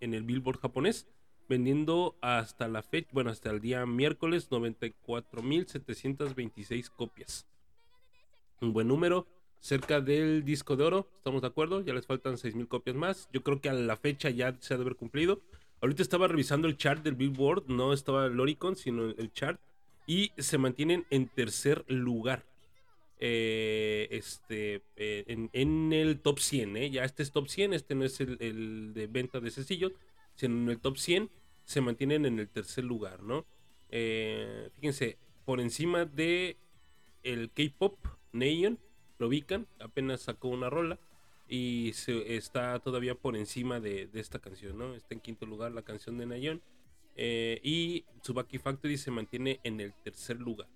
[0.00, 1.06] en el Billboard japonés,
[1.48, 7.46] vendiendo hasta la fecha, bueno, hasta el día miércoles 94.726 copias.
[8.60, 9.26] Un buen número,
[9.60, 11.82] cerca del disco de oro, ¿estamos de acuerdo?
[11.82, 13.28] Ya les faltan 6.000 copias más.
[13.32, 15.40] Yo creo que a la fecha ya se ha de haber cumplido.
[15.80, 19.60] Ahorita estaba revisando el chart del Billboard, no estaba el Oricon, sino el chart,
[20.06, 22.44] y se mantienen en tercer lugar.
[23.22, 26.90] Eh, este, eh, en, el top 100, ¿eh?
[26.90, 29.92] ya este es top 100, este no es el, de venta de sencillos,
[30.36, 31.30] sino en el top 100
[31.64, 33.44] se mantienen en el tercer lugar, ¿no?
[33.90, 36.56] Fíjense, por encima de
[37.22, 37.98] el K-pop
[38.32, 38.78] Neon,
[39.20, 40.98] lo ubican, apenas sacó una rola
[41.46, 44.94] y se, está todavía por encima de, esta canción, ¿no?
[44.94, 46.62] Está en quinto lugar la canción de Neon
[47.16, 50.68] eh, y Tsubaki Factory se mantiene en el tercer lugar.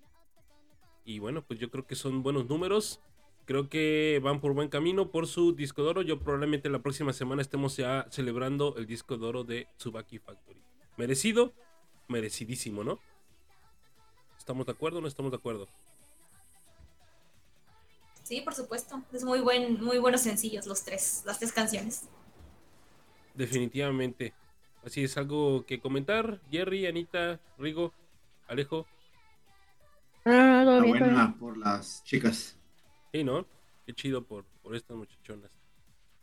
[1.05, 3.01] Y bueno, pues yo creo que son buenos números.
[3.45, 6.01] Creo que van por buen camino por su disco de oro.
[6.03, 10.61] Yo probablemente la próxima semana estemos ya celebrando el disco de oro de Tsubaki Factory.
[10.97, 11.53] Merecido,
[12.07, 12.99] merecidísimo, ¿no?
[14.37, 15.67] ¿Estamos de acuerdo o no estamos de acuerdo?
[18.25, 19.03] Sí, por supuesto.
[19.13, 22.09] Es muy buen, muy buenos sencillos los tres, las tres canciones.
[23.35, 24.33] Definitivamente.
[24.83, 26.41] Así es, algo que comentar.
[26.49, 27.93] Jerry, Anita, Rigo,
[28.47, 28.87] Alejo.
[30.25, 31.33] Ah, bien, bien.
[31.37, 32.57] Por las chicas.
[33.13, 33.45] Sí, ¿no?
[33.85, 35.51] Qué chido por, por estas muchachonas.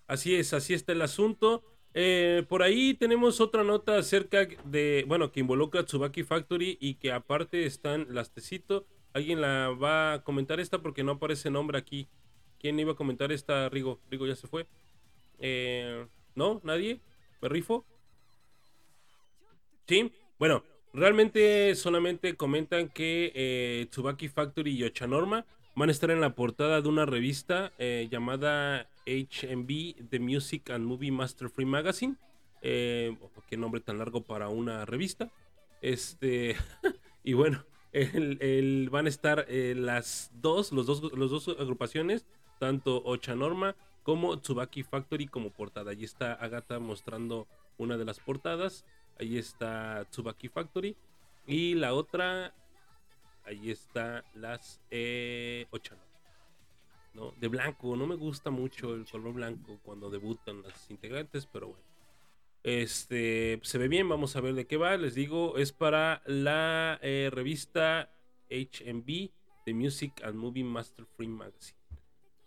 [0.08, 1.62] Así es, así está el asunto.
[1.94, 6.94] Eh, por ahí tenemos otra nota acerca de, bueno, que involucra a Tsubaki Factory y
[6.94, 8.88] que aparte están las tecito.
[9.14, 10.80] ¿Alguien la va a comentar esta?
[10.80, 12.09] Porque no aparece nombre aquí.
[12.59, 14.01] ¿Quién iba a comentar esta, Rigo?
[14.10, 14.66] Rigo ya se fue.
[15.39, 16.60] Eh, ¿No?
[16.64, 17.01] ¿Nadie?
[17.40, 17.84] ¿Me rifo?
[19.86, 20.12] Sí.
[20.39, 20.62] Bueno,
[20.93, 25.44] realmente solamente comentan que eh, Tsubaki Factory y Ochanorma
[25.74, 30.84] van a estar en la portada de una revista eh, llamada HMB The Music and
[30.84, 32.16] Movie Master Free Magazine.
[32.62, 33.16] Eh,
[33.48, 35.30] qué nombre tan largo para una revista.
[35.80, 36.56] Este,
[37.24, 42.27] y bueno, el, el- van a estar eh, las dos, los dos, los dos agrupaciones,
[42.59, 45.90] tanto Ochanorma como Tsubaki Factory como portada.
[45.93, 47.47] Allí está Agatha mostrando
[47.78, 48.85] una de las portadas.
[49.19, 50.97] Ahí está Tsubaki Factory.
[51.47, 52.55] Y la otra,
[53.44, 56.06] ahí está las eh, Ochanorma.
[57.14, 57.32] ¿no?
[57.32, 61.91] De blanco, no me gusta mucho el color blanco cuando debutan las integrantes, pero bueno.
[62.62, 64.97] Este se ve bien, vamos a ver de qué va.
[64.97, 68.12] Les digo, es para la eh, revista
[68.51, 69.30] HMB
[69.64, 71.78] The Music and Movie Master Free Magazine.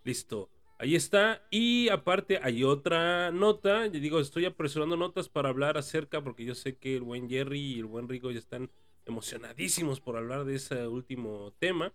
[0.03, 1.45] Listo, ahí está.
[1.51, 3.87] Y aparte, hay otra nota.
[3.87, 7.59] Yo digo, estoy apresurando notas para hablar acerca, porque yo sé que el buen Jerry
[7.75, 8.69] y el buen Rigo ya están
[9.05, 11.93] emocionadísimos por hablar de ese último tema.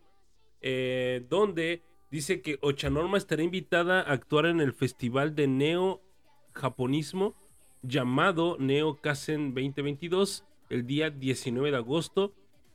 [0.60, 6.02] eh, donde dice que Ochanorma estará invitada a actuar en el festival de neo
[6.52, 7.34] japonismo
[7.82, 12.32] llamado Neo Kasen 2022 el día 19 de agosto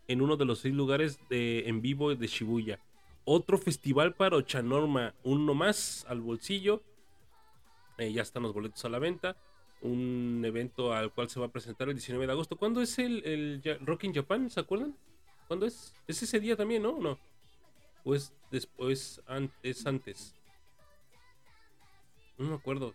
[0.08, 2.80] en uno de los seis lugares de, en vivo de Shibuya.
[3.24, 6.84] Otro festival para Ochanorma, uno más al bolsillo.
[7.98, 9.36] Eh, ya están los boletos a la venta.
[9.82, 12.56] Un evento al cual se va a presentar el 19 de agosto.
[12.56, 14.50] ¿Cuándo es el, el Rock in Japan?
[14.50, 14.96] ¿Se acuerdan?
[15.48, 15.94] ¿Cuándo es?
[16.08, 16.92] Es ese día también, ¿no?
[16.92, 17.20] ¿O no?
[18.04, 19.22] ¿O es después?
[19.28, 20.36] an- es antes?
[22.38, 22.94] No me acuerdo.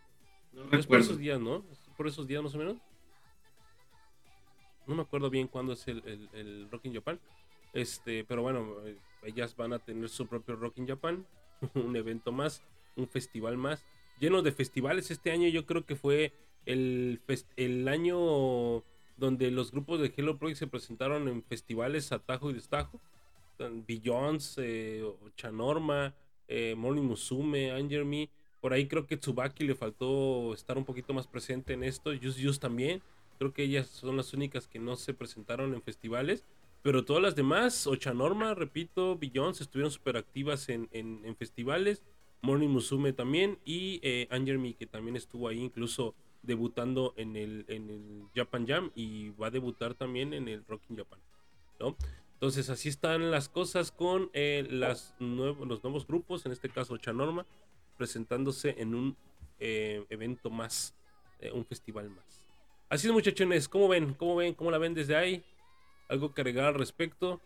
[0.53, 1.05] No Es por recuerdo.
[1.05, 1.65] esos días, ¿no?
[2.01, 2.79] ¿Es por esos días más o menos?
[4.87, 6.03] No me acuerdo bien cuándo es el,
[6.33, 7.21] el, Rock in Japan.
[7.75, 11.27] Este, pero bueno, eh, ellas van a tener su propio Rock in Japan.
[11.75, 12.63] un evento más,
[12.97, 13.85] un festival más.
[14.19, 15.11] Lleno de festivales.
[15.11, 16.33] Este año yo creo que fue
[16.65, 17.21] el,
[17.57, 18.83] el año
[19.19, 22.99] donde los grupos de Hello Project se presentaron en festivales a tajo y destajo.
[23.87, 25.05] Billions, eh,
[25.37, 26.15] Chanorma,
[26.49, 28.31] eh, Morning Musume, Anger Me.
[28.61, 32.13] Por ahí creo que Tsubaki le faltó estar un poquito más presente en esto.
[32.13, 33.03] Yus Yus también.
[33.39, 36.45] Creo que ellas son las únicas que no se presentaron en festivales.
[36.83, 42.03] Pero todas las demás, Ochanorma, repito, Billions, estuvieron súper activas en, en- festivales.
[42.43, 43.59] Morning Musume también.
[43.65, 45.59] Y eh, Anger Me, que también estuvo ahí.
[45.61, 50.65] Incluso debutando en el, en el Japan Jam y va a debutar también en el
[50.67, 51.21] Rocking Japan,
[51.79, 51.97] ¿no?
[52.35, 57.45] Entonces así están las cosas con eh, los nuevos grupos, en este caso Chanorma,
[58.01, 59.15] presentándose en un
[59.59, 60.95] eh, evento más,
[61.39, 62.25] eh, un festival más.
[62.89, 64.15] Así es muchachones, ¿cómo ven?
[64.15, 64.55] ¿Cómo ven?
[64.55, 65.45] ¿Cómo la ven desde ahí?
[66.09, 67.43] ¿Algo que agregar al respecto?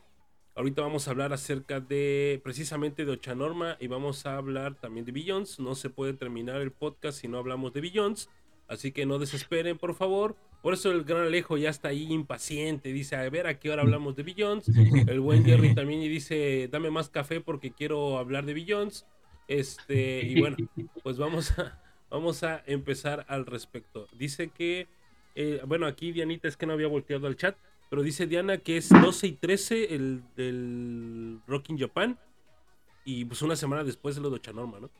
[0.54, 5.10] Ahorita vamos a hablar acerca de precisamente de Ochanorma y vamos a hablar también de
[5.10, 5.58] Billions.
[5.58, 8.30] No se puede terminar el podcast si no hablamos de Billions.
[8.68, 10.36] Así que no desesperen, por favor.
[10.62, 12.92] Por eso el gran Alejo ya está ahí impaciente.
[12.92, 14.68] Dice, a ver a qué hora hablamos de Billions.
[15.08, 19.04] El buen Jerry también dice, dame más café porque quiero hablar de Billions.
[19.48, 20.56] Este, y bueno,
[21.02, 21.80] pues vamos a,
[22.10, 24.06] vamos a empezar al respecto.
[24.16, 24.88] Dice que,
[25.34, 27.56] eh, bueno, aquí Dianita es que no había volteado al chat,
[27.90, 32.18] pero dice Diana que es 12 y 13 el del Rocking Japan.
[33.04, 34.90] Y pues una semana después de lo de Chanorma, ¿no?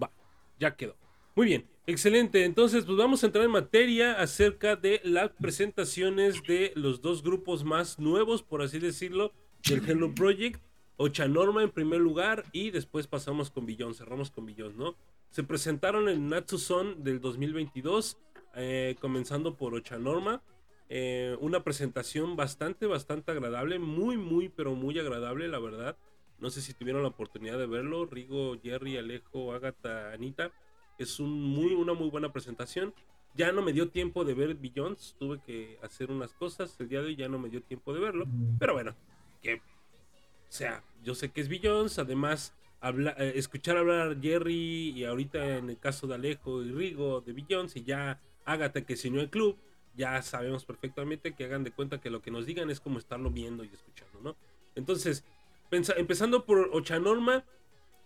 [0.00, 0.10] Va,
[0.58, 0.94] ya quedó.
[1.34, 2.44] Muy bien, excelente.
[2.44, 7.64] Entonces, pues vamos a entrar en materia acerca de las presentaciones de los dos grupos
[7.64, 9.32] más nuevos, por así decirlo,
[9.68, 10.62] del Hello Project.
[10.96, 14.96] Ochanorma en primer lugar y después pasamos con Billón, cerramos con Billón, ¿no?
[15.30, 18.18] Se presentaron en Natsuson del 2022,
[18.54, 20.42] eh, comenzando por Ochanorma.
[20.90, 25.96] Eh, una presentación bastante, bastante agradable, muy, muy, pero muy agradable, la verdad.
[26.38, 30.50] No sé si tuvieron la oportunidad de verlo, Rigo, Jerry, Alejo, Agatha, Anita.
[30.98, 32.92] Es muy, una muy buena presentación.
[33.34, 36.78] Ya no me dio tiempo de ver Billions, tuve que hacer unas cosas.
[36.78, 38.26] El día de hoy ya no me dio tiempo de verlo.
[38.58, 38.94] Pero bueno,
[39.40, 39.62] que
[40.52, 45.56] sea, yo sé que es Billions, además habla, eh, escuchar hablar a Jerry y ahorita
[45.58, 49.20] en el caso de Alejo y Rigo de Billions y ya Agatha que se unió
[49.20, 49.56] al club,
[49.96, 53.30] ya sabemos perfectamente que hagan de cuenta que lo que nos digan es como estarlo
[53.30, 54.36] viendo y escuchando, ¿no?
[54.74, 55.24] Entonces,
[55.70, 57.44] pensa- empezando por Ochanorma,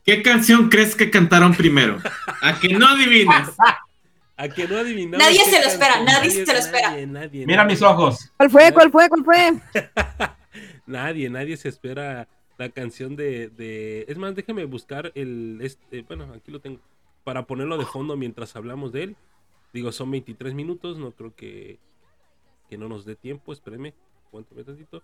[0.05, 1.99] ¿Qué canción crees que cantaron primero?
[2.41, 3.57] A que no adivinas.
[4.37, 5.19] a que no adivinamos.
[5.27, 6.91] Nadie se lo espera, nadie se lo espera.
[6.91, 7.75] Nadie, nadie, Mira nadie.
[7.75, 8.31] mis ojos.
[8.37, 8.73] ¿Cuál fue?
[8.73, 9.09] ¿Cuál fue?
[9.09, 9.61] ¿Cuál fue?
[10.87, 15.59] Nadie, nadie se espera la canción de, de- Es más, déjeme buscar el...
[15.63, 16.81] Este, bueno, aquí lo tengo.
[17.25, 19.17] Para ponerlo de fondo mientras hablamos de él.
[19.73, 21.79] Digo, son 23 minutos, no creo que,
[22.71, 23.95] que no nos dé tiempo, espéreme,
[24.29, 25.03] aguántame tantito.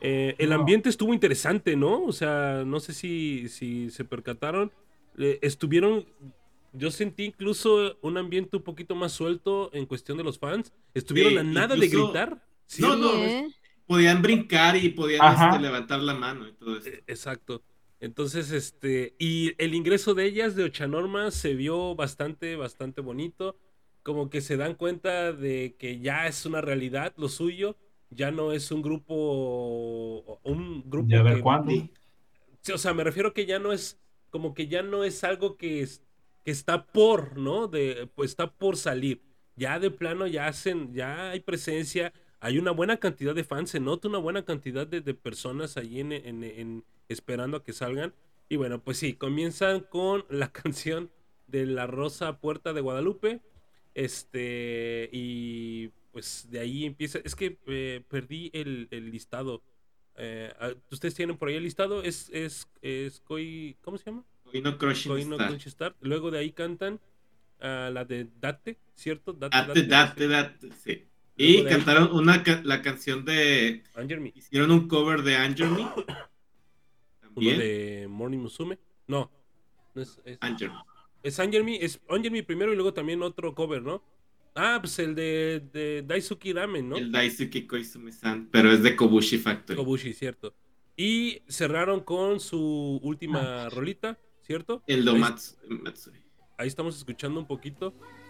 [0.00, 0.56] Eh, el No.
[0.56, 2.04] ambiente estuvo interesante, ¿no?
[2.04, 4.70] O sea, no sé si, si se percataron.
[5.18, 6.06] Eh, estuvieron...
[6.74, 10.72] Yo sentí incluso un ambiente un poquito más suelto en cuestión de los fans.
[10.94, 12.44] Estuvieron Sí, a nada de gritar.
[12.66, 13.48] ¿sí No, no, ¿Eh?
[13.88, 16.88] Podían brincar y podían este, levantar la mano y todo eso.
[16.88, 17.62] Eh, Exacto.
[18.00, 23.56] Entonces, este, y el ingreso de ellas de Ochanorma se vio bastante, bastante bonito.
[24.04, 27.76] Como que se dan cuenta de que ya es una realidad lo suyo.
[28.10, 31.72] Ya no es un grupo, un grupo a ver que- cuándo.
[32.62, 33.98] Sí, o sea, me refiero que ya no es,
[34.30, 36.02] como que ya no es algo que, es-
[36.44, 37.68] que está por, ¿no?
[37.68, 39.22] De, pues está por salir.
[39.56, 43.80] Ya de plano ya hacen, ya hay presencia, hay una buena cantidad de fans, se
[43.80, 48.14] nota una buena cantidad de, de personas ahí en, en- en- esperando a que salgan.
[48.48, 51.10] Y bueno, pues sí, comienzan con la canción
[51.46, 53.40] de La Rosa Puerta de Guadalupe.
[53.94, 57.18] Este, y pues de ahí empieza.
[57.24, 59.62] Es que eh, perdí el, el listado.
[60.16, 62.02] Eh, ah, ¿Ustedes tienen por ahí el listado?
[62.02, 64.24] Es, es, es Koi, ¿cómo se llama?
[64.44, 65.48] Hoy no Crushing Koi no Star.
[65.48, 65.96] Crunchy Star.
[66.00, 67.00] Luego de ahí cantan
[67.60, 69.32] ah, la de Date, ¿cierto?
[69.32, 71.07] Date, Date, date, date, sí.
[71.38, 73.82] Y ahí- cantaron una la canción de.
[73.94, 74.32] Anger Me.
[74.34, 75.80] Hicieron un cover de Anger Me.
[75.82, 76.04] Uno
[77.20, 77.58] También.
[77.58, 78.78] de Morning Musume.
[79.06, 79.30] No,
[79.94, 80.76] no es, es, Anger Me.
[81.22, 82.00] es Anger Me, es
[82.46, 84.02] primero y luego también otro cover, ¿no?
[84.54, 86.96] Ah, pues el de, de Daisuki Ramen, ¿no?
[86.96, 89.76] El Daisuke Koizumi-san, pero es de Kobushi Factory.
[89.76, 90.52] Kobushi, cierto.
[90.96, 94.82] Y cerraron con su última rolita, ¿cierto?
[94.88, 96.18] El Ahí- Domatsu Matsuri.
[96.56, 98.27] Ahí estamos escuchando un poquito.「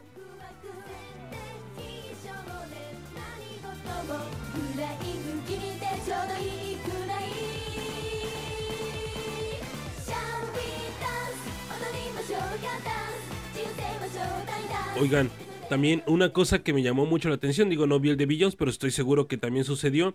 [15.01, 15.31] Oigan,
[15.69, 18.57] también una cosa que me llamó mucho la atención, digo, no vi el de Billions,
[18.57, 20.15] pero estoy seguro que también sucedió,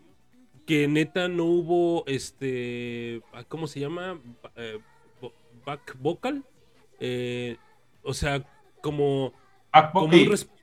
[0.66, 4.20] que neta no hubo, este, ah, ¿cómo se llama?
[4.56, 4.80] Eh,
[5.66, 6.44] back vocal.
[7.00, 7.58] Eh,
[8.02, 8.46] o sea,
[8.82, 9.34] como,
[9.92, 10.16] como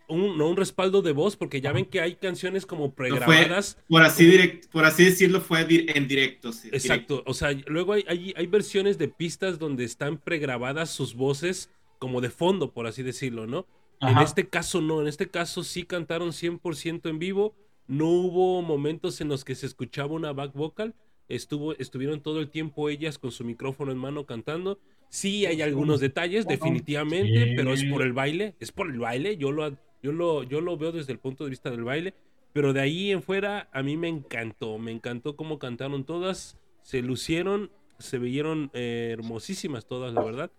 [0.09, 3.79] un, no un respaldo de voz, porque ya ven que hay canciones como pregrabadas.
[3.89, 6.53] Por así, direct, por así decirlo, fue di- en directo.
[6.53, 11.15] sí, Exacto, o sea, luego hay, hay, hay versiones de pistas donde están pregrabadas sus
[11.15, 11.71] voces
[12.01, 13.67] como de fondo, por así decirlo, ¿no?
[14.01, 17.55] En este caso no, en este caso sí cantaron 100% en vivo,
[17.87, 20.97] no hubo momentos en los que se escuchaba una back vocal,
[21.29, 25.99] estuvo, estuvieron todo el tiempo ellas con su micrófono en mano cantando, Sí, hay algunos
[25.99, 27.53] detalles, definitivamente, sí.
[27.57, 30.77] pero es por el baile, es por el baile, yo lo, yo, lo, yo lo
[30.77, 32.15] veo desde el punto de vista del baile,
[32.53, 37.03] pero de ahí en fuera a mí me encantó, me encantó cómo cantaron todas, se
[37.03, 40.53] lucieron, se veyeron eh, hermosísimas todas, la verdad,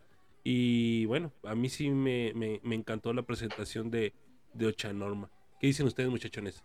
[0.43, 4.13] y bueno, a mí sí me, me- encantó la presentación de,
[4.53, 5.31] de Ocha Norma.
[5.59, 6.63] ¿Qué dicen ustedes, muchachones?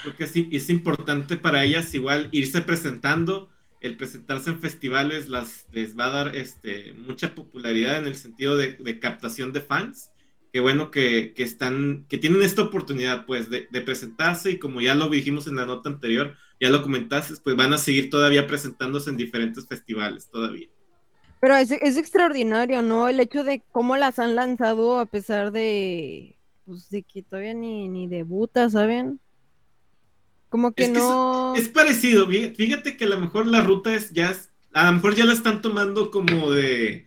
[0.00, 3.50] Creo que sí, es importante para ellas igual irse presentando,
[3.80, 8.56] el presentarse en festivales las, les va a dar este, mucha popularidad en el sentido
[8.56, 10.12] de, de captación de fans.
[10.52, 14.80] Qué bueno que, que están, que tienen esta oportunidad pues de, de presentarse y como
[14.80, 18.46] ya lo dijimos en la nota anterior, ya lo comentaste, pues van a seguir todavía
[18.46, 20.68] presentándose en diferentes festivales todavía.
[21.40, 23.08] Pero es, es extraordinario, ¿no?
[23.08, 27.88] El hecho de cómo las han lanzado a pesar de, pues, de que todavía ni,
[27.88, 29.20] ni debuta, ¿saben?
[30.48, 31.54] Como que Es que no...
[31.56, 34.34] Es parecido, fí- fíjate que a lo mejor la ruta es ya,
[34.72, 37.06] a lo mejor ya la están tomando como de,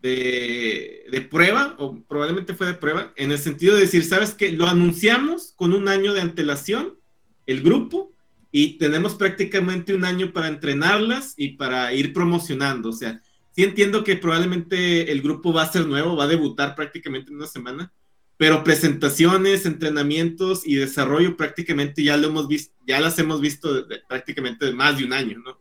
[0.00, 4.52] de, de prueba, o probablemente fue de prueba, en el sentido de decir, ¿sabes qué?
[4.52, 6.98] Lo anunciamos con un año de antelación,
[7.46, 8.12] el grupo,
[8.50, 12.88] y tenemos prácticamente un año para entrenarlas y para ir promocionando.
[12.90, 13.20] O sea,
[13.52, 17.36] sí entiendo que probablemente el grupo va a ser nuevo, va a debutar prácticamente en
[17.36, 17.92] una semana,
[18.36, 23.82] pero presentaciones, entrenamientos y desarrollo prácticamente ya lo hemos visto, ya las hemos visto de-
[23.96, 25.58] de- prácticamente de más de un año, ¿no?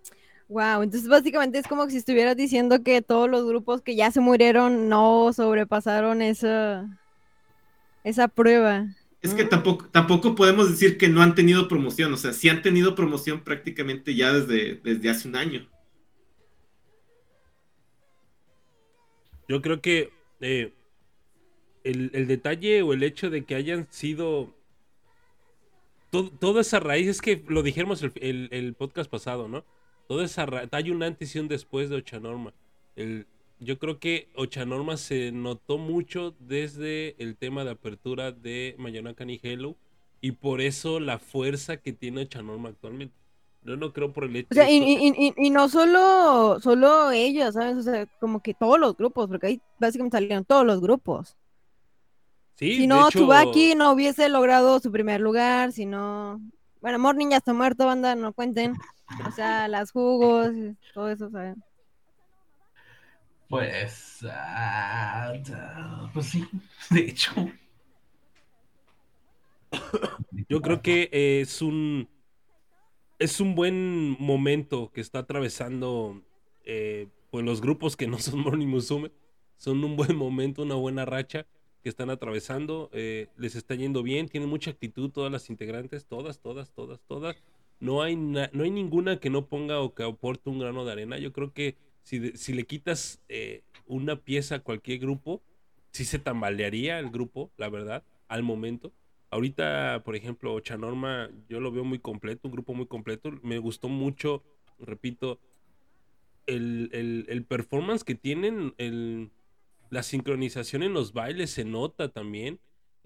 [0.49, 4.22] Wow, entonces básicamente es como si estuvieras diciendo que todos los grupos que ya se
[4.22, 6.88] murieron no sobrepasaron esa,
[8.03, 8.85] esa prueba.
[9.22, 9.49] Es que Mm.
[9.49, 13.41] tampoco, tampoco podemos decir que no han tenido promoción, o sea, sí han tenido promoción
[13.44, 15.68] prácticamente ya desde, desde hace un año.
[19.48, 20.11] Yo creo que
[20.41, 20.73] eh,
[21.84, 24.53] el, el detalle o el hecho de que hayan sido
[26.11, 29.64] to- toda esa raíz, es que lo dijimos el, el- el podcast pasado, ¿no?
[30.07, 32.53] Toda esa raíz, hay un antes y un después de Ochanorma.
[32.95, 33.26] El,
[33.59, 39.39] yo creo que Ochanorma se notó mucho desde el tema de apertura de Mayanakan y
[39.41, 39.75] Hello
[40.21, 43.15] y por eso la fuerza que tiene Ochanorma actualmente.
[43.63, 47.11] Yo no creo por el hecho O sea, y, y- y- y no solo, solo
[47.11, 47.77] ellos, ¿sabes?
[47.77, 51.35] O sea, como que todos los grupos, porque ahí básicamente salieron todos los grupos.
[52.55, 53.17] Sí, si no, hecho-
[53.75, 56.39] no hubiese logrado su primer lugar, si no...
[56.81, 58.73] Bueno, Morning ya está muerto, banda, no cuenten.
[59.27, 60.51] O sea, las jugos,
[60.93, 61.61] todo eso, ¿saben?
[63.49, 66.45] Pues, ah, ah, pues sí,
[66.90, 67.32] de hecho.
[70.49, 72.10] Yo creo que eh, es un
[73.19, 76.24] es un buen momento que está atravesando
[76.65, 79.11] eh, pues los grupos que no son Morning Musume.
[79.57, 81.48] Son un buen momento, una buena racha
[81.82, 82.90] que están atravesando.
[82.94, 87.44] eh, les está yendo bien, tienen mucha actitud todas las integrantes, todas, todas, todas, todas.
[87.80, 91.18] No hay, no hay ninguna que no ponga o que aporte un grano de arena.
[91.19, 95.43] Yo creo que si, si le quitas eh, una pieza a cualquier grupo,
[95.91, 98.93] sí se tambalearía el grupo, la verdad, al momento.
[99.29, 103.31] Ahorita, por ejemplo, Ochanorma, yo lo veo muy completo, un grupo muy completo.
[103.43, 104.43] Me gustó mucho,
[104.79, 105.39] repito,
[106.45, 109.31] el, el- el performance que tienen, el,
[109.89, 112.59] la sincronización en los bailes se nota también.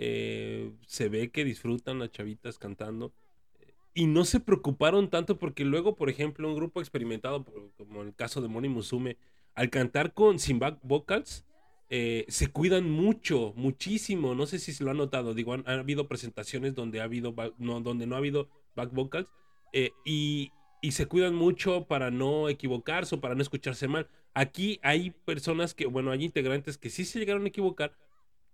[0.03, 3.13] eh, se ve que disfrutan las chavitas cantando.
[3.93, 7.45] Y no se preocuparon tanto porque luego, por ejemplo, un grupo experimentado,
[7.77, 9.17] como el caso de Moni Musume,
[9.53, 11.43] al cantar con sin back vocals,
[11.89, 14.33] eh, se cuidan mucho, muchísimo.
[14.33, 15.33] No sé si se lo han notado.
[15.33, 18.47] Digo, han, han habido presentaciones donde ha habido ba- no, donde no ha habido
[18.77, 19.27] back vocals
[19.73, 24.07] eh, y, y se cuidan mucho para no equivocarse o para no escucharse mal.
[24.33, 27.93] Aquí hay personas que, bueno, hay integrantes que sí se llegaron a equivocar,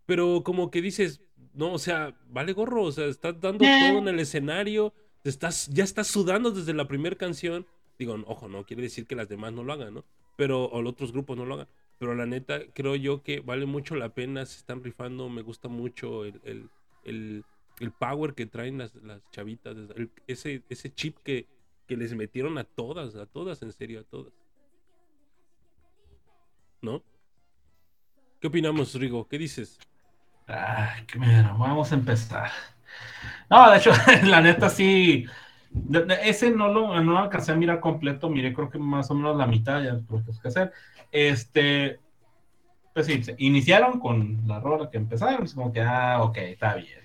[0.07, 1.21] pero como que dices,
[1.53, 4.95] no, o sea, vale gorro, o sea, estás dando todo en el escenario,
[5.29, 7.65] estás, ya estás sudando desde la primera canción.
[7.99, 10.05] Digo, ojo, no quiere decir que las demás no lo hagan, ¿no?
[10.35, 11.67] Pero, o los otros grupos no lo hagan.
[11.97, 15.67] Pero la neta, creo yo que vale mucho la pena, se están rifando, me gusta
[15.67, 16.69] mucho el, el,
[17.03, 17.43] el,
[17.79, 19.75] el power que traen las, las chavitas,
[20.27, 21.47] ese, ese chip que,
[21.87, 24.33] que les metieron a todas, a todas, en serio, a todas.
[26.81, 27.03] ¿No?
[28.39, 29.27] ¿Qué opinamos, Rigo?
[29.27, 29.79] ¿Qué dices?
[30.45, 32.51] Ay, qué miedo, vamos a empezar.
[33.49, 33.91] No, de hecho,
[34.25, 35.25] la neta sí.
[35.71, 39.09] de- de- ese no lo, no lo alcancé a mirar completo, miré creo que más
[39.11, 40.71] o menos la mitad, ya creo que hacer.
[41.11, 41.99] Este,
[42.93, 46.99] pues sí, iniciaron con la rola que empezaron, es como que, ah, ok, está bien.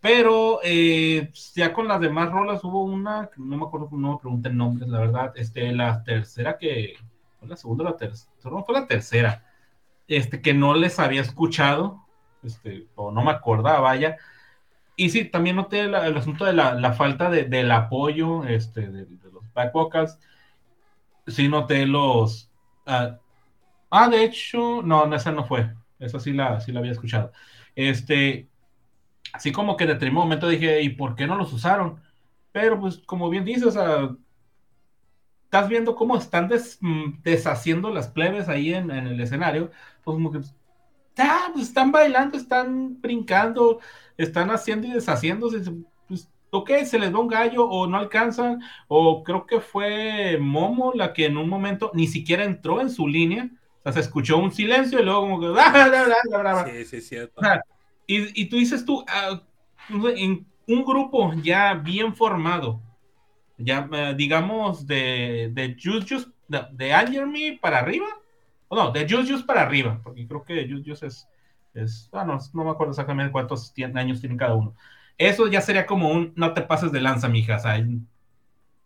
[0.00, 4.56] Pero eh, ya con las demás rolas hubo una, no me acuerdo, no me pregunten
[4.56, 6.94] nombres, la verdad, este, la tercera que,
[7.38, 9.44] fue la segunda la tercera, no, fue la tercera,
[10.08, 12.06] este, que no les había escuchado,
[12.42, 14.16] este, o no me acordaba, vaya.
[15.02, 19.06] Y sí, también noté el asunto de la, la falta de- del apoyo este, de,
[19.32, 20.18] los back vocals.
[21.26, 22.50] Sí noté los...
[22.86, 23.18] ah,
[23.90, 25.74] Ah, de hecho, no, esa no fue.
[26.00, 27.32] Esa sí la, sí la había escuchado.
[27.76, 28.50] Este,
[29.32, 32.02] así como que de determinado momento dije, ¿y por qué no los usaron?
[32.52, 33.76] Pero pues como bien dices,
[35.44, 39.70] estás viendo cómo están des- mm, deshaciendo las plebes ahí en, en el escenario,
[40.04, 40.40] pues como que
[41.18, 43.80] ah, pues, están bailando, están brincando,
[44.16, 45.62] están haciendo y deshaciéndose.
[46.08, 50.92] Pues, ok, se les va un gallo o no alcanzan, o creo que fue Momo
[50.94, 54.38] la que en un momento ni siquiera entró en su línea, o sea, se escuchó
[54.38, 55.46] un silencio y luego como que...
[56.70, 57.40] Sí, sí, es cierto.
[58.06, 59.42] Y, y tú dices tú, ah,
[59.88, 62.80] en un grupo ya bien formado,
[63.58, 68.06] ya eh, digamos de, de Juice, de, de Anger Me para arriba,
[68.74, 71.28] no, de Juice Juice para arriba, porque creo que Juice Juice es,
[71.74, 74.74] es ah, no, no me acuerdo exactamente cuántos años tienen cada uno.
[75.18, 77.84] Eso ya sería como un, no te pases de lanza, mija, o sea,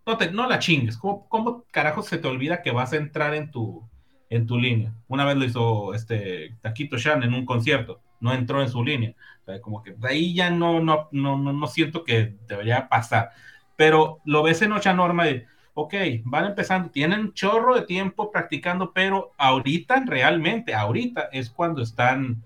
[0.07, 3.35] no, te, no la chingues, ¿Cómo, ¿cómo carajo se te olvida que vas a entrar
[3.35, 3.89] en tu,
[4.31, 4.93] en tu línea?
[5.09, 9.15] Una vez lo hizo este Taquito Shan en un concierto, no entró en su línea.
[9.43, 12.89] O sea, como que de ahí ya no, no, no, no, no siento que debería
[12.89, 13.31] pasar.
[13.77, 15.47] Pero lo ves en Ocha Norma de,
[15.79, 15.95] ok,
[16.25, 22.43] van empezando, tienen chorro de tiempo practicando, pero ahorita, realmente, ahorita es cuando están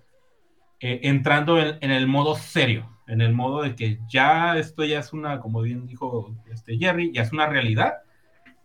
[0.81, 4.99] eh, entrando en, en el modo serio, en el modo de que ya esto ya
[4.99, 7.95] es una, como bien dijo este Jerry, ya es una realidad.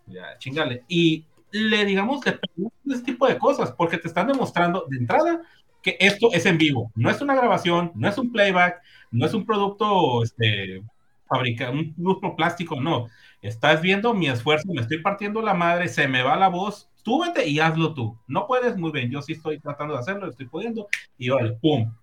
[0.08, 0.84] Ya, chingale.
[0.88, 5.42] Y le digamos, le preguntas este tipo de cosas, porque te están demostrando de entrada
[5.82, 8.82] que esto es en vivo, no es una grabación, no es un playback,
[9.12, 10.82] no es un producto este,
[11.28, 13.08] fabricado, un producto plástico, no.
[13.48, 17.22] Estás viendo mi esfuerzo, me estoy partiendo la madre, se me va la voz, tú
[17.22, 18.18] vete y hazlo tú.
[18.28, 21.94] No puedes, muy bien, yo sí estoy tratando de hacerlo, estoy pudiendo, y vale, pum.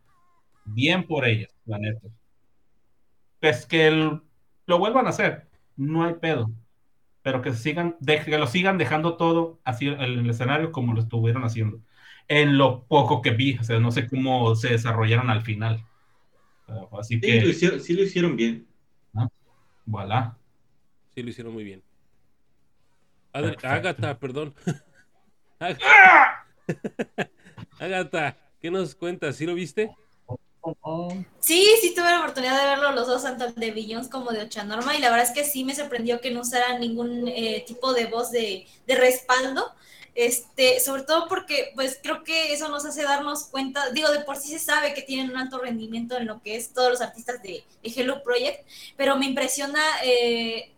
[0.65, 2.09] Bien por ellas, la neta.
[3.41, 4.21] Pues que el-
[4.67, 6.51] lo vuelvan a hacer, no hay pedo
[7.23, 11.01] pero que sigan, de- que lo sigan dejando todo así en el escenario como lo
[11.01, 11.81] estuvieron haciendo.
[12.29, 15.85] En lo poco que vi, o sea, no sé cómo se desarrollaron al final.
[16.69, 18.67] Uh, así Sí, que, lo hicieron, sí lo hicieron bien.
[19.87, 20.37] voilà.
[21.15, 21.83] Sí, lo hicieron muy bien.
[23.33, 23.57] Adri-.
[23.63, 24.55] Ágata, perdón.
[25.61, 25.79] Ag-
[27.79, 29.37] Ágata, ¿qué nos cuentas?
[29.37, 29.95] ¿Sí lo viste?
[31.41, 34.43] Sí, sí tuve la oportunidad de verlo los dos, tanto el de Billions como de
[34.43, 37.93] Ochanorma, y la verdad es que sí me sorprendió que no usara ningún eh, tipo
[37.93, 39.75] de voz de, de respaldo.
[40.15, 44.37] Este, sobre todo porque pues creo que eso nos hace darnos cuenta, digo, de por
[44.37, 47.43] sí se sabe que tienen un alto rendimiento en lo que es todos los artistas
[47.43, 48.69] de, de Hello Project,
[48.99, 50.71] pero me impresiona eh,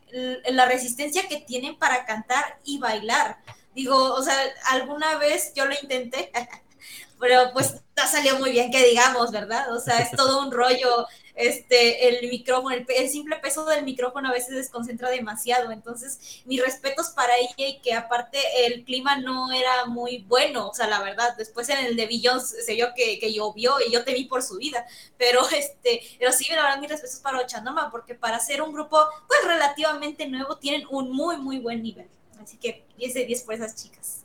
[0.51, 3.39] la resistencia que tienen para cantar y bailar.
[3.75, 4.37] Digo, o sea,
[4.69, 6.31] alguna vez yo lo intenté,
[7.21, 9.73] pero pues no salió muy bien, que digamos, ¿verdad?
[9.75, 14.29] O sea, es todo un rollo, este, el micrófono, el, el simple peso del micrófono
[14.29, 19.53] a veces desconcentra demasiado, entonces mis respetos para ella y que aparte el clima no
[19.53, 23.19] era muy bueno, o sea, la verdad, después en el de Billions se vio que,
[23.19, 24.87] que llovió y yo temí por su vida,
[25.19, 28.99] pero este, pero sí, la verdad, mis respetos para Ochanoma, porque para ser un grupo,
[29.27, 32.09] pues relativamente nuevo, tienen un muy, muy buen nivel,
[32.41, 34.25] así que 10 de 10 por esas chicas.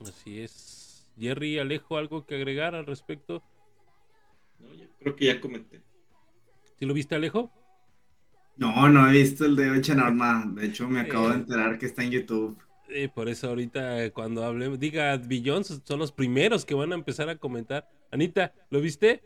[0.00, 1.06] Así es.
[1.18, 3.42] Jerry, Alejo, ¿algo que agregar al respecto?
[5.00, 5.82] Creo que ya comenté.
[6.78, 7.50] ¿Sí lo viste, Alejo?
[8.56, 10.44] No, no he visto el de Ocha Norma.
[10.54, 11.38] De hecho, me acabo de Eh.
[11.38, 12.58] enterar que está en YouTube.
[12.88, 17.28] Eh, por eso ahorita cuando hablemos, diga Billions, son los primeros que van a empezar
[17.28, 17.88] a comentar.
[18.10, 19.22] Anita, ¿lo viste?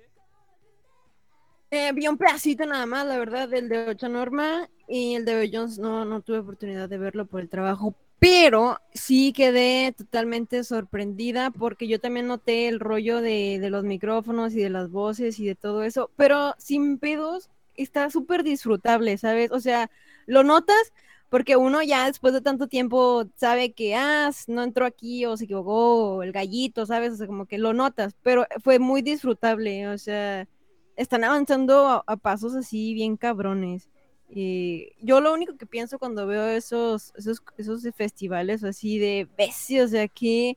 [1.71, 5.49] Eh, vi un pedacito nada más, la verdad, del de Ocha Norma y el de
[5.51, 11.51] Jones no, no tuve oportunidad de verlo por el trabajo, pero sí quedé totalmente sorprendida
[11.51, 15.57] porque yo también noté el rollo de, los micrófonos y de las voces y de
[15.57, 19.51] todo eso, pero sin pedos está súper disfrutable, ¿sabes?
[19.51, 19.91] O sea,
[20.27, 20.93] lo notas
[21.31, 25.47] porque uno ya después de tanto tiempo sabe que, ah, no entró aquí o se
[25.47, 27.15] equivocó, el gallito, ¿sabes?
[27.15, 30.47] O sea, como que lo notas, pero fue muy disfrutable, o sea
[30.97, 33.89] están avanzando a pasos así bien cabrones.
[34.35, 39.87] Eh, yo lo único que pienso cuando veo esos, esos, esos festivales así de bestias,
[39.87, 40.57] o sea, qué,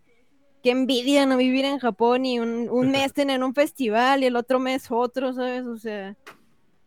[0.63, 4.59] envidia no vivir en Japón y un, un mes tener un festival y el otro
[4.59, 5.65] mes otro, ¿sabes?
[5.65, 6.15] O sea,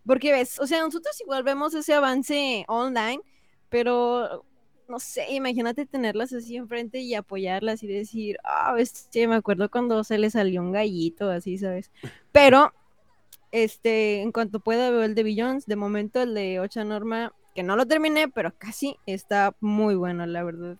[0.07, 3.21] porque ves, o sea, nosotros igual vemos ese avance online,
[3.69, 4.45] pero
[4.89, 10.03] no sé, imagínate tenerlas así enfrente y apoyarlas y decir, ah, este, me acuerdo cuando
[10.05, 11.91] se le salió un gallito, así, ¿sabes?
[12.33, 12.73] Pero
[13.53, 17.63] este, en cuanto pueda veo el de Billions, de momento el de Ocha Norma, que
[17.63, 20.79] no lo terminé, pero casi está muy bueno, la verdad.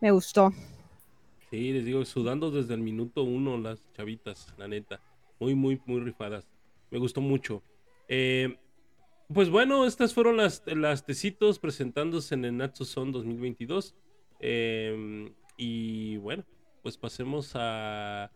[0.00, 0.52] Me gustó.
[1.50, 5.00] Sí, les digo, sudando desde el minuto uno las chavitas, la neta.
[5.38, 6.46] Muy, muy, muy rifadas.
[6.90, 7.62] Me gustó mucho.
[8.08, 8.56] Eh,
[9.32, 13.94] pues bueno, estas fueron las, las tecitos presentándose en el Natsu Son 2022.
[14.40, 16.44] Eh, y bueno,
[16.82, 18.30] pues pasemos a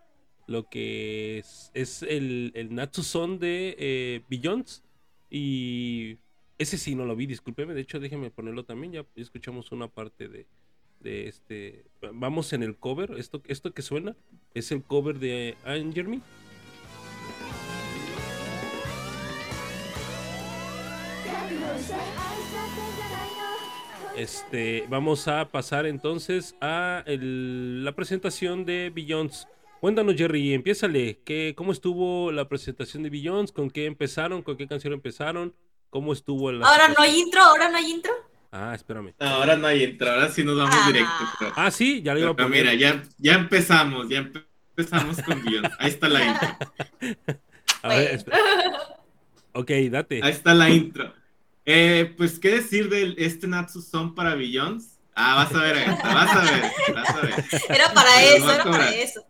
[0.47, 1.39] lo que
[1.73, 4.83] es, el, el Natsu Son de eh, Billions.
[5.31, 6.19] Y
[6.59, 7.75] ese sí no lo vi, discúlpeme.
[7.75, 8.93] De hecho, déjeme ponerlo también.
[8.93, 10.47] Ya escuchamos una parte de,
[11.01, 11.85] de este.
[12.13, 13.13] Vamos en el cover.
[13.19, 14.17] Esto, esto que suena
[14.55, 16.21] es el cover de Iron Jeremy.
[24.17, 29.49] Este, vamos a pasar entonces a el- la presentación de Billions.
[29.85, 31.21] Cuéntanos, Jerry, empiézale.
[31.27, 33.53] ¿Qué, ¿Cómo estuvo la presentación de Billions?
[33.53, 34.41] ¿Con qué empezaron?
[34.41, 35.55] ¿Con qué canción empezaron?
[35.91, 38.11] ¿Cómo estuvo la Ahora no hay intro, ahora no hay intro.
[38.51, 39.13] Ah, espérame.
[39.21, 40.87] No, ahora no hay intro, ahora sí nos vamos Ah.
[40.87, 41.13] directo.
[41.39, 42.51] Pero, Ah, sí, ya le iba a poner.
[42.51, 45.67] mira, ya, ya empezamos, ya empe- empezamos con guion.
[45.79, 46.49] Ahí está la intro.
[47.83, 48.39] A ver, espera.
[49.53, 50.21] Ok, date.
[50.25, 51.13] Ahí está la intro.
[51.67, 54.99] Eh, pues, ¿qué decir de este Natsu Son para Billions?
[55.15, 56.63] Ah, vas a ver, Agatha, vas a ver,
[56.95, 57.35] vas a ver.
[57.69, 59.27] Era para lo eso, era para eso.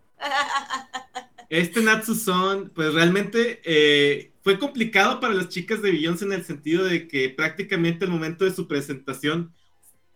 [1.51, 6.45] Este Natsu Son, pues realmente eh, fue complicado para las chicas de Beyoncé en el
[6.45, 9.53] sentido de que prácticamente al momento de su presentación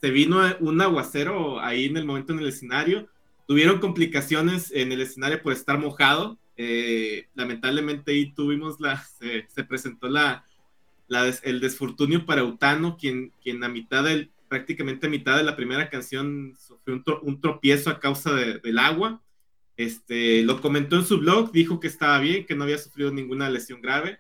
[0.01, 3.09] se vino un aguacero ahí en el momento en el escenario.
[3.47, 6.39] Tuvieron complicaciones en el escenario por estar mojado.
[6.57, 10.45] Eh, lamentablemente ahí tuvimos la, se, se presentó la,
[11.43, 15.89] el desfortunio para Utano, quien, quien a mitad del, prácticamente a mitad de la primera
[15.89, 19.20] canción sufrió un, tro- un tropiezo a causa de- del agua.
[19.78, 23.48] Este, lo comentó en su blog, dijo que estaba bien, que no había sufrido ninguna
[23.48, 24.18] lesión grave.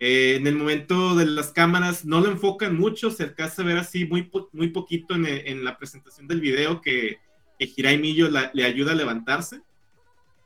[0.00, 3.78] Eh, en el momento de las cámaras no lo enfocan mucho, se alcanza a ver
[3.78, 7.16] así muy, po- muy poquito en, en la presentación del video que,
[7.58, 9.62] que Hirai Millo la- le ayuda a levantarse.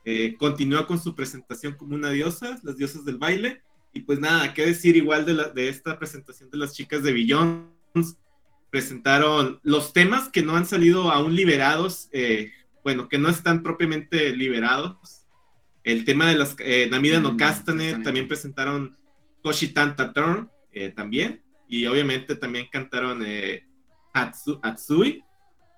[0.04, 3.62] Eh, continúa con su presentación como una diosa, las diosas del baile.
[3.92, 7.12] Y pues nada, qué decir igual de, la- de esta presentación de las chicas de
[7.12, 7.66] Billions.
[8.70, 12.52] Presentaron los temas que no han salido aún liberados, eh,
[12.82, 15.26] bueno, que no están propiamente liberados.
[15.84, 18.96] El tema de las eh, Namida no Mm, Kastane, están también presentaron
[19.42, 21.42] Koshitan Taturn, eh, también.
[21.68, 23.64] Y obviamente también cantaron eh,
[24.14, 25.22] Atsu- Atsui.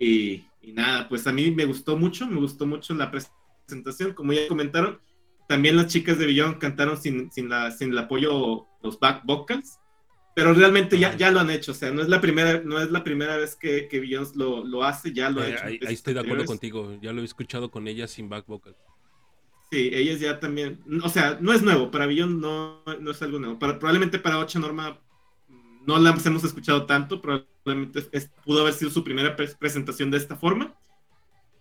[0.01, 4.13] Y, y nada, pues a mí me gustó mucho, me gustó mucho la presentación.
[4.15, 4.99] Como ya comentaron,
[5.49, 9.79] también las chicas de Billon cantaron sin, sin, la, sin el apoyo, los back vocals.
[10.35, 12.91] Pero realmente ya, ya lo han hecho, o sea, no es la primera, no es
[12.91, 15.65] la primera vez que, que Beyoncé lo, lo hace, ya lo ha Eh, hecho.
[15.67, 16.97] ahí, estoy de acuerdo contigo.
[17.03, 18.75] Ya lo he escuchado con ella sin back vocal.
[19.71, 23.39] Sí, ellas ya también, o sea, no es nuevo, para Billon no, no es algo
[23.39, 23.59] nuevo.
[23.59, 24.99] Para, probablemente para Ocha Norma
[25.49, 30.11] mm, no la hemos escuchado tanto, probablemente es- pudo haber sido su primera pres- presentación
[30.11, 30.75] de esta forma.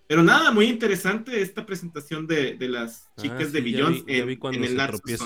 [0.08, 4.04] Pero nada, muy interesante esta presentación de, de las chicas Ah, de sí, Billon vi-
[4.14, 5.26] ya en, vi cuando en el se tropieza.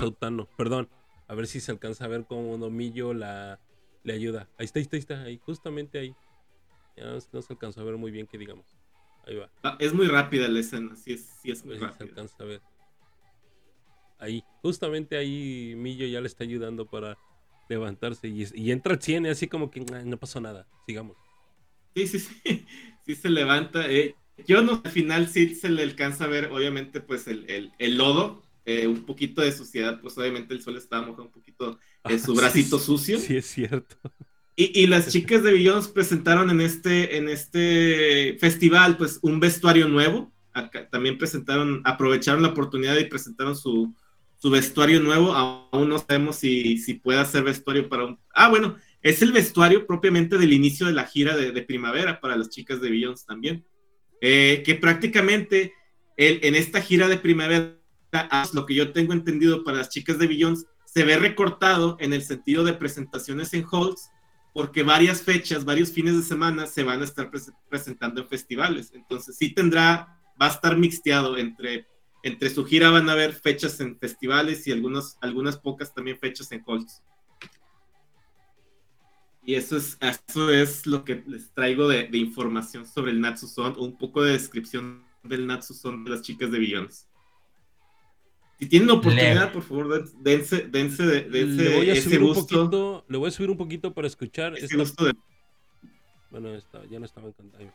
[0.55, 0.89] Perdón,
[1.27, 3.59] a ver si se alcanza a ver cómo Domillo la,
[4.03, 4.49] le ayuda.
[4.57, 6.15] Ahí está, ahí está, ahí está, ahí, justamente ahí.
[6.97, 8.67] Ya no, no se alcanzó a ver muy bien que digamos.
[9.25, 11.83] Ahí va, Ah, Es muy rápida la escena, sí es, sí es muy si se
[11.83, 12.03] rápida.
[12.03, 12.61] alcanza a ver.
[14.17, 17.17] Ahí, justamente ahí Millo ya le está ayudando para
[17.69, 21.17] levantarse y, y entra al 100 y así como que "Ay, no pasó nada, sigamos.
[21.95, 22.65] Sí, sí, sí,
[23.05, 23.89] sí se levanta.
[23.89, 24.15] eh.
[24.45, 27.97] Yo no, al final sí se le alcanza a ver, obviamente, pues el, el, el
[27.97, 32.19] lodo, eh, un poquito de suciedad, pues obviamente el sol estaba mojando un poquito eh,
[32.19, 33.19] su bracito sí, sucio.
[33.19, 33.97] Sí, es cierto.
[34.55, 39.87] Y, y las chicas de Billions presentaron en este, en este festival, pues, un vestuario
[39.89, 40.33] nuevo.
[40.53, 43.93] Acá también presentaron, aprovecharon la oportunidad y presentaron su,
[44.37, 45.33] su vestuario nuevo.
[45.33, 48.19] Aún no sabemos si, si puede ser vestuario para un...
[48.33, 52.37] Ah, bueno, es el vestuario propiamente del inicio de la gira de, de primavera para
[52.37, 53.65] las chicas de Billions también.
[54.21, 55.73] Eh, que prácticamente
[56.15, 57.77] el- en esta gira de primavera,
[58.53, 62.21] lo que yo tengo entendido para las chicas de Billions, se ve recortado en el
[62.23, 64.09] sentido de presentaciones en halls
[64.53, 68.91] porque varias fechas, varios fines de semana se van a estar pres- presentando en festivales.
[68.93, 71.87] Entonces sí tendrá, va a estar mixteado entre,
[72.23, 76.49] entre su gira van a haber fechas en festivales y algunos, algunas pocas también fechas
[76.53, 77.03] en halls.
[79.43, 83.47] Y eso es, eso es lo que les traigo de, de información sobre el Natsu
[83.47, 87.07] Son, un poco de descripción del Natsu Son de las chicas de Billions.
[88.59, 89.47] Si tienen oportunidad, Leve.
[89.51, 92.55] por favor, den- dense, dense, de- dense le voy a ese subir un gusto.
[92.57, 95.13] poquito, le voy a subir un poquito para escuchar ese esta- gusto de
[96.31, 97.65] Bueno, está, ya no estaba encantado.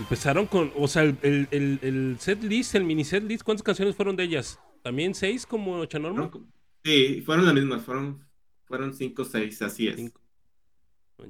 [0.00, 3.62] Empezaron con, o sea, el, el, el, el set list, el mini set list, ¿cuántas
[3.62, 4.58] canciones fueron de ellas?
[4.82, 6.30] ¿También seis como Chanorma?
[6.82, 8.26] Sí, fueron las mismas, fueron,
[8.64, 9.96] fueron cinco o seis, así es.
[9.96, 10.20] Cinco.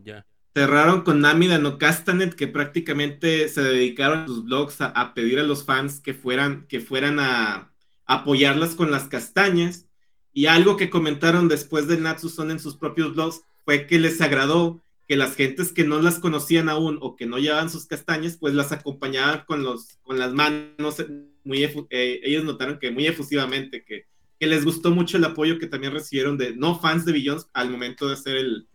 [0.05, 0.25] Ya.
[0.55, 5.43] cerraron con Namida no Castanet, que prácticamente se dedicaron sus blogs a, a, pedir a
[5.43, 7.73] los fans que fueran, que fueran a,
[8.07, 9.87] apoyarlas con las castañas.
[10.33, 14.81] Y algo que comentaron después de Natsu-son en sus propios blogs fue que les agradó
[15.11, 18.55] que las gentes que no las conocían aún o que no llevaban sus castañas, pues
[18.55, 21.05] las acompañaban con, los, con las manos,
[21.43, 24.07] muy eh, ellos notaron que muy efusivamente, que,
[24.39, 27.71] que, les gustó mucho el apoyo que también recibieron de no fans de Billions al
[27.71, 28.69] momento de hacer el,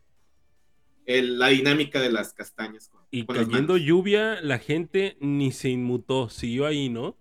[1.05, 2.89] el la dinámica de las castañas.
[2.89, 7.15] Con, y con cayendo lluvia, la gente ni se inmutó, siguió ahí, ¿no?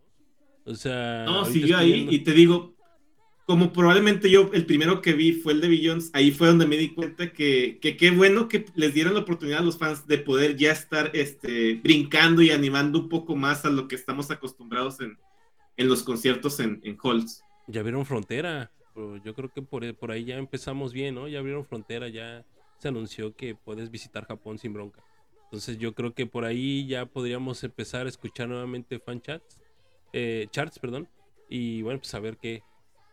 [0.64, 1.24] O sea...
[1.24, 2.12] No, siguió ahí viendo...
[2.12, 2.73] y te digo,
[3.46, 6.76] como probablemente yo el primero que vi fue el de Billions, ahí fue donde me
[6.76, 10.56] di cuenta que qué bueno que les dieron la oportunidad a los fans de poder
[10.56, 15.18] ya estar este, brincando y animando un poco más a lo que estamos acostumbrados en,
[15.76, 17.42] en los conciertos en, en halls.
[17.66, 21.28] Ya vieron frontera, yo creo que por, por ahí ya empezamos bien, ¿no?
[21.28, 22.44] Ya abrieron frontera, ya
[22.78, 25.02] se anunció que puedes visitar Japón sin bronca.
[25.44, 29.60] Entonces yo creo que por ahí ya podríamos empezar a escuchar nuevamente fan chats,
[30.12, 31.08] eh, charts, perdón,
[31.48, 32.62] y bueno, pues a ver qué,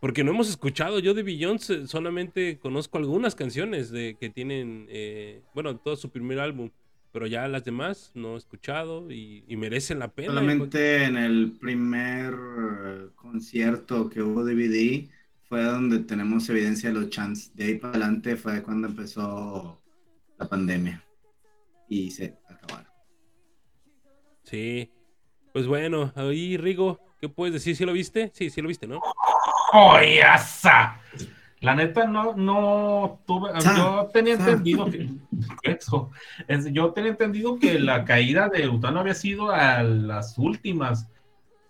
[0.02, 5.44] porque no hemos escuchado, yo de Beyoncé solamente conozco algunas canciones de que tienen, eh,
[5.54, 6.72] bueno, todo su primer álbum,
[7.12, 10.30] pero ya las demás no he escuchado y, y merecen la pena.
[10.30, 12.34] Solamente en el primer
[13.16, 15.08] concierto que hubo DVD
[15.48, 17.56] fue donde tenemos evidencia de los chants.
[17.56, 19.84] De ahí para adelante fue cuando empezó
[20.40, 21.06] la pandemia
[21.88, 22.92] y se acabaron.
[24.46, 24.90] Sí,
[25.54, 27.76] pues bueno, ahí Rigo, ¿qué puedes decir?
[27.76, 28.32] ¿Sí lo viste?
[28.34, 29.00] Sí, sí lo viste, ¿no?
[29.72, 30.98] ¡Joyaza!
[31.62, 35.08] La neta no, no tuve, yo tenía entendido que
[35.64, 36.10] eso,
[36.72, 41.08] yo tenía entendido que la caída de Utano había sido a las últimas,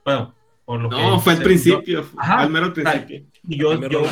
[0.06, 0.34] bueno,
[0.64, 3.26] por lo no, que No, fue al principio, yo, ajá, al mero principio.
[3.44, 4.03] Yo, yo,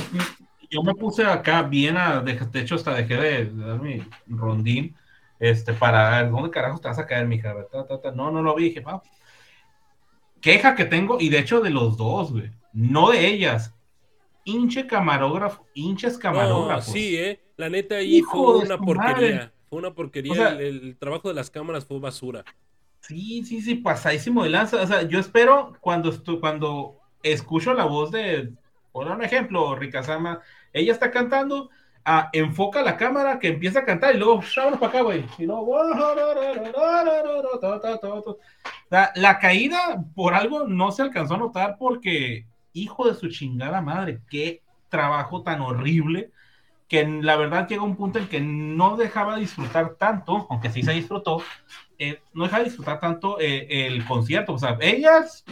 [0.69, 4.03] yo, me puse acá bien a, de, de hecho hasta dejé de, de, dar mi
[4.27, 4.97] rondín,
[5.39, 7.55] este, para, ¿dónde carajo te vas a caer, mija?
[7.71, 8.11] Ta, ta, ta.
[8.11, 9.01] No, no lo vi, dije, va.
[10.41, 13.73] Queja que tengo, y de hecho de los dos, güey, no de ellas,
[14.43, 16.87] hinche camarógrafo, hinches camarógrafos.
[16.87, 17.39] No, sí, eh.
[17.57, 19.13] La neta ahí Hijo fue una porquería.
[19.13, 19.51] Madre.
[19.69, 20.31] Fue una porquería.
[20.31, 22.43] O sea, el, el, trabajo de las cámaras fue basura.
[23.01, 24.81] Sí, sí, sí, pasadísimo de lanza.
[24.81, 28.51] O sea, yo espero cuando, cuando escucho la voz de,
[28.91, 30.41] por un ejemplo, Rikazama,
[30.73, 31.69] ella está cantando,
[32.05, 35.25] ah, enfoca la cámara que empieza a cantar y luego, vámonos para acá, güey.
[35.37, 35.83] Y luego,
[38.89, 43.81] la, la caída por algo no se alcanzó a notar porque hijo de su chingada
[43.81, 46.31] madre, qué trabajo tan horrible,
[46.87, 50.91] que la verdad llega un punto en que no dejaba disfrutar tanto, aunque sí se
[50.91, 51.43] disfrutó,
[51.99, 55.45] eh, no dejaba disfrutar tanto eh, el concierto, o sea, ellas,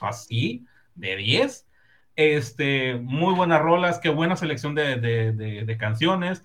[0.00, 1.66] así, de 10,
[2.16, 6.44] este, muy buenas rolas, qué buena selección de, canciones,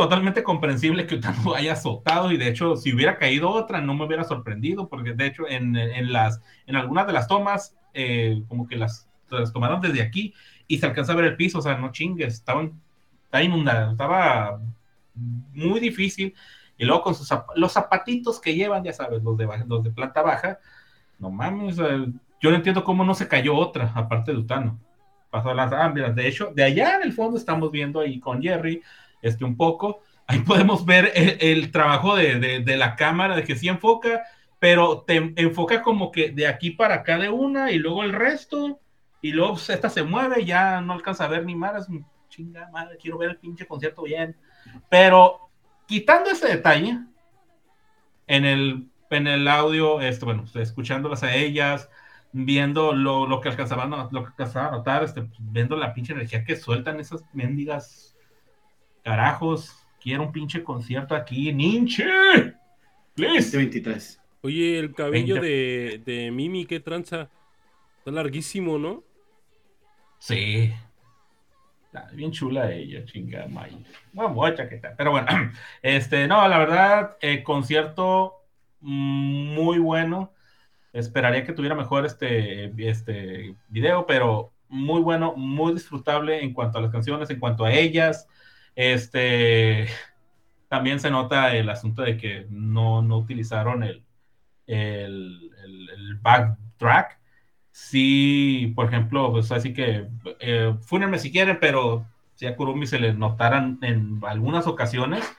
[0.00, 4.06] totalmente comprensible que Utano haya azotado y de hecho si hubiera caído otra no me
[4.06, 8.66] hubiera sorprendido porque de hecho en, en las en algunas de las tomas eh, como
[8.66, 10.34] que las, las, tomaron desde aquí
[10.66, 12.80] y se alcanza a ver el piso, o sea, no chingues, estaban
[13.24, 14.60] estaba inundada, estaba
[15.14, 16.34] muy difícil
[16.78, 20.22] y luego con sus los zapatitos que llevan, ya sabes, los de, los de planta
[20.22, 20.58] baja,
[21.18, 24.78] no mames, yo no entiendo cómo no se cayó otra aparte de Utano.
[25.30, 26.14] Pasó a las ámbilas.
[26.16, 28.82] De hecho, de allá en el fondo estamos viendo ahí con Jerry
[29.22, 30.02] este, un poco.
[30.26, 34.22] Ahí podemos ver el, trabajo de, de, la cámara, de que sí enfoca,
[34.58, 38.78] pero te enfoca como que de aquí para acá de una y luego el resto,
[39.20, 41.88] y luego pues, esta se mueve, ya no alcanza a ver ni más,
[42.28, 44.36] chinga madre, quiero ver el pinche concierto bien.
[44.88, 45.50] Pero
[45.86, 46.98] quitando ese detalle,
[48.26, 51.90] en el, en el audio, este, bueno, escuchándolas a ellas,
[52.32, 56.44] viendo lo, lo que alcanzaban lo que alcanzaba a notar, este, viendo la pinche energía
[56.44, 58.09] que sueltan esas mendigas
[59.02, 61.52] Carajos, quiero un pinche concierto aquí.
[61.52, 62.04] ¡Ninche!
[63.14, 63.56] Please.
[63.56, 64.20] 23.
[64.42, 67.28] Oye, el cabello de, de, Mimi, qué tranza.
[67.98, 69.04] Está larguísimo, ¿no?
[70.18, 70.72] Sí.
[71.86, 73.84] Está bien chula ella, chinga, May.
[74.12, 74.94] Bueno, mucha que está.
[74.96, 75.26] Pero bueno,
[75.82, 78.36] este, no, la verdad, eh, concierto
[78.80, 80.32] muy bueno.
[80.92, 86.82] Esperaría que tuviera mejor este, este video, pero muy bueno, muy disfrutable en cuanto a
[86.82, 88.28] las canciones, en cuanto a ellas.
[88.74, 89.88] Este,
[90.68, 94.04] también se nota el asunto de que no, no utilizaron el,
[94.66, 97.18] el, el, el, backtrack.
[97.72, 100.06] Sí, por ejemplo, pues así que
[100.38, 105.30] eh, fúnenme si quieren, pero si a Kurumi se le notaran en algunas ocasiones.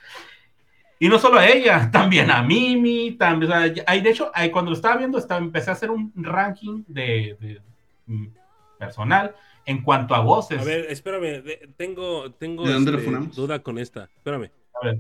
[0.99, 4.51] Y no solo a ella, también a Mimi, también, o sea, hay, de hecho, hay,
[4.51, 7.61] cuando lo estaba viendo, estaba, empecé a hacer un ranking de, de,
[8.05, 8.31] de
[8.77, 9.33] personal
[9.65, 10.59] en cuanto a voces.
[10.59, 11.43] A ver, espérame,
[11.77, 14.09] tengo, tengo ¿De dónde este, duda con esta.
[14.17, 14.51] Espérame.
[14.81, 14.99] A ver.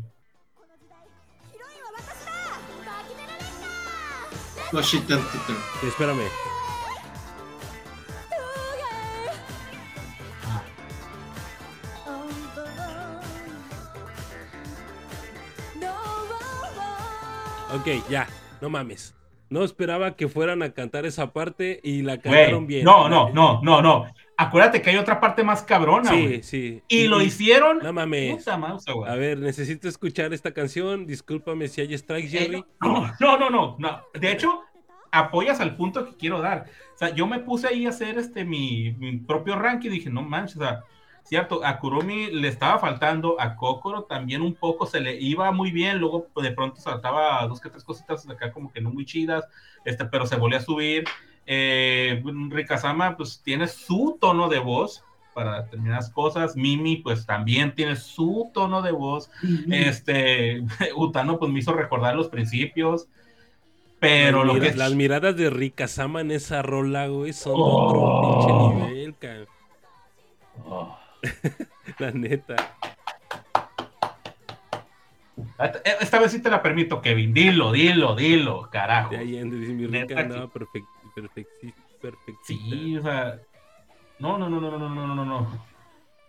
[5.83, 6.51] Espérame.
[17.73, 18.27] Ok, ya,
[18.59, 19.15] no mames.
[19.49, 22.83] No esperaba que fueran a cantar esa parte y la cantaron bien.
[22.85, 24.05] No, no, no, no, no.
[24.45, 26.43] Acuérdate que hay otra parte más cabrona, Sí, güey.
[26.43, 26.81] sí.
[26.87, 27.79] Y lo hicieron.
[27.83, 28.43] No mames.
[28.43, 28.59] Puta.
[29.07, 31.05] A ver, necesito escuchar esta canción.
[31.05, 32.65] Discúlpame si hay strikes, Eh, Jerry.
[32.81, 34.01] no, no, no, no, no.
[34.13, 34.61] De hecho,
[35.11, 36.65] apoyas al punto que quiero dar.
[36.95, 40.09] O sea, yo me puse ahí a hacer este mi, mi propio ranking y dije,
[40.09, 40.83] no manches, o sea,
[41.23, 45.71] cierto, a Kurumi le estaba faltando, a Kokoro también un poco se le iba muy
[45.71, 49.05] bien, luego pues, de pronto saltaba dos que tres cositas acá como que no muy
[49.05, 49.45] chidas,
[49.85, 51.03] este, pero se volvió a subir.
[51.45, 55.03] Eh, Rikazama pues tiene su tono de voz
[55.33, 59.31] para determinadas cosas, Mimi pues también tiene su tono de voz,
[59.71, 60.61] este,
[60.95, 63.07] Utano pues me hizo recordar los principios,
[63.99, 64.77] pero las, lo mira- que es...
[64.77, 67.87] las miradas de Rika Sama en esa rola, güey, son Oh.
[67.87, 68.39] otro
[68.79, 69.47] pinche nivel, cabrón.
[70.65, 70.97] Oh.
[71.99, 72.55] La neta.
[76.01, 79.11] Esta vez sí te la permito, Kevin, dilo, dilo, dilo, carajo.
[79.11, 81.81] De ahí en mi Neta Rika que- andaba perfect, perfectista.
[82.43, 83.39] Sí, o sea.
[84.19, 85.25] No, no, no, no, no, no, no, no.
[85.25, 85.65] no.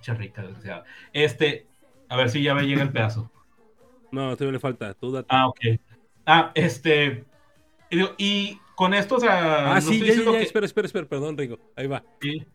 [0.01, 0.85] Charrica, o sea.
[1.13, 1.67] Este.
[2.09, 3.31] A ver si ya me llega el pedazo.
[4.13, 4.93] No, todavía le falta.
[4.93, 5.27] Tú date.
[5.31, 5.59] Ah, ok.
[6.27, 7.25] Ah, este.
[8.19, 9.73] Y, con esto, o sea.
[9.73, 10.31] Ah, no sí, ya, ya.
[10.33, 10.43] Que...
[10.43, 11.59] espera, espera, espera, perdón, Rigo.
[11.75, 12.05] Ahí va.
[12.21, 12.47] Sí.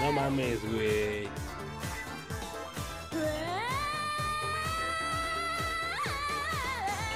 [0.00, 1.28] No mames, güey.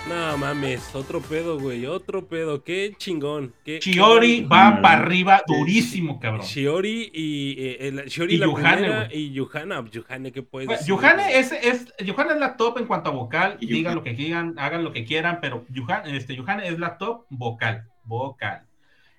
[0.09, 2.63] No mames, otro pedo, güey, otro pedo.
[2.63, 3.55] Qué chingón.
[3.65, 6.45] Qué, Chiori qué- va para arriba durísimo, cabrón.
[6.45, 9.19] Shiori y eh, el- Shiori Y la Yuhane, primera güey.
[9.19, 9.85] y Yuhana.
[9.91, 10.95] Yuhane, ¿qué puedes Bueno, decir?
[10.95, 13.95] Yuhane es, es, Yuhane es la top en cuanto a vocal, Y digan Yuhane.
[13.95, 17.89] lo que quieran, hagan lo que quieran, pero Yuhane, este, Yuhane es la top vocal,
[18.05, 18.67] vocal.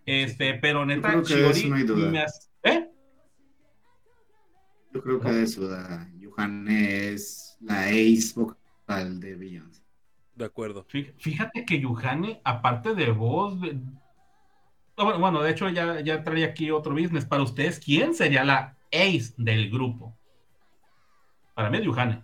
[0.05, 2.11] Este, pero neta, creo que de Chiori eso no hay duda.
[2.11, 2.89] me hace- ¿eh?
[4.93, 9.81] Yo creo que de su edad, Yuhane es la ace vocal de Beyoncé.
[10.35, 10.85] De acuerdo.
[10.87, 13.57] Fí- Fíjate que Yuhane, aparte de voz,
[14.97, 17.25] Ah, bueno, bueno, de hecho ya, ya traía aquí otro business.
[17.25, 20.17] Para ustedes, ¿quién sería la ace del grupo?
[21.53, 22.23] Para mí es Yuhane.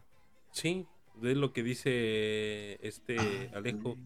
[0.52, 0.86] Sí,
[1.22, 3.98] es lo que dice este Alejo.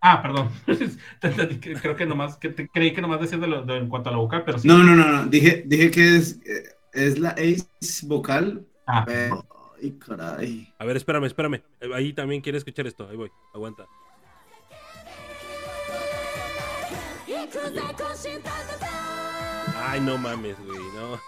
[0.00, 0.50] Ah, perdón.
[1.82, 4.12] Creo que nomás, que te- creí que nomás decías de lo- de- en cuanto a
[4.12, 4.66] la vocal, pero sí.
[4.68, 5.26] No, no, no, no.
[5.26, 8.66] Dije, dije que es, eh, es la ace vocal.
[8.86, 9.44] Ah, pero-
[9.80, 10.74] Ay, caray.
[10.78, 11.62] A ver, espérame, espérame.
[11.94, 13.08] Ahí también quiere escuchar esto.
[13.08, 13.30] Ahí voy.
[13.54, 13.86] Aguanta.
[19.76, 21.20] Ay, no mames, güey, no.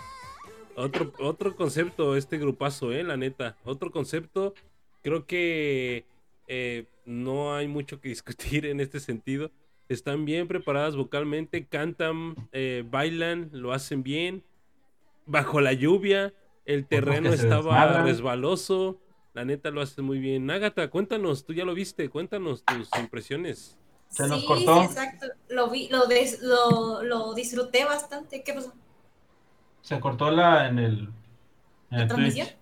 [0.77, 3.57] Otro, otro concepto, este grupazo, eh, la neta.
[3.65, 4.55] Otro concepto.
[5.03, 6.05] Creo que
[6.47, 9.51] eh, no hay mucho que discutir en este sentido.
[9.89, 14.45] Están bien preparadas vocalmente, cantan, eh, bailan, lo hacen bien.
[15.27, 16.33] Bajo la lluvia,
[16.65, 19.01] el terreno que se estaba resbaloso.
[19.33, 20.51] La neta lo hace muy bien.
[20.51, 23.79] Ágata, cuéntanos, tú ya lo viste, cuéntanos tus impresiones.
[24.09, 24.81] Se nos sí, cortó.
[24.81, 25.27] sí, exacto.
[25.49, 28.43] Lo vi, lo, des- lo, lo disfruté bastante.
[28.43, 28.73] ¿Qué pasó?
[29.83, 31.11] se cortó la en el, en
[31.91, 32.47] ¿La el transmisión?
[32.49, 32.59] Twitch.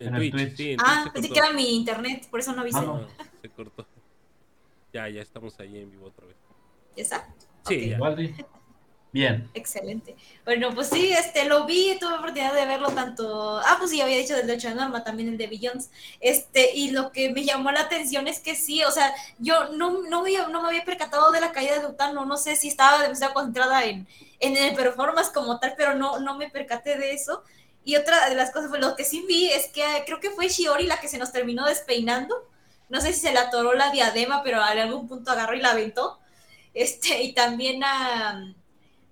[0.00, 0.56] En En el Twitch, Twitch.
[0.56, 2.78] sí, en Ah, Twitch pensé que era mi internet, por eso no avisé.
[2.78, 3.00] Ah, no.
[3.02, 3.08] No,
[3.42, 3.86] se cortó.
[4.92, 6.36] Ya, ya estamos ahí en vivo otra vez.
[6.96, 7.34] ¿Ya está?
[7.66, 7.96] Sí, ya.
[7.96, 8.46] Igual de-
[9.12, 9.50] Bien.
[9.52, 10.16] Excelente.
[10.44, 13.58] Bueno, pues sí, este, lo vi, tuve oportunidad de verlo tanto.
[13.58, 15.90] Ah, pues sí, había dicho del de de Norma, también el de Billions.
[16.20, 20.02] Este, y lo que me llamó la atención es que sí, o sea, yo no,
[20.08, 23.02] no, había- no me había percatado de la caída de Utano, no sé si estaba
[23.02, 24.06] demasiado concentrada en,
[24.38, 27.42] en el performance como tal, pero no, no me percaté de eso.
[27.84, 30.30] Y otra de las cosas, pues lo que sí vi es que eh, creo que
[30.30, 32.36] fue Shiori la que se nos terminó despeinando.
[32.88, 35.72] No sé si se le atoró la diadema, pero a algún punto agarró y la
[35.72, 36.20] aventó.
[36.74, 38.54] Este, y también a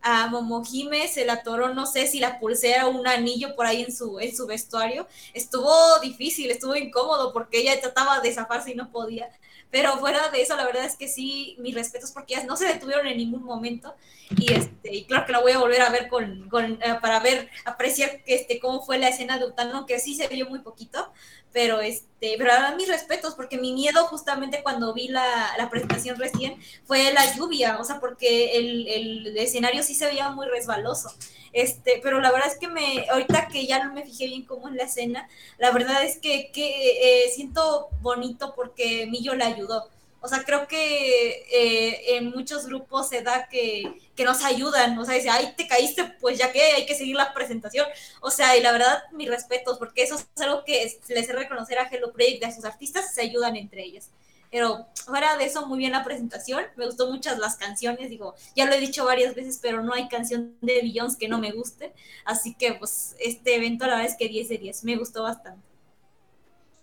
[0.09, 3.83] a Momohime se le atoró, no sé si la pulsera o un anillo por ahí
[3.83, 5.07] en su, en su vestuario.
[5.35, 5.71] Estuvo
[6.01, 9.29] difícil, estuvo incómodo porque ella trataba de zafarse y no podía.
[9.71, 12.67] Pero fuera de eso, la verdad es que sí, mis respetos porque ellas no se
[12.67, 13.95] detuvieron en ningún momento.
[14.31, 17.51] Y, este, claro que la voy a volver a ver con, con, eh, para ver,
[17.67, 21.13] apreciar este, cómo fue la escena de Utano, que sí se vio muy poquito.
[21.53, 26.19] Pero, este, pero ahora mis respetos, porque mi miedo justamente cuando vi la, la presentación
[26.19, 31.11] recién fue la lluvia, o sea, porque el, el escenario sí se veía muy resbaloso.
[31.53, 34.69] Este, pero la verdad es que me, ahorita que ya no me fijé bien cómo
[34.69, 35.29] es la escena,
[35.59, 39.89] la verdad es que, que eh, siento bonito porque Millo la ayudó.
[40.21, 44.99] O sea, creo que eh, en muchos grupos se da que, que nos ayudan.
[44.99, 47.87] O sea, dice, ay, te caíste, pues ya que hay que seguir la presentación.
[48.21, 51.33] O sea, y la verdad, mis respetos, porque eso es algo que es- les he
[51.33, 54.07] reconocer a Hello Project, a sus artistas, se ayudan entre ellos.
[54.51, 56.65] Pero fuera de eso, muy bien la presentación.
[56.77, 58.09] Me gustó muchas las canciones.
[58.11, 61.39] Digo, ya lo he dicho varias veces, pero no hay canción de Beyoncé que no
[61.39, 61.93] me guste.
[62.25, 64.85] Así que, pues, este evento, la verdad es que 10 de 10.
[64.85, 65.63] Me gustó bastante.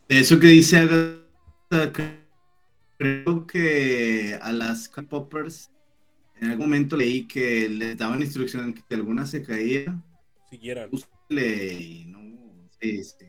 [0.08, 1.92] Eso que dice Agatha,
[2.98, 5.72] creo que a las K-Poppers
[6.42, 10.02] en algún momento leí que les daban instrucción que alguna se caía,
[10.50, 10.90] Siguieran.
[11.30, 12.70] y no.
[12.82, 13.26] Sí, sí.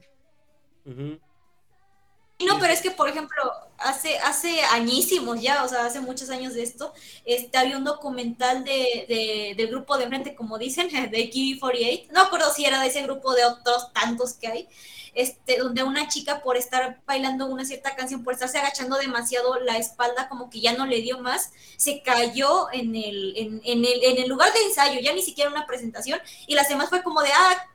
[2.38, 3.36] Y No, pero es que, por ejemplo,
[3.78, 6.93] hace, hace añísimos ya, o sea, hace muchos años de esto,
[7.24, 12.20] este, había un documental de, de- del grupo de frente, como dicen, de KB48, no
[12.20, 14.68] me acuerdo si era de ese grupo de otros tantos que hay,
[15.16, 19.78] este, donde una chica por estar bailando una cierta canción, por estarse agachando demasiado la
[19.78, 24.05] espalda, como que ya no le dio más, se cayó en el, en, en el,
[24.05, 27.22] en el lugar de ensayo, ya ni siquiera una presentación, y las demás fue como
[27.22, 27.66] de, ah,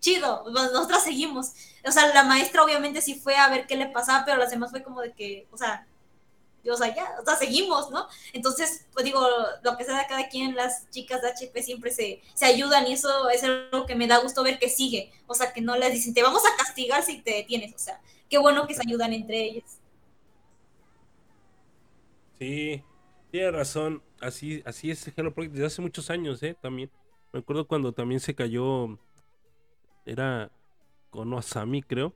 [0.00, 1.52] chido, pues, nosotras seguimos.
[1.86, 4.70] O sea, la maestra obviamente sí fue a ver qué le pasaba, pero las demás
[4.70, 5.86] fue como de que, o sea,
[6.74, 8.06] o sea, ya, o sea, seguimos, ¿no?
[8.32, 9.26] Entonces, pues digo,
[9.62, 12.92] lo que sea de cada quien, las chicas de HP siempre se, se ayudan y
[12.92, 15.12] eso es algo que me da gusto ver que sigue.
[15.26, 17.74] O sea, que no les dicen, te vamos a castigar si te detienes.
[17.74, 19.80] O sea, qué bueno que se ayudan entre ellas.
[22.38, 22.82] Sí,
[23.30, 24.02] tiene razón.
[24.20, 26.56] Así, así es Hello Project desde hace muchos años, ¿eh?
[26.60, 26.90] También.
[27.32, 28.98] Me acuerdo cuando también se cayó.
[30.06, 30.50] Era
[31.10, 32.14] Kono Asami, creo.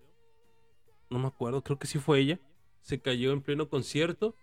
[1.11, 2.41] No me acuerdo, creo que sí fue ella.
[2.81, 4.35] Se cayó en pleno concierto.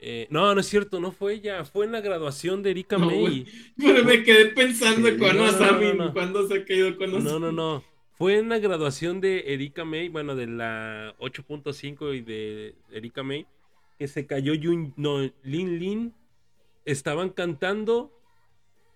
[0.00, 1.64] Eh, no, no es cierto, no fue ella.
[1.64, 3.46] Fue en la graduación de Erika No, May.
[3.76, 5.16] Pero me quedé pensando Sí.
[5.18, 6.12] cuando No, no, Asami, no, no.
[6.12, 7.82] cuando se ha caído con No, no, no.
[8.16, 13.46] Fue en la graduación de Erika May, bueno, de la 8.5 y de Erika May,
[13.98, 16.14] que se cayó Yun, no, Lin Lin.
[16.84, 18.12] Estaban cantando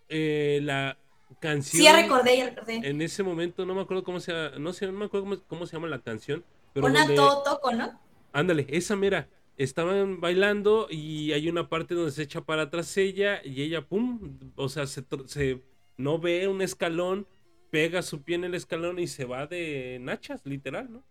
[0.08, 0.98] eh, la
[1.40, 1.78] canción.
[1.78, 2.76] Sí, ya recordé, ya recordé.
[2.88, 5.66] En ese momento no me acuerdo cómo se no sé, no me acuerdo cómo, cómo
[5.66, 7.98] se llama la canción, pero Una donde- todo toco, ¿no?
[8.32, 9.28] Ándale, esa mera.
[9.58, 14.38] Estaban bailando y hay una parte donde se echa para atrás ella y ella, pum,
[14.56, 15.60] o sea, se, se-
[15.98, 17.26] no ve un escalón,
[17.70, 21.04] pega su pie en el escalón y se va de nachas, literal, ¿no?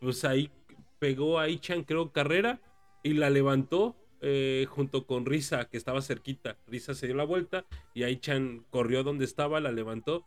[0.00, 0.50] Pues ahí
[0.98, 2.60] pegó a Ichan, creo, carrera
[3.02, 6.56] y la levantó eh, junto con Risa, que estaba cerquita.
[6.66, 7.64] Risa se dio la vuelta
[7.94, 10.26] y Aichan corrió donde estaba, la levantó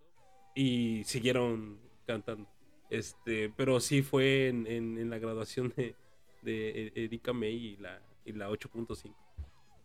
[0.55, 2.49] y siguieron cantando.
[2.89, 5.95] Este, pero sí fue en, en- en la graduación de,
[6.43, 9.15] de Erika May y la, y la 8.5.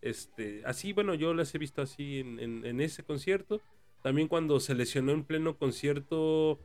[0.00, 3.60] Este, así, bueno, yo las he visto así en, en- ese concierto.
[4.02, 6.60] También cuando se lesionó en pleno concierto,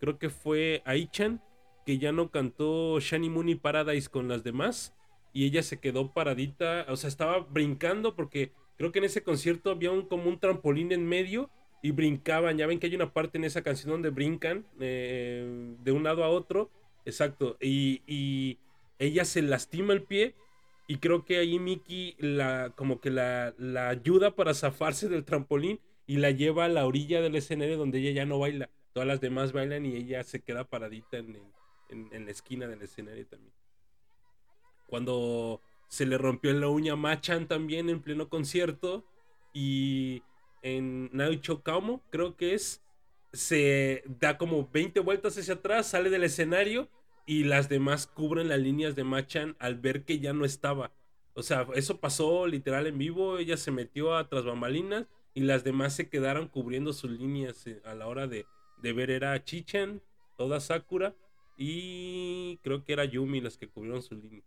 [0.00, 1.40] creo que fue Aichan,
[1.86, 4.94] que ya no cantó Shiny Moon y Paradise con las demás.
[5.32, 9.70] Y ella se quedó paradita, o sea, estaba brincando porque creo que en ese concierto
[9.70, 11.50] había un, como un trampolín en medio
[11.82, 12.58] y brincaban.
[12.58, 16.24] Ya ven que hay una parte en esa canción donde brincan eh, de un lado
[16.24, 16.70] a otro.
[17.04, 17.56] Exacto.
[17.60, 18.58] Y
[19.04, 20.34] ella se lastima el pie
[20.86, 25.80] y creo que ahí Mickey la, como que la, la ayuda para zafarse del trampolín
[26.06, 28.68] y la lleva a la orilla del escenario donde ella ya no baila.
[28.92, 31.36] Todas las demás bailan y ella se queda paradita en,
[31.88, 33.52] en- en la esquina del escenario también.
[34.86, 39.04] Cuando se le rompió la uña Machan también en pleno concierto
[39.54, 40.22] y
[40.62, 42.82] en Naocho Kamo, creo que es,
[43.32, 46.88] se da como 20 vueltas hacia atrás, sale del escenario
[47.26, 50.92] y las demás cubren las líneas de Machan al ver que ya no estaba.
[51.34, 55.64] O sea, eso pasó literal en vivo, ella se metió a tras bambalinas y las
[55.64, 58.44] demás se quedaron cubriendo sus líneas eh, a la hora de,
[58.82, 60.02] de ver era Chichan,
[60.36, 61.14] toda Sakura
[61.56, 64.44] y creo que era Yumi las que cubrieron sus líneas.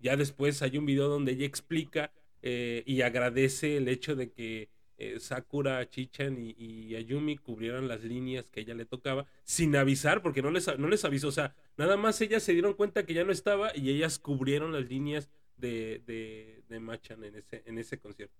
[0.00, 4.68] Ya después hay un video donde ella explica eh, y agradece el hecho de que
[4.98, 10.42] eh, Sakura, Chichan y, Ayumi cubrieran las líneas que ella le tocaba sin avisar, porque
[10.42, 11.28] no les, no les avisó.
[11.28, 14.72] O sea, nada más ellas se dieron cuenta que ya no estaba y ellas cubrieron
[14.72, 18.36] las líneas de, de, de Machan en ese, en ese concierto.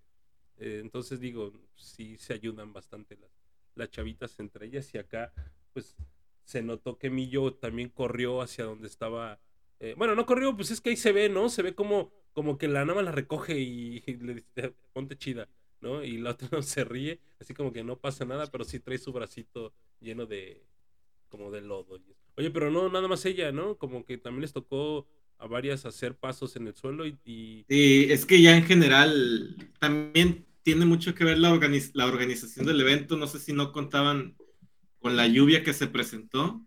[0.59, 3.31] Eh, entonces digo, sí se ayudan bastante las,
[3.75, 5.33] las chavitas entre ellas y acá
[5.73, 5.97] pues
[6.45, 9.41] se notó que Millo también corrió hacia donde estaba.
[9.81, 11.49] eh, bueno, no corrió, pues es que ahí se ve, ¿no?
[11.49, 15.49] Se ve como, como que la nada la recoge y, y le dice, ponte chida,
[15.85, 16.05] ¿no?
[16.05, 18.99] Y la otra no se ríe, así como que no pasa nada, pero sí trae
[18.99, 20.67] su bracito lleno de,
[21.29, 22.01] como de lodo.
[22.37, 23.79] Oye, pero no, nada más ella, ¿no?
[23.79, 25.07] Como que también les tocó
[25.39, 29.57] a varias hacer pasos en el suelo y, y- Sí, es que ya en general
[29.81, 33.17] también tiene mucho que ver la, organiz- la organización del evento.
[33.17, 34.37] No sé si no contaban
[35.01, 36.63] con la lluvia que se presentó.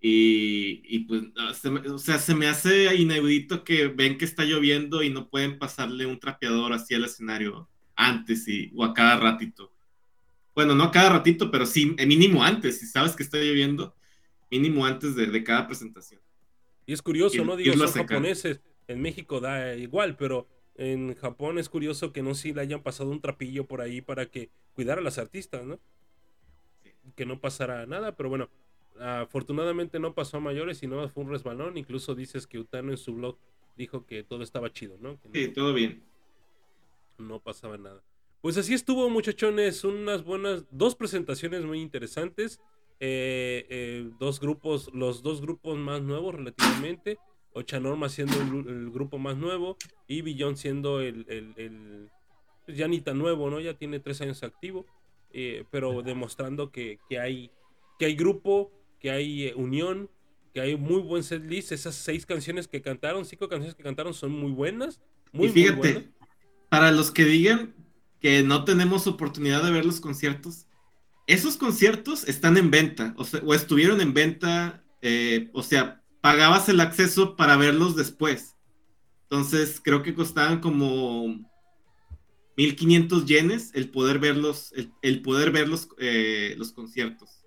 [0.00, 4.24] Y, y pues, ah, se me- o sea, se me hace inaudito que ven que
[4.26, 7.70] está lloviendo y no pueden pasarle un trapeador así al escenario
[8.00, 9.72] antes y, o a cada ratito.
[10.54, 13.94] Bueno, no a cada ratito, pero sí, eh, mínimo antes, si sabes que está lloviendo,
[14.50, 16.20] mínimo antes de, de cada presentación.
[16.86, 17.56] Y es curioso, ¿no?
[17.56, 18.60] Digo, son japoneses.
[18.88, 23.10] En México da igual, pero en Japón es curioso que no si le hayan pasado
[23.10, 25.78] un trapillo por ahí para que cuidara a las artistas, ¿no?
[26.82, 26.90] Sí.
[27.14, 28.48] Que no pasara nada, pero bueno,
[28.98, 31.76] afortunadamente no pasó a mayores, sino fue un resbalón.
[31.76, 33.38] Incluso dices que Utano en su blog
[33.76, 35.20] dijo que todo estaba chido, ¿no?
[35.20, 36.02] Que no- Sí, todo bien.
[37.20, 38.02] No pasaba nada.
[38.40, 42.60] Pues así estuvo, muchachones, unas buenas, dos presentaciones muy interesantes,
[43.00, 47.18] eh, eh, dos grupos, los dos grupos más nuevos relativamente,
[47.52, 49.76] Ochanorma siendo el, gru- el grupo más nuevo
[50.06, 52.10] y Billon siendo el, el- el-
[52.64, 53.58] pues ya ni tan nuevo, ¿no?
[53.60, 54.86] Ya tiene tres años activo,
[55.32, 57.50] eh, pero demostrando que, que hay,
[57.98, 58.70] que hay grupo,
[59.00, 60.08] que hay eh, unión,
[60.54, 64.14] que hay muy buen set list, esas seis canciones que cantaron, cinco canciones que cantaron
[64.14, 65.00] son muy buenas,
[65.32, 66.04] muy, y muy buenas.
[66.70, 67.76] Para los que digan
[68.20, 70.68] que no tenemos oportunidad de ver los conciertos,
[71.26, 76.68] esos conciertos están en venta, o, sea, o estuvieron en venta, eh, o sea, pagabas
[76.70, 78.56] el acceso para verlos después.
[79.30, 81.38] Entonces, creo que costaban como
[82.56, 87.46] 1500 yenes el poder verlos, el, el poder ver los, eh, los conciertos.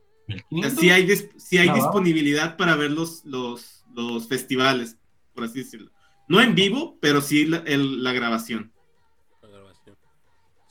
[0.55, 0.79] O sea, 1500.
[0.79, 4.97] sí hay, sí hay Ah, disponibilidad para ver los, los, los festivales,
[5.33, 5.91] por así decirlo.
[6.27, 8.72] No en vivo, pero sí la, el- la grabación.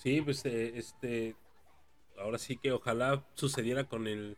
[0.03, 1.37] Sí, pues eh, este,
[2.19, 4.37] ahora sí que ojalá sucediera con el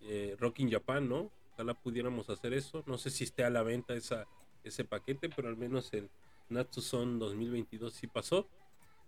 [0.00, 1.30] eh, Rock in Japan, ¿no?
[1.52, 2.82] Ojalá pudiéramos hacer eso.
[2.86, 4.26] No sé si esté a la venta esa,
[4.64, 6.10] ese paquete, pero al menos el
[6.48, 8.48] Natsuson 2022 sí pasó.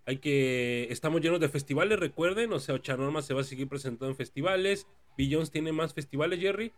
[0.07, 4.07] Hay que, estamos llenos de festivales, recuerden, o sea, Ochanorma se va a seguir presentando
[4.07, 4.87] en festivales.
[5.19, 6.73] Billions tiene más festivales, Jerry.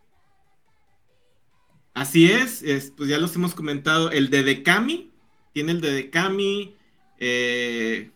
[1.93, 4.09] Así es, es, pues ya los hemos comentado.
[4.09, 5.11] El de Dekami,
[5.53, 6.75] tiene el de Dekami,
[7.19, 8.09] eh,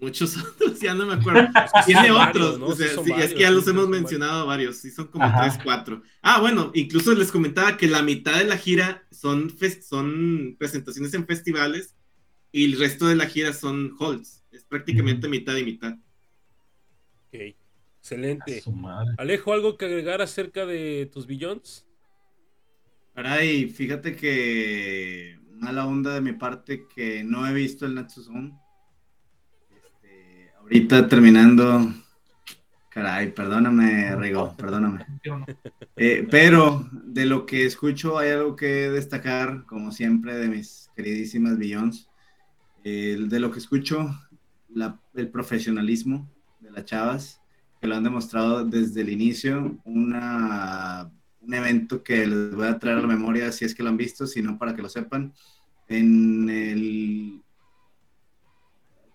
[0.00, 1.48] muchos otros, ya no me acuerdo.
[1.86, 2.66] Tiene otros, varios, ¿no?
[2.66, 5.24] o sea, Sí es que ya los sí, hemos son mencionado varios, sí, son como
[5.24, 5.42] Ajá.
[5.42, 6.02] tres, cuatro.
[6.22, 11.26] Ah, bueno, incluso les comentaba que la mitad de la gira son, son presentaciones en
[11.26, 11.94] festivales
[12.52, 14.44] y el resto de la gira son holds.
[14.50, 15.94] Es prácticamente mitad y mitad.
[17.28, 17.54] Ok,
[17.98, 18.62] excelente.
[19.18, 21.86] Alejo, ¿algo que agregar acerca de tus Billions?
[23.14, 28.46] Caray, fíjate que mala onda de mi parte que no he visto el Natsuson.
[28.46, 28.59] Este,
[30.70, 31.92] ahorita terminando.
[32.90, 35.04] Caray, perdóname, Rigo, perdóname.
[35.96, 41.58] Eh, pero de lo que escucho hay algo que destacar, como siempre, de mis queridísimas
[41.58, 42.08] Billions.
[42.84, 44.16] El de lo que escucho,
[44.68, 46.30] la- el profesionalismo
[46.60, 47.40] de las chavas,
[47.80, 49.76] que lo han demostrado desde el inicio.
[49.84, 51.10] Una,
[51.40, 53.96] un evento que les voy a traer a la memoria si es que lo han
[53.96, 55.32] visto, si no, para que lo sepan.
[55.88, 57.42] En el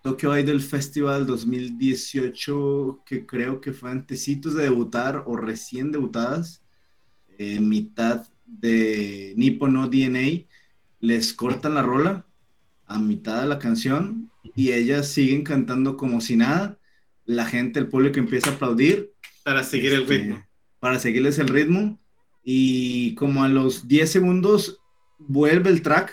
[0.06, 6.62] Tokyo Idol Festival 2018, que creo que fue antecitos de debutar o recién debutadas,
[7.38, 10.46] eh, mitad de Nippon no DNA,
[11.00, 12.24] les cortan la rola
[12.86, 16.78] a mitad de la canción y ellas siguen cantando como si nada.
[17.24, 19.10] La gente, el público empieza a aplaudir
[19.42, 20.46] Para seguir el este, ritmo.
[20.78, 21.98] Para seguirles el ritmo.
[22.44, 24.78] Y como a los 10 segundos
[25.18, 26.12] vuelve el track,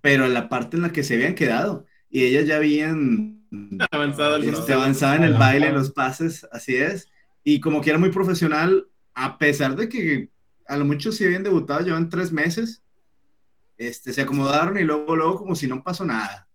[0.00, 1.84] pero a la parte en la que se habían quedado.
[2.14, 3.44] Y ellas ya habían
[3.90, 7.10] Avanzado este, avanzado en el baile, en los pases, así es.
[7.42, 10.30] Y como que era muy profesional, a pesar de que
[10.68, 12.84] a lo mucho sí habían debutado, llevan tres meses,
[13.76, 16.48] este, se acomodaron y luego, luego como si no pasó nada.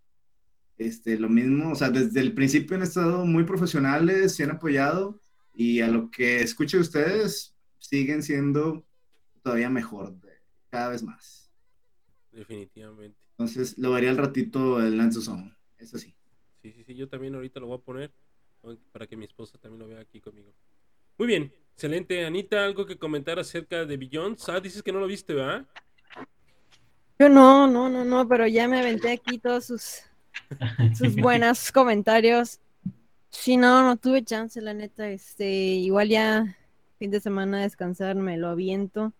[0.78, 5.20] Este, lo mismo, o sea, desde el principio han estado muy profesionales, se han apoyado
[5.52, 8.86] y a lo que escucho de ustedes, siguen siendo
[9.42, 10.16] todavía mejor,
[10.70, 11.50] cada vez más.
[12.32, 13.19] Definitivamente.
[13.40, 16.14] Entonces, lo vería al ratito el Nancy Song, eso sí.
[16.60, 18.12] Sí, sí, sí, yo también ahorita lo voy a poner
[18.92, 20.52] para que mi esposa también lo vea aquí conmigo.
[21.16, 22.26] Muy bien, excelente.
[22.26, 24.46] Anita, ¿algo que comentar acerca de Billions?
[24.50, 25.66] Ah, dices que no lo viste, ¿verdad?
[27.18, 30.02] Yo no, no, no, no, pero ya me aventé aquí todos sus,
[30.94, 32.60] sus buenos comentarios.
[33.30, 35.08] Sí, no, no tuve chance, la neta.
[35.08, 36.58] Este, igual ya
[36.98, 39.14] fin de semana descansar, me lo aviento.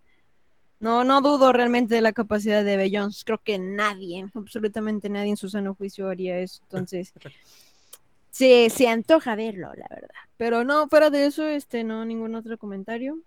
[0.81, 3.23] No, no dudo realmente de la capacidad de Bellons.
[3.25, 6.63] Creo que nadie, absolutamente nadie en su sano juicio haría eso.
[6.65, 7.13] Entonces,
[8.31, 10.09] se, se antoja verlo, la verdad.
[10.39, 13.19] Pero no, fuera de eso, este, no, ningún otro comentario.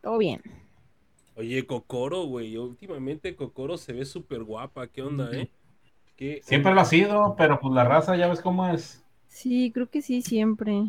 [0.00, 0.42] Todo bien.
[1.36, 2.56] Oye, Kokoro, güey.
[2.56, 4.86] Últimamente Kokoro se ve súper guapa.
[4.86, 5.50] ¿Qué onda, eh?
[6.16, 9.04] ¿Qué Siempre lo ha sido, pero pues la raza ya ves cómo es.
[9.28, 10.84] Sí, creo que sí, siempre.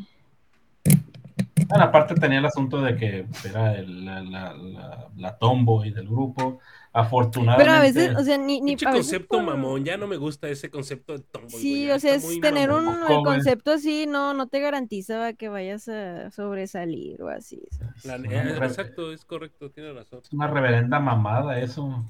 [1.67, 6.07] Bueno, aparte tenía el asunto de que era el- la, la, la, la tomboy del
[6.07, 6.59] grupo.
[6.97, 7.61] Afortunadamente.
[7.65, 10.15] Pero a veces, o sea, ni, ni a veces concepto por- mamón, ya no me
[10.15, 11.49] gusta ese concepto de tomboy.
[11.59, 13.11] Sí, o sea, es tener un mamón.
[13.11, 17.61] El concepto así, no, no te garantiza que vayas a sobresalir o así.
[18.05, 20.21] exacto, es correcto, tiene razón.
[20.23, 22.05] es una reverenda mamada eso.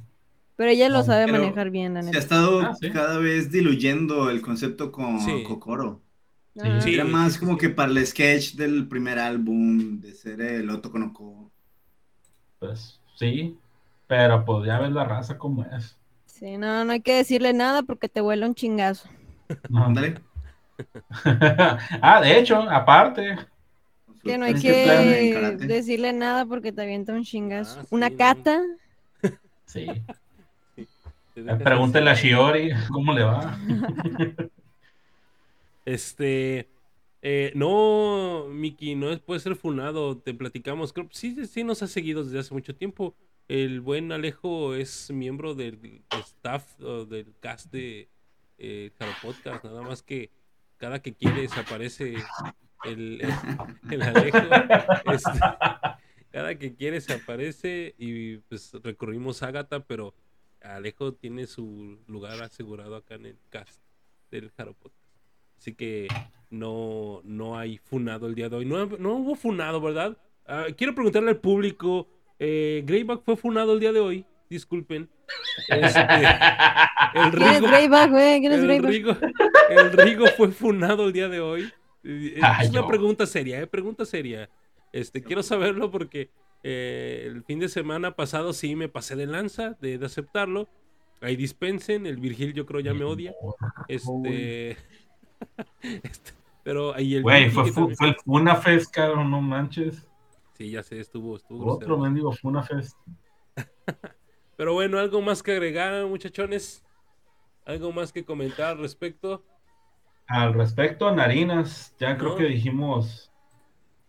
[0.56, 2.90] Pero ella lo No, sabe pero manejar bien, la Se ha estado Ah, sí.
[2.92, 5.44] cada vez diluyendo el concepto con Sí.
[5.44, 6.02] Kokoro.
[6.62, 6.94] Ah, Sí.
[6.96, 11.52] Era más como que para el sketch del primer álbum, de ser el Otto Konoko.
[12.60, 13.58] Pues sí.
[14.08, 15.98] Pero pues ya ves la raza como es.
[16.26, 19.10] Sí, no, no hay que decirle nada porque te vuela un chingazo.
[19.70, 19.94] No.
[22.02, 23.38] Ah, de hecho, aparte.
[24.24, 27.80] Que no hay en que decirle nada porque te avienta un chingazo.
[27.80, 28.18] Ah, sí, Una no.
[28.18, 28.62] cata.
[29.66, 29.88] Sí.
[31.64, 32.14] Pregúntale a.
[32.14, 33.58] Shiori cómo le va.
[35.86, 36.70] Este.
[37.22, 40.94] eh, no, Miki, no es- puede ser funado, te platicamos.
[40.94, 43.16] Creo sí, nos ha seguido desde hace mucho tiempo.
[43.48, 48.10] El buen Alejo es miembro del staff o del cast de
[48.58, 48.92] eh,
[49.22, 50.32] Podcast, nada más que
[50.78, 52.16] cada que quiere se aparece
[52.86, 53.22] el,
[54.02, 54.38] Alejo.
[55.12, 55.40] este,
[56.32, 60.16] cada que quiere se aparece y pues recurrimos a Agatha, pero
[60.62, 63.82] Alejo tiene su lugar asegurado acá en el cast
[64.32, 65.05] del Jaro Podcast.
[65.58, 66.08] Así que
[66.50, 68.66] no, no hay funado el día de hoy.
[68.66, 70.18] No, no hubo funado, ¿verdad?
[70.48, 72.08] Ah, quiero preguntarle al público.
[72.40, 74.26] Eh, Greyback fue funado el día de hoy.
[74.50, 75.10] Disculpen.
[75.70, 78.40] Este, el ¿Quién es Rigo, Greyback, güey?
[78.42, 78.92] ¿Quién es el Greyback?
[78.92, 79.18] Rigo,
[79.70, 81.72] el Rigo fue funado el día de hoy.
[82.04, 83.68] Ay, Es una pregunta seria, ¿eh?
[83.68, 84.50] Pregunta seria.
[84.92, 86.30] Este, quiero saberlo porque
[86.64, 90.70] eh, el fin de semana pasado sí me pasé de lanza de, de aceptarlo.
[91.22, 93.34] Ahí dispensen, el Virgil yo creo ya me odia.
[93.88, 94.78] Este.
[95.82, 96.32] este,
[96.64, 100.08] pero ahí el Güey, fue, que fu- también- fue el Funafest, cabrón, no manches.
[100.54, 102.98] Sí, ya sé, estuvo, estuvo Otro mendigo Funafest.
[104.58, 106.84] Pero bueno, algo más que agregar, muchachones.
[107.66, 109.44] Algo más que comentar al respecto.
[110.28, 112.36] Al respecto a Narinas, ya creo No.
[112.38, 113.32] que dijimos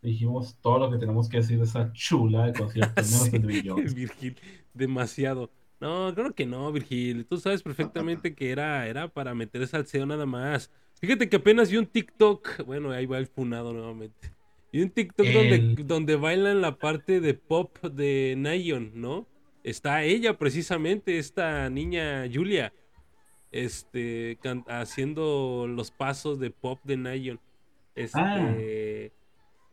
[0.03, 3.39] dijimos todo lo que tenemos que decir de esa chula de concierto, Sí.
[3.93, 4.39] Virgil,
[4.73, 5.51] demasiado.
[5.81, 7.27] No, creo que no, Virgil.
[7.27, 10.71] Tú sabes perfectamente que era, era para meter salseo nada más.
[11.01, 12.65] Fíjate que apenas vi un TikTok.
[12.65, 14.33] Bueno, ahí va el funado nuevamente.
[14.73, 19.27] Y un TikTok El- donde, donde bailan la parte de pop de Nayon, ¿no?
[19.63, 22.73] Está ella precisamente, esta niña Julia,
[23.53, 27.41] este, can- haciendo los pasos de pop de Nayon.
[27.95, 28.55] Este, Ah.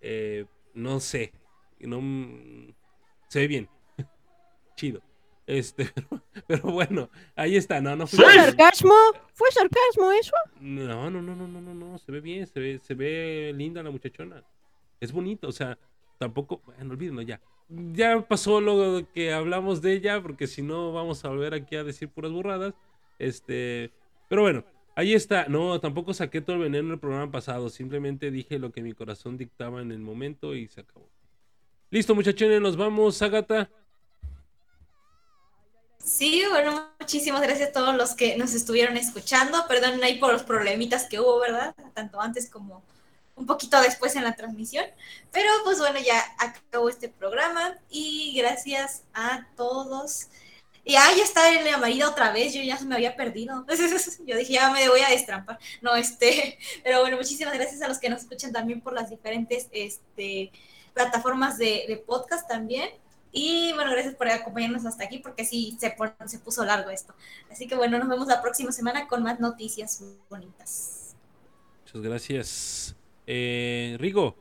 [0.02, 1.32] eh, no sé,
[1.80, 2.74] no, mm,
[3.30, 3.70] se ve bien,
[4.76, 5.02] chido.
[5.46, 8.40] Este, pero, pero bueno, ahí está, no, no fue Sí.
[8.40, 8.94] ¿Sarcasmo?
[9.34, 10.36] ¿Fue sarcasmo eso?
[10.62, 13.84] no, no, no, no, no, no, no, se ve bien, se ve, se ve linda
[13.84, 14.44] la muchachona.
[15.00, 15.78] Es bonito, o sea,
[16.18, 17.42] tampoco, bueno, olvídenlo ya.
[17.70, 21.84] Ya pasó lo que hablamos de ella, porque si no vamos a volver aquí a
[21.84, 22.74] decir puras burradas.
[23.20, 23.92] Este,
[24.30, 24.64] pero bueno,
[24.96, 25.48] ahí está.
[25.48, 28.94] No, tampoco saqué todo el veneno en el programa pasado, simplemente dije lo que mi
[28.94, 31.10] corazón dictaba en el momento y se acabó.
[31.90, 33.70] Listo, muchachones, nos vamos, Ágata.
[36.04, 39.66] Sí, bueno, muchísimas gracias a todos los que nos estuvieron escuchando.
[39.70, 41.74] Perdón ahí por los problemitas que hubo, ¿verdad?
[41.94, 42.84] Tanto antes como
[43.36, 44.86] un poquito después en la transmisión.
[45.32, 50.28] Pero pues bueno, ya acabó este programa y gracias a todos.
[50.84, 53.66] Y ah, ya está el amarillo otra vez, yo ya me había perdido.
[54.26, 55.58] Yo dije, ya me voy a destrampar.
[55.82, 59.70] No, este, pero bueno, muchísimas gracias a los que nos escuchan también por las diferentes
[59.72, 60.52] este,
[60.94, 62.90] plataformas de podcast también.
[63.36, 65.96] Y bueno, gracias por acompañarnos hasta aquí, porque sí se,
[66.28, 67.16] se puso largo esto.
[67.52, 71.16] Así que bueno, nos vemos la próxima semana con más noticias bonitas.
[71.82, 72.96] Muchas gracias.
[73.26, 74.36] Eh, Rigo.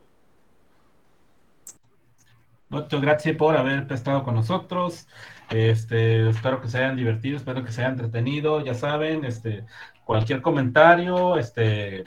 [2.69, 5.06] Muchas gracias por haber estado con nosotros.
[5.51, 8.62] Este, espero que se hayan divertido, espero que se hayan entretenido.
[8.62, 9.64] Ya saben, este,
[10.05, 12.05] cualquier comentario, este,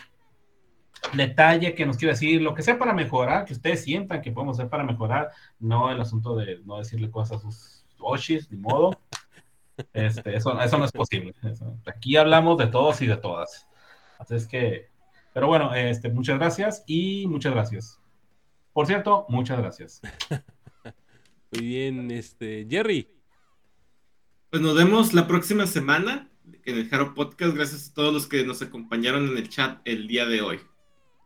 [1.13, 4.57] detalle que nos quiera decir, lo que sea para mejorar, que ustedes sientan que podemos
[4.59, 8.99] hacer para mejorar, no el asunto de no decirle cosas a sus oshis, ni modo.
[9.93, 11.33] Este, eso, eso no es posible.
[11.43, 13.67] Eso- Aquí hablamos de todos y de todas.
[14.19, 14.89] Así es que,
[15.33, 17.99] pero bueno, este, muchas gracias y muchas gracias.
[18.73, 20.01] Por cierto, muchas gracias.
[21.51, 23.09] Muy bien, este, Jerry.
[24.49, 26.29] Pues nos vemos la próxima semana
[26.63, 27.55] en el Jaro Podcast.
[27.55, 30.59] Gracias a todos los que nos acompañaron en el chat el día de hoy.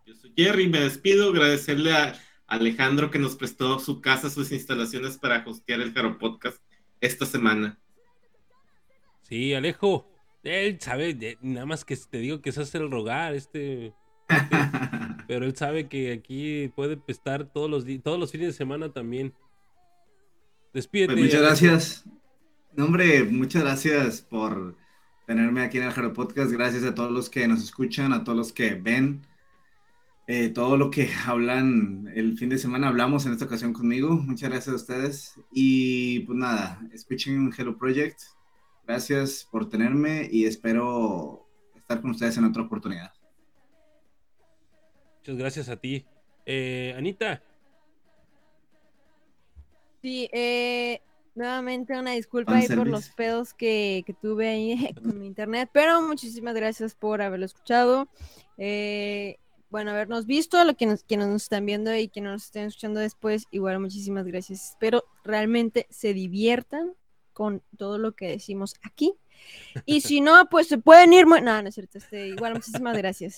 [0.10, 1.30] Yo soy Jerry, me despido.
[1.30, 6.58] Agradecerle a Alejandro que nos prestó su casa, sus instalaciones para hostear el Jaro Podcast
[7.00, 7.78] esta semana.
[9.22, 10.12] Sí, Alejo.
[10.42, 13.94] Él sabe, nada más que te digo que se hace el rogar, este.
[15.28, 18.92] pero él sabe que aquí puede estar todos los, di- todos los fines de semana
[18.92, 19.36] también.
[20.74, 21.14] Despídete.
[21.14, 22.06] Pues muchas gracias.
[22.76, 24.76] No, hombre, muchas gracias por
[25.28, 26.52] tenerme aquí en el Jaro Podcast.
[26.52, 29.22] Gracias a todos los que nos escuchan, a todos los que ven.
[30.32, 34.12] Eh, todo lo que hablan el fin de semana hablamos en esta ocasión conmigo.
[34.12, 35.34] Muchas gracias a ustedes.
[35.52, 38.22] Y pues nada, escuchen Hello Project.
[38.86, 43.12] Gracias por tenerme y espero estar con ustedes en otra oportunidad.
[45.18, 46.06] Muchas gracias a ti.
[46.46, 47.42] Eh, Anita,
[50.04, 51.02] Sí, eh,
[51.34, 56.04] nuevamente una disculpa ahí por los pedos que, que tuve ahí con mi internet, pero
[56.04, 58.08] muchísimas gracias por haberlo escuchado.
[58.60, 59.38] Eh,
[59.70, 62.66] bueno, habernos visto, a lo que nos, quienes nos están viendo y quienes nos estén
[62.68, 64.72] escuchando después, igual muchísimas gracias.
[64.72, 66.94] Espero realmente se diviertan
[67.34, 69.14] con todo lo que decimos aquí.
[69.86, 71.26] Y si no, pues se pueden ir.
[71.26, 71.98] mu- No, no es cierto.
[71.98, 73.38] Este, igual, muchísimas gracias.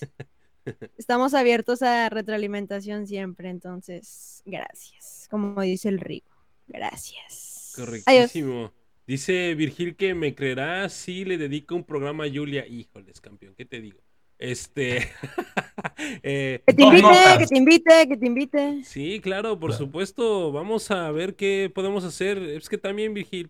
[0.98, 5.28] Estamos abiertos a retroalimentación siempre, entonces, gracias.
[5.30, 6.26] Como dice el Rigo.
[6.68, 7.74] Gracias.
[7.78, 7.96] Adiós.
[8.32, 8.72] correctísimo.
[9.08, 12.66] Dice Virgil que me creerá si le dedico un programa a Julia.
[12.68, 14.00] Híjoles, campeón, ¿qué te digo?
[14.42, 15.10] Este.
[16.24, 17.38] eh, Que te invite, notas.
[17.38, 18.84] que te invite, que te invite.
[18.84, 19.86] sí, claro, por Claro.
[19.86, 20.52] supuesto.
[20.52, 22.38] Vamos a ver qué podemos hacer.
[22.40, 23.50] Es que también, Virgil,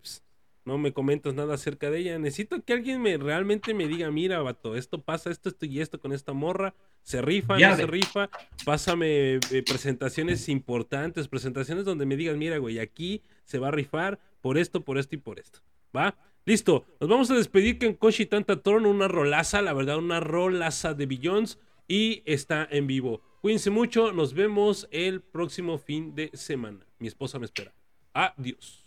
[0.64, 2.18] no me comentas nada acerca de ella.
[2.18, 5.98] Necesito que alguien me realmente me diga, mira, vato, esto pasa, esto, esto y esto
[5.98, 6.74] con esta morra.
[7.02, 8.30] Se rifa, no se rifa.
[8.64, 14.20] Pásame eh, presentaciones importantes, presentaciones donde me digas, mira, güey, aquí se va a rifar
[14.40, 15.60] por esto, por esto y por esto.
[15.96, 16.14] ¿Va?
[16.44, 16.84] Listo.
[17.00, 21.58] Nos vamos a despedir con Koshi Tantatron, una rolaza, la verdad, una rolaza de Billions.
[21.88, 23.20] Y está en vivo.
[23.42, 24.12] Cuídense mucho.
[24.12, 26.86] Nos vemos el próximo fin de semana.
[26.98, 27.74] Mi esposa me espera.
[28.14, 28.82] Adiós.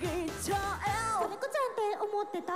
[0.00, 0.16] 子猫
[0.48, 0.64] ちゃん
[1.28, 2.54] って思ってた？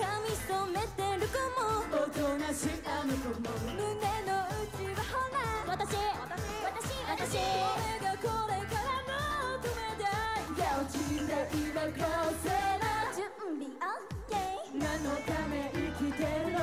[0.00, 1.84] 髪染めてる子も。
[1.92, 3.52] おとなしいあの子も。
[3.68, 3.84] 胸
[4.24, 5.36] の内はほら。
[5.76, 7.36] 私私私。
[7.36, 7.44] こ
[7.76, 10.08] れがこれからの止めだ
[10.40, 10.96] い落ち
[11.28, 12.00] た今こ
[12.42, 12.48] せ
[12.80, 13.12] な。
[13.12, 14.32] 準備 OK
[14.72, 16.58] 何のため生きてるの？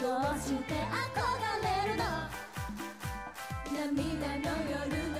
[0.00, 1.18] どうして憧
[1.62, 2.02] れるの？
[3.72, 5.10] 涙の夜